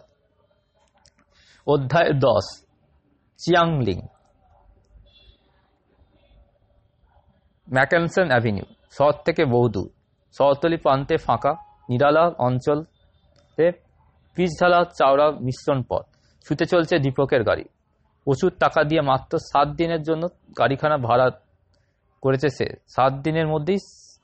[1.68, 2.46] অধ্যায় দশ
[3.40, 4.00] চিয়াংলিং
[7.76, 8.66] ম্যাকেনসন অ্যাভিনিউ,
[8.98, 9.88] শহর থেকে বহুদূর
[10.36, 11.52] শহরতলি প্রান্তে ফাঁকা,
[11.90, 13.68] নিরালা অঞ্চলে
[14.38, 16.04] পিচঢালা চাওড়া মিশ্রণ পথ।
[16.46, 17.66] ছুটে চলছে দীপকের গাড়ি।
[18.28, 20.24] প্রচুর টাকা দিয়ে মাত্র সাত দিনের জন্য
[20.60, 21.28] গাড়িখানা ভাড়া
[22.24, 23.80] করেছে সে। সাত দিনের মধ্যেই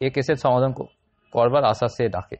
[0.05, 0.71] এ কেসের সমাধান
[1.33, 2.37] করবার আশা সে ডাকে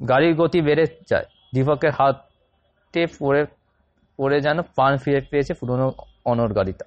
[0.00, 3.42] গাড়ির গতি বেড়ে যায়। দীপকের হাতে পড়ে
[4.18, 5.86] পড়ে যেন পান ফিরে পেয়েছে পুরনো
[6.30, 6.86] অনর গাড়িটা।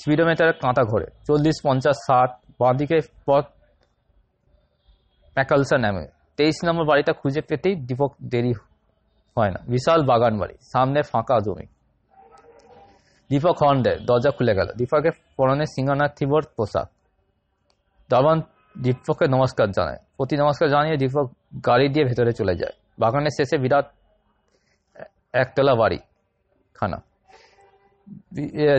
[0.00, 2.30] স্পিডোমিটারের কাঁটা ঘোরে। চল্লিশ, পঞ্চাশ, ষাট
[2.60, 3.44] বাঁদিকে পথ
[5.36, 8.52] ম্যাকালসা নামে। তেইশ নম্বর বাড়িটা খুঁজে পেতেই দীপক দেরি
[9.36, 11.66] হয় না। বিশাল বাগান বাড়ি, সামনে ফাঁকা জমি।
[13.30, 16.88] দীপক হর্ন দেয় দরজা খুলে গেল। দীপকের পরনে সিংহনাথ থিবর পোশাক।
[18.10, 18.42] দাবান
[18.82, 21.26] দীপককে নমস্কার জানায়। প্রতি নমস্কার জানিয়ে দীপক
[21.66, 23.86] গাড়ি দিয়ে ভেতরে চলে যায়। বাগানের শেষে বিরাট
[25.32, 25.98] একতলা বাড়ি
[26.74, 26.98] খানা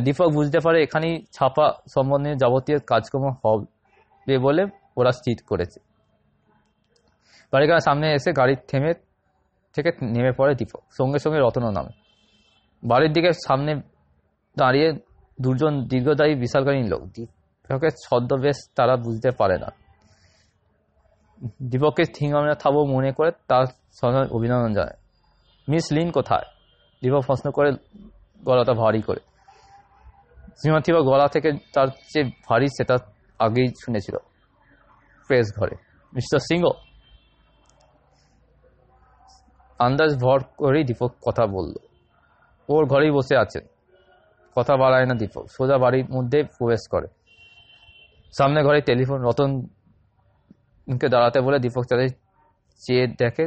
[0.06, 4.64] দীপক বুঝতে পারে এখানেই ছাপা সম্বন্ধে যাবতীয় কাজকর্ম হবে বলে
[4.97, 5.80] ওরা স্থির করেছে।
[7.54, 8.93] বাড়িখানার সামনে এসে গাড়ি থেমে,
[9.76, 11.93] থেকে নেমে পড়ে দীপক সঙ্গে সঙ্গে রতনও নামে।
[12.84, 13.82] বাড়ির দিকে সামনে
[14.58, 14.89] দাঁড়িয়ে
[15.41, 19.70] দুজন দীর্ঘদায়ী বিশালকালীন লোক, দীপকের ছদ্মবেশ তারা বুঝতে পারে না।
[21.64, 23.66] দীপককে থিঙ্গামে থাবো মনে করে তার
[24.02, 24.97] সঙ্গে অভিনন্দন জানায়।
[25.68, 26.45] মিস লিন কোথায়?
[27.02, 27.70] দীপক প্রশ্ন করে,
[28.45, 29.22] গলাটা ভারী করে।
[30.60, 32.95] শ্রীমতীবা গলা থেকে তার যে ভারী সেটা
[33.39, 34.16] আগেই শুনেছিল।
[35.28, 35.76] প্রেস ঘরে।
[36.14, 36.66] মিস্টার সিংহ,
[39.80, 41.76] আন্দাজ ভর করেই দীপক কথা বলল।
[42.70, 43.60] ওর ঘরেই বসে আছে
[44.55, 47.07] কথা বাড়ায় না দীপক, সোজা বাড়ির মধ্যে প্রবেশ করে।
[48.38, 52.10] সামনে ঘরে টেলিফোন রতনকে দাঁড়াতে বলে দীপক তাদের
[52.84, 53.45] চেয়ে দেখে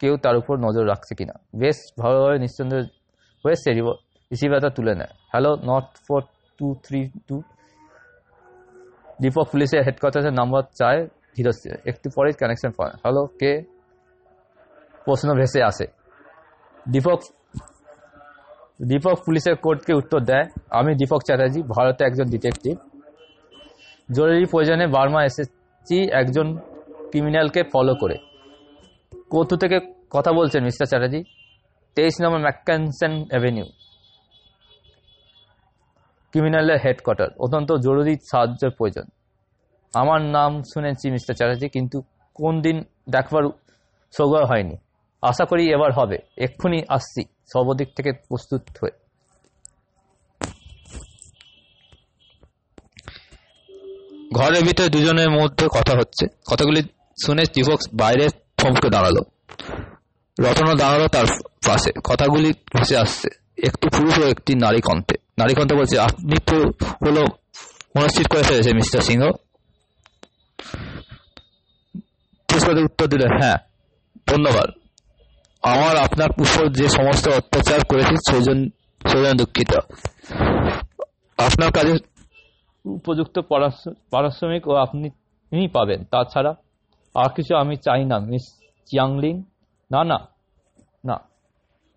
[0.00, 2.72] কেউ তার উপর নজর রাখছে কিনা। বেশ ভালোভাবে নিশ্চিন্ত
[3.44, 3.70] হয়ে সে
[4.30, 6.20] রিসিভারটা তুলে নেয়। Hello north four
[6.58, 7.36] two three two
[9.22, 11.00] Dipak পুলিশের হেডকোয়ার্টার্সের নাম্বার চায়
[11.36, 13.52] ধীরস্থির। একটু পরেই কানেকশন পায় হ্যালো কে?
[15.04, 15.86] প্রশ্ন ভেসে আসে।
[16.92, 17.20] দীপক
[18.90, 20.46] দীপক পুলিশের কোর্টকে উত্তর দেয়।
[20.78, 22.74] আমি দীপক চ্যাটার্জি ভারতে একজন ডিটেকটিভ
[24.08, 26.46] জরুরি প্রয়োজনে বার্মা এসেছি একজন
[27.10, 28.16] ক্রিমিনালকে ফলো করে।
[29.32, 29.76] কৌতু থেকে
[30.14, 31.20] কথা বলছেন মিস্টার চ্যাটার্জি
[31.96, 33.66] তেইশ নম্বর ম্যাকানসেন অ্যাভিনিউ
[36.30, 39.06] ক্রিমিনালের হেডকোয়ার্টার অত্যন্ত জরুরি সাহায্যের প্রয়োজন।
[39.94, 42.02] আমার নাম শুনেছি মিস্টার চ্যাটার্জি, কিন্তু
[42.34, 43.42] কোন দিন দেখবার
[44.16, 44.76] সৌগর হয়নি।
[45.22, 47.22] আশা করি এবার হবে। এক্ষুনি আসছি।
[47.52, 48.96] সর্বদিক থেকে প্রস্তুত হয়ে।
[54.34, 56.82] ঘরের ভিতরে দুজনের মধ্যে কথা হচ্ছে। কথাগুলি
[57.24, 59.16] শুনে যুবক বাইরে থমকে দাঁড়াল।
[60.40, 61.26] রতন দাঁড়াল তার
[61.66, 63.28] পাশে। কথাগুলি ভেসে আসছে।
[63.62, 66.56] একটি পুরুষ ও একটি নারী কণ্ঠে। নারী কণ্ঠে বলছে আপনি তো
[67.06, 67.26] হলো
[67.96, 69.30] মনস্থির করে ফেলেছে মিস্টার সিংহ।
[72.48, 73.58] পুষ্পাদের উত্তর দিলেন হ্যাঁ
[74.28, 74.70] ধন্যবাদ।
[75.62, 78.68] আমার, আপনার উপর যে সমস্ত অত্যাচার করেছি সেজন্য
[79.10, 79.74] সেজন্য দুঃখিত।
[81.38, 81.98] আপনার কাজে
[82.84, 83.38] উপযুক্ত
[84.10, 86.54] পারিশ্রমিক ও আপনি পাবেন। তাছাড়া
[87.14, 88.44] আর কিছু আমি চাই না, মিস
[88.86, 89.42] চিয়াংলিং।
[89.90, 90.18] না না
[91.04, 91.16] না।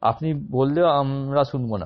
[0.01, 1.85] আপনি বললেও আমরা শুনব না।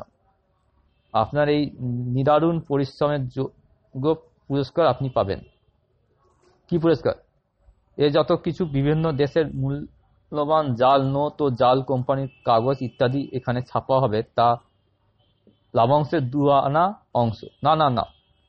[1.15, 4.15] আপনার এই নিদারুণ পরিশ্রমের যোগ্য
[4.47, 5.39] পুরস্কার আপনি পাবেন।
[6.69, 7.13] কি পুরস্কার?
[7.97, 13.99] এ যত কিছু বিভিন্ন দেশের মূল্যবান জাল নোট ও জাল কোম্পানির কাগজ ইত্যাদি এখানে ছাপা
[13.99, 14.57] হবে, তা
[15.75, 18.03] লাভাংশের দু আনা অংশ। না না না।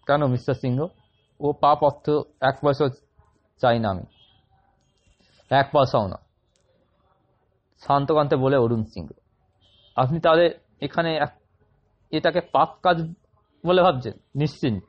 [0.07, 0.87] কেন, মিস্টার সিংহ?
[1.41, 2.11] ও পাপ অর্থ
[2.41, 2.89] এক পয়সা
[3.61, 4.03] চাই না আমি।
[5.51, 6.17] এক পয়সাও না।
[7.87, 9.09] শান্তকান্তে বলে অরুণ সিংহ,
[9.97, 11.46] আপনি তাহলে এখানে এক-
[12.13, 12.97] এটাকে পাপ কাজ
[13.65, 14.83] বলে ভাবছেন নিশ্চিন্ত।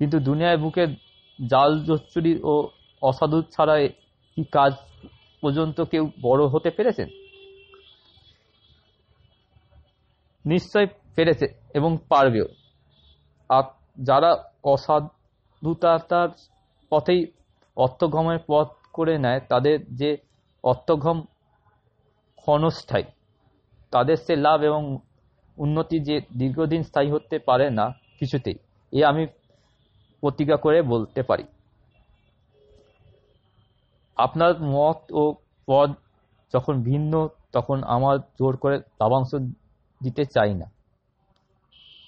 [0.00, 0.84] কিন্তু দুনিয়ায় বুকে
[1.38, 2.54] জাল জচ্চুরি ও
[3.02, 3.76] অসাধু ছাড়া
[4.36, 4.72] কি কাজ
[5.42, 7.08] পর্যন্ত কেউ বড় হতে পেরেছেন
[10.44, 10.86] নিশ্চয়
[11.16, 12.48] পেরেছে এবং পারবেও।
[13.50, 13.64] আর
[14.08, 14.30] যারা
[14.64, 16.30] অসাধুতার
[16.92, 17.20] পথেই
[17.76, 20.10] অর্থঘমের পথ করে নেয়, তাদের যে
[20.64, 21.18] অর্থগম
[22.42, 23.06] ক্ষণস্থায়ী,
[23.92, 24.82] তাদের সে লাভ এবং
[25.56, 27.86] উন্নতি যে দীর্ঘদিন স্থায়ী হতে পারে না
[28.18, 28.56] কিছুতেই,
[28.92, 29.26] এ আমি
[30.20, 31.44] প্রতিজ্ঞা করে বলতে পারি।
[34.16, 35.34] আপনার মত ও
[35.66, 35.90] পদ
[36.54, 39.34] যখন ভিন্ন, তখন আমার জোর করে লাভাংশ
[40.02, 40.66] দিতে চাই না।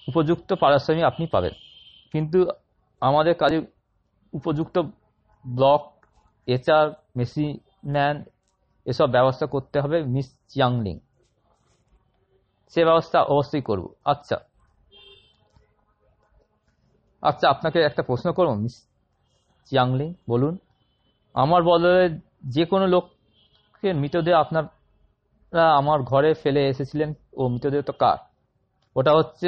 [0.07, 1.53] উপযুক্ত পারিশ্রমিক আপনি পাবেন।
[2.11, 2.47] কিন্তু
[3.01, 3.61] আমাদের কাজে
[4.33, 4.79] উপযুক্ত
[5.45, 5.81] ব্লক,
[6.47, 8.23] এচআর মেশিন্যান
[8.85, 10.99] এসব ব্যবস্থা করতে হবে মিস চিয়াংলিং।
[12.73, 14.37] সে ব্যবস্থা অবশ্যই করব। আচ্ছা।
[17.23, 18.75] আচ্ছা আপনাকে একটা প্রশ্ন করব, মিস
[19.67, 20.53] চিয়াংলিং, বলুন।
[21.35, 22.03] আমার বদলে
[22.55, 27.09] যে কোনো লোককে মৃতদেহ আপনারা আমার ঘরে ফেলে এসেছিলেন,
[27.39, 28.19] ও মৃতদেহ তো কার?
[28.95, 29.47] ওটা হচ্ছে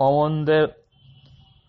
[0.00, 0.52] অমরেন্দ্র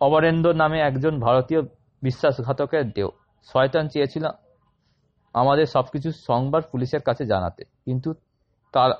[0.01, 1.61] অমরেন্দ্র নামে একজন ভারতীয়
[2.03, 3.07] বিশ্বাসঘাতকের দেহ।
[3.47, 4.25] শয়তান চেয়েছিল
[5.35, 8.09] আমাদের সবকিছু সংবাদ পুলিশের কাছে জানাতে, কিন্তু
[8.73, 8.91] তার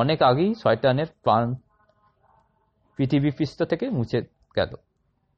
[0.00, 1.54] অনেক আগেই শয়তানের প্রাণ
[2.96, 4.18] পৃথিবী পৃষ্ঠ থেকে মুছে
[4.56, 4.72] গেল।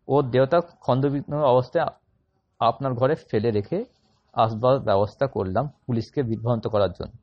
[0.09, 1.87] ওর দেহটা খণ্ডবিঘ্ন অবস্থায়
[2.61, 3.85] আপনার ঘরে ফেলে রেখে
[4.35, 7.15] আসবার ব্যবস্থা করলাম পুলিশকে বিভ্রান্ত করার জন্য।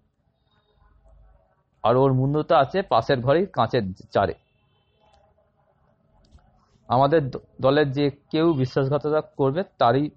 [1.84, 3.82] আর ওর মুন্ডটা আছে পাশের ঘরেই কাঁচের
[4.12, 4.34] চারে।
[6.88, 7.22] আমাদের
[7.62, 10.10] দলের যে কেউ বিশ্বাসঘাতকতা করবে, তারই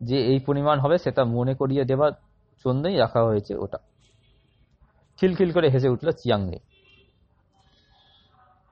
[0.00, 2.12] যে এই পরিমাণ হবে, সেটা মনে করিয়ে দেওয়ার
[2.64, 3.78] জন্যই রাখা হয়েছে ওটা।
[5.20, 6.58] খিলখিল করে হেসে উঠল চিয়াংলি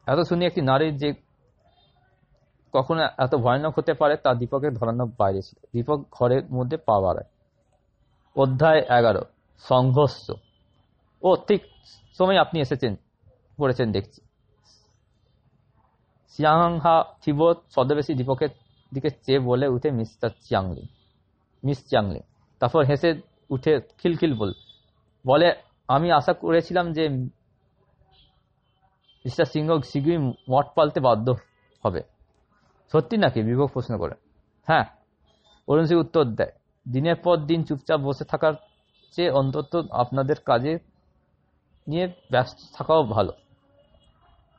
[0.06, 1.14] এত শুনি একটি নারীর যে
[2.74, 7.28] কখনো এত ভয়ানক হতে পারে, তা দীপকের ধরানোর বাইরে ছিল। দীপক ঘরের মধ্যে পা বাড়ায়।
[8.36, 9.22] অধ্যায় এগারো,
[9.58, 10.30] সংঘর্ষ।
[11.22, 11.62] ও, ঠিক
[12.18, 12.96] সময় আপনি এসেছেন,
[13.58, 14.20] পড়েছেন, দেখছি।
[16.28, 18.48] সিয়াংহা থিবো ছদ্মবেশী দীপকের
[18.94, 20.82] দিকে চেয়ে বলে উঠে মিস্টার চিয়াংলি
[21.64, 22.20] মিস চিয়াংলি
[22.60, 23.10] তারপর হেসে
[23.50, 24.52] উঠে খিলখিল বল,
[25.26, 27.08] বলে আমি আশা করেছিলাম যে
[29.24, 30.18] মিস্টার সিংহ শীঘ্রই
[30.50, 31.34] মঠ পালতে বাধ্য
[31.84, 32.02] হবে।
[32.92, 33.42] সত্যি নাকি?
[33.42, 34.14] বিভোগ প্রশ্ন করে।
[34.66, 34.84] হ্যাঁ
[35.68, 36.52] অরুণ সিং উত্তর দেয়,
[36.92, 38.52] দিনের পর দিন চুপচাপ বসে থাকার
[39.12, 40.78] চেয়ে অন্তত আপনাদের কাজে
[41.88, 43.32] নিয়ে ব্যস্ত থাকাও ভালো।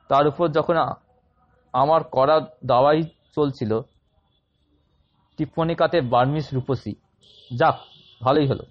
[0.07, 0.75] তার উপর যখন
[1.73, 3.03] আমার করা দাওয়াই
[3.35, 3.81] চলছিল,
[5.37, 6.93] টিপ্পণিকাতে বার্মিস রূপসী।
[7.57, 7.75] যাক,
[8.21, 8.63] ভালোই হলো।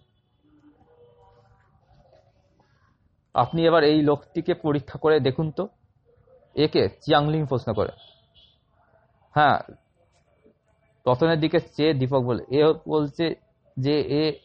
[3.35, 5.69] আপনি এবার এই লোকটিকে পরীক্ষা করে দেখুন তো।
[6.55, 7.91] একে চিয়াংলিং প্রশ্ন করে।
[9.31, 9.59] হ্যাঁ
[11.07, 13.35] রতনের দিকে চেয়ে দীপক বলে। এ বলছে
[13.79, 14.39] যে এ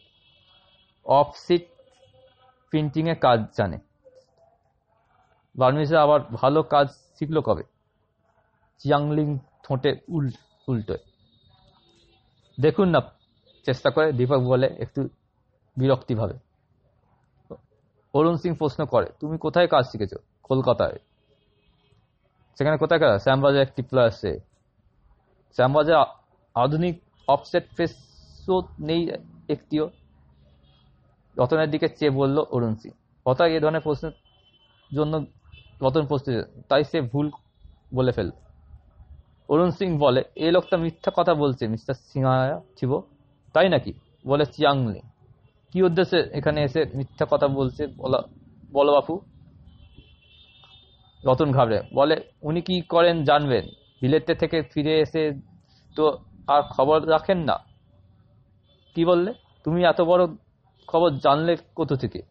[1.04, 1.66] অফসিট
[2.70, 3.78] প্রিন্টিং এ কাজ জানে।
[5.56, 7.62] বার্মিসে আবার ভালো কাজ শিখলো কবে?
[8.78, 10.30] চিয়াংলিং ঠোঁটে উল,
[10.68, 10.98] উল্টোয়।
[12.60, 13.00] দেখুন না,
[13.64, 15.08] চেষ্টা করে দীপক বলে একটু
[15.76, 16.53] বিরক্তিভাবে।
[18.14, 20.18] অরুণ সিং প্রশ্ন করে, তুমি কোথায় কাজ শিখেছো?
[20.42, 20.98] কলকাতায়।
[22.58, 23.22] সেখানে কোথায় কাজ?
[23.22, 24.32] শ্যামবাজার একটি প্লাসে।
[25.56, 26.04] শ্যামবাজার
[26.54, 26.94] আধুনিক
[27.28, 29.02] অফসেট ফেসও নেই
[29.48, 29.90] একটিও?
[31.38, 32.92] রতনের দিকে চেয়ে বলল অরুণ সিং।
[33.26, 34.14] হঠাৎ এ ধরনের প্রশ্নের
[34.96, 35.12] জন্য
[35.82, 36.34] রতন প্রস্তুত
[36.68, 37.26] তাই সে ভুল
[37.94, 38.30] বলে ফেলল।
[39.48, 42.92] অরুণ সিং বলে এই লোকটা মিথ্যা কথা বলছে, মিস্টার সিংহায়া ছিল
[43.54, 43.92] তাই নাকি?
[44.26, 45.00] বলে চিয়াংলি
[45.74, 47.86] কি উদ্দেশ্যে এখানে এসে মিথ্যা কথা বলছে?
[47.86, 48.22] বলা,
[48.72, 49.20] বলো বাপু।
[51.24, 53.66] রতন ঘাবড়ে। বলে, উনি কি করেন জানবেন?
[54.00, 55.32] বিলেতে থেকে ফিরে এসে
[55.96, 57.58] তো আর খবর রাখেন না?
[58.94, 59.32] কি বললে?
[59.64, 60.26] তুমি এত বড়
[60.86, 62.22] খবর জানলে কোথা থেকে?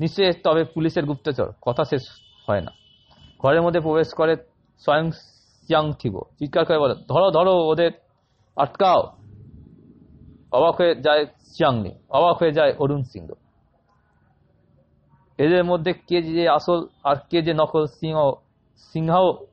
[0.00, 2.02] নিশ্চয়ই তবে পুলিশের গুপ্তচর। কথা শেষ
[2.48, 2.70] হয় না।
[3.42, 4.36] ঘরের মধ্যে প্রবেশ করে
[4.78, 7.90] স্বয়ং চিৎকার করে বলে, ধরো ধরো, ওদের
[8.56, 9.21] আটকাও।
[10.52, 13.32] অবাক হয়ে যায় চিয়াংলি, অবাক হয়ে যায় অরুণ সিংহ।
[15.38, 18.32] এদের মধ্যে কে যে আসল আর কে যে নকল সিংহ,
[18.78, 19.46] সিংহাও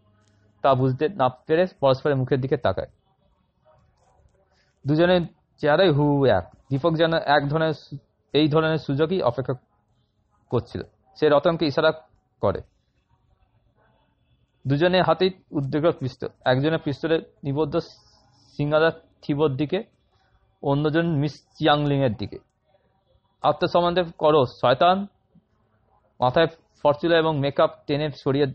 [0.61, 2.87] তা বুঝতে না পেরে পরস্পরের মুখের দিকে তাকায়।
[4.87, 5.21] দুজনের
[5.57, 7.97] চেহারাই হু এক। দীপক যেন এক ধরনের
[8.33, 9.53] এই ধরনের সুযোগই অপেক্ষা
[10.49, 10.81] করছিল।
[11.15, 11.91] সে রতনকে ইশারা
[12.41, 12.61] করে।
[14.67, 17.77] দুজনের হাতেই উদ্বেগ পিস্তল। একজনের পিস্তলের নিবদ্ধ
[18.57, 19.98] সিঙ্গাদা থিবর দিকে
[20.61, 22.37] অন্যজন মিস চিয়াংলিং এর দিকে
[23.41, 25.07] আত্মসম্বন্ধে করো, শয়তান।
[26.19, 26.47] মাথায়
[26.83, 28.45] ফরচুলা এবং মেকআপ টেনে সরিয়ে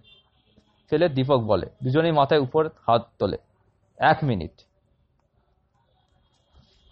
[0.91, 3.37] ফেলে দীপক বলে। দুজনেই মাথায় উপর হাত তোলে।
[3.99, 4.51] এক মিনিট।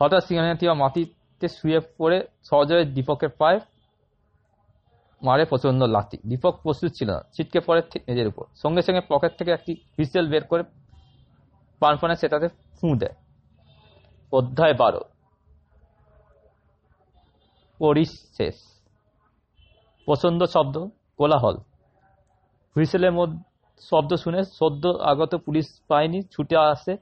[0.01, 3.61] হঠাৎ সিংহানিয়া মাটিতে শুয়ে পড়ে সহজে দীপকের পায়ে
[5.23, 9.51] মারে প্রচণ্ড লাথি। দীপক প্রস্তুত ছিল না, ছিটকে পড়ে মেঝের উপর। সঙ্গে সঙ্গে পকেট থেকে
[9.51, 10.63] একটি হুইসেল বের করে
[11.81, 13.22] পানপানে সেটাতে ফুঁ দেয়।
[14.33, 15.03] অধ্যায় বারো।
[17.81, 18.57] পরিশেষ।
[20.09, 20.77] পছন্দ শব্দ,
[21.19, 21.57] কোলাহল।
[22.77, 23.39] হুইসেলের মধ্যে
[23.91, 26.93] শব্দ শুনে সদ্য আগত পুলিশ বাহিনী ছুটে আসে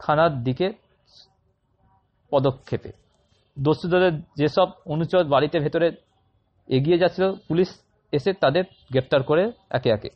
[0.00, 0.66] খানার দিকে
[2.32, 2.92] পদক্ষেপে।
[3.56, 4.04] দস্যুদের
[4.38, 5.86] যেসব অনুচর বাড়িতে ভেতরে
[6.68, 7.68] এগিয়ে যাচ্ছিল, পুলিশ
[8.12, 10.10] এসে তাদের গ্রেপ্তার করে একে একে।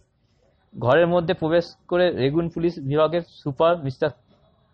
[0.75, 4.11] ঘরের মধ্যে প্রবেশ করে রেগুন পুলিশ বিভাগের সুপার মিস্টার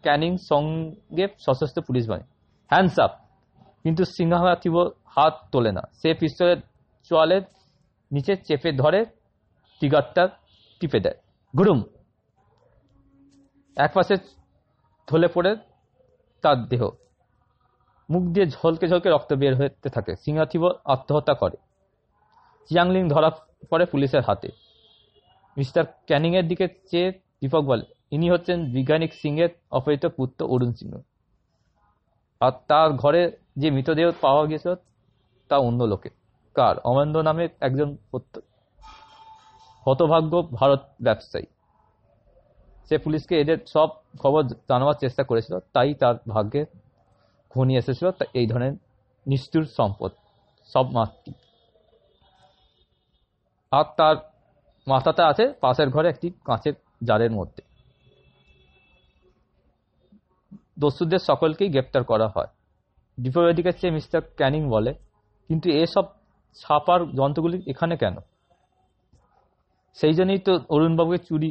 [0.06, 2.26] ক্যানিং সঙ্গে সশস্ত্র পুলিশ বাহিনী।
[2.70, 3.10] হ্যান্ডস আপ
[3.82, 6.56] কিন্তু সিংহাথিব হাত তোলে না। সে পিস্তলের
[7.02, 7.42] চোয়ালের
[8.12, 9.04] নিচে চেপে ধরে,
[9.80, 10.28] টিগারটা
[10.80, 11.14] টিপে দেয়।
[11.58, 11.82] গুরুম!
[13.76, 14.14] একপাশে
[15.10, 15.56] ঢলে পড়ে
[16.42, 16.88] তার দেহ।
[18.10, 21.56] মুখ দিয়ে ঝলকে ঝলকে রক্ত বের হতে থাকে। সিংহাথিব আত্মহত্যা করে।
[22.68, 23.30] চিয়াংলিং ধরা
[23.70, 24.48] পড়ে পুলিশের হাতে।
[25.56, 30.94] মিস্টার ক্যানিং এর দিকে চেয়ে দীপক বলে ইনি হচ্ছেন বিজ্ঞানিক সিংহের অপহৃত পুত্র অরুণ সিংহ।
[32.40, 33.22] আর তার ঘরে
[33.60, 34.72] যে মৃতদেহ পাওয়া গেছিল
[35.48, 36.10] তা অন্য লোকে
[36.56, 36.74] কার?
[36.88, 37.88] অমরেন্দ্র নামে একজন
[39.86, 41.46] হতভাগ্য ভারত ব্যবসায়ী।
[42.88, 43.88] সে পুলিশকে এদের সব
[44.22, 46.62] খবর জানাবার চেষ্টা করেছিল, তাই তার ভাগ্যে
[47.52, 48.74] ঘনিয়ে এসেছিল এই ধরনের
[49.26, 50.10] নিষ্ঠুর সম্পদ,
[50.72, 51.32] সব মাতৃ
[53.72, 54.16] আর তার
[54.86, 56.74] মাথাটা আছে পাশের ঘরে একটি কাঁচের
[57.08, 57.62] জারের মধ্যে।
[60.76, 62.50] দস্যুদের সকলকেই গ্রেপ্তার করা হয়।
[63.56, 64.92] দিকে চেয়ে মিস্টার ক্যানিং বলে,
[65.50, 66.04] কিন্তু এসব
[66.60, 68.16] ছাপার যন্ত্রগুলি এখানে কেন?
[69.98, 71.50] সেই জন্যই তো অরুণবাবুকে চুরি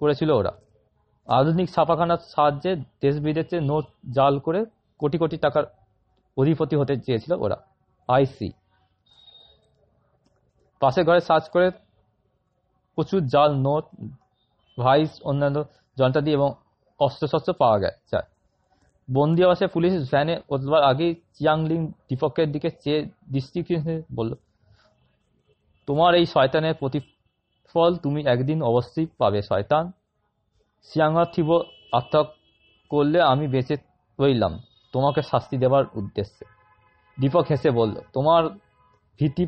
[0.00, 0.52] করেছিল ওরা।
[1.28, 2.72] আধুনিক ছাপাখানার সাহায্যে
[3.02, 3.84] দেশ বিদেশে নোট
[4.16, 4.60] জাল করে
[5.00, 5.64] কোটি কোটি টাকার
[6.36, 7.58] অধিপতি হতে চেয়েছিল ওরা,
[8.08, 8.48] আইসি।
[10.82, 11.66] পাশের ঘরে সার্চ করে
[12.98, 13.84] প্রচুর জাল, নোট,
[14.78, 15.58] ভাইস, অন্যান্য
[15.96, 16.48] যন্ত্রাদি এবং
[17.06, 18.18] অস্ত্রশস্ত্র পাওয়া গেছে
[19.08, 23.00] বন্দি অবস্থায় পুলিশ ভ্যানে ওঠবার আগেই চিয়াংলিং দীপকের দিকে চেয়ে
[23.32, 23.60] দৃষ্টি
[24.18, 24.32] বলল,
[25.88, 29.84] তোমার এই শয়তানের প্রতিফল তুমি একদিন অবশ্যই পাবে, শয়তান।
[30.88, 31.48] সিয়াংহা থিব
[31.98, 32.20] আত্মা
[32.90, 33.76] করলে আমি বেঁচে
[34.18, 34.52] রইলাম।
[34.94, 36.44] তোমাকে শাস্তি দেবার উদ্দেশ্যে।
[37.18, 38.42] দীপক হেসে বলল, তোমার
[39.20, 39.44] ভীতি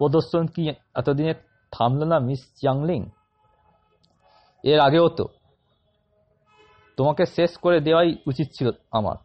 [0.00, 0.62] প্রদর্শন কি
[1.00, 1.34] এতদিনে
[1.72, 3.00] থামল না, মিস চিয়াংলিং?
[4.64, 5.24] এর আগেও তো
[6.98, 8.68] তোমাকে শেষ করে দেওয়াই উচিত ছিল
[8.98, 9.16] আমার।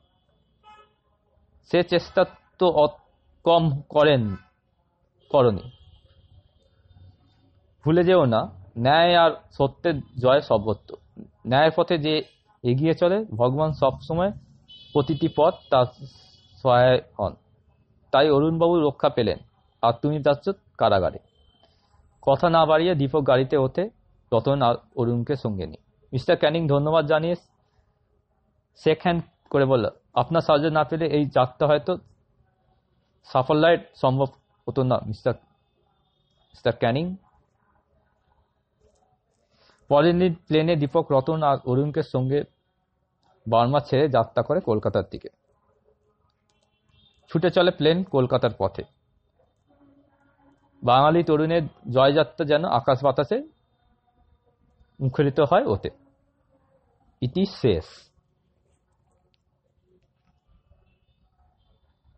[1.69, 2.21] সে চেষ্টা
[2.59, 2.67] তো
[3.45, 3.63] কম
[3.95, 4.21] করেন,
[5.31, 5.65] করনি।
[7.83, 8.41] ভুলে যেও না,
[8.85, 10.91] ন্যায় আর সত্যের জয় সর্বত্র
[11.49, 12.13] ন্যায়ের পথে যে
[12.63, 14.31] এগিয়ে চলে, ভগবান সবসময়
[14.93, 15.87] প্রতিটি পথ তার
[16.61, 17.33] সহায় হন।
[18.13, 19.39] তাই অরুণবাবু রক্ষা পেলেন,
[19.83, 20.45] আর তুমি যাচ্ছ
[20.81, 21.19] কারাগারে।
[22.27, 23.83] কথা না বাড়িয়ে দীপক গাড়িতে ওঠে
[24.31, 25.83] রতন আর অরুণকে সঙ্গে নিয়ে।
[26.13, 27.35] মিস্টার ক্যানিং, ধন্যবাদ জানিয়ে
[28.83, 31.93] শেক হ্যান্ড করে বলল, আপনার সাহায্য না পেলে এই যাত্রা হয়তো
[33.27, 34.29] সাফল্যায় সম্ভব
[34.67, 35.33] হতো না, মিস্টার
[36.53, 37.05] মিস্টার ক্যানিং।
[39.89, 42.39] পরের দিন প্লেনে দীপক, রতন আর অরুণকে সঙ্গে
[43.45, 45.29] বার্মা ছেড়ে যাত্রা করে কলকাতার দিকে।
[47.29, 48.83] ছুটে চলে প্লেন কলকাতার পথে।
[50.83, 53.37] বাঙালি তরুণের জয়যাত্রা যেন আকাশ বাতাসে
[54.99, 55.89] মুখরিত হয় ওতে।
[57.21, 57.85] ইতি শেষ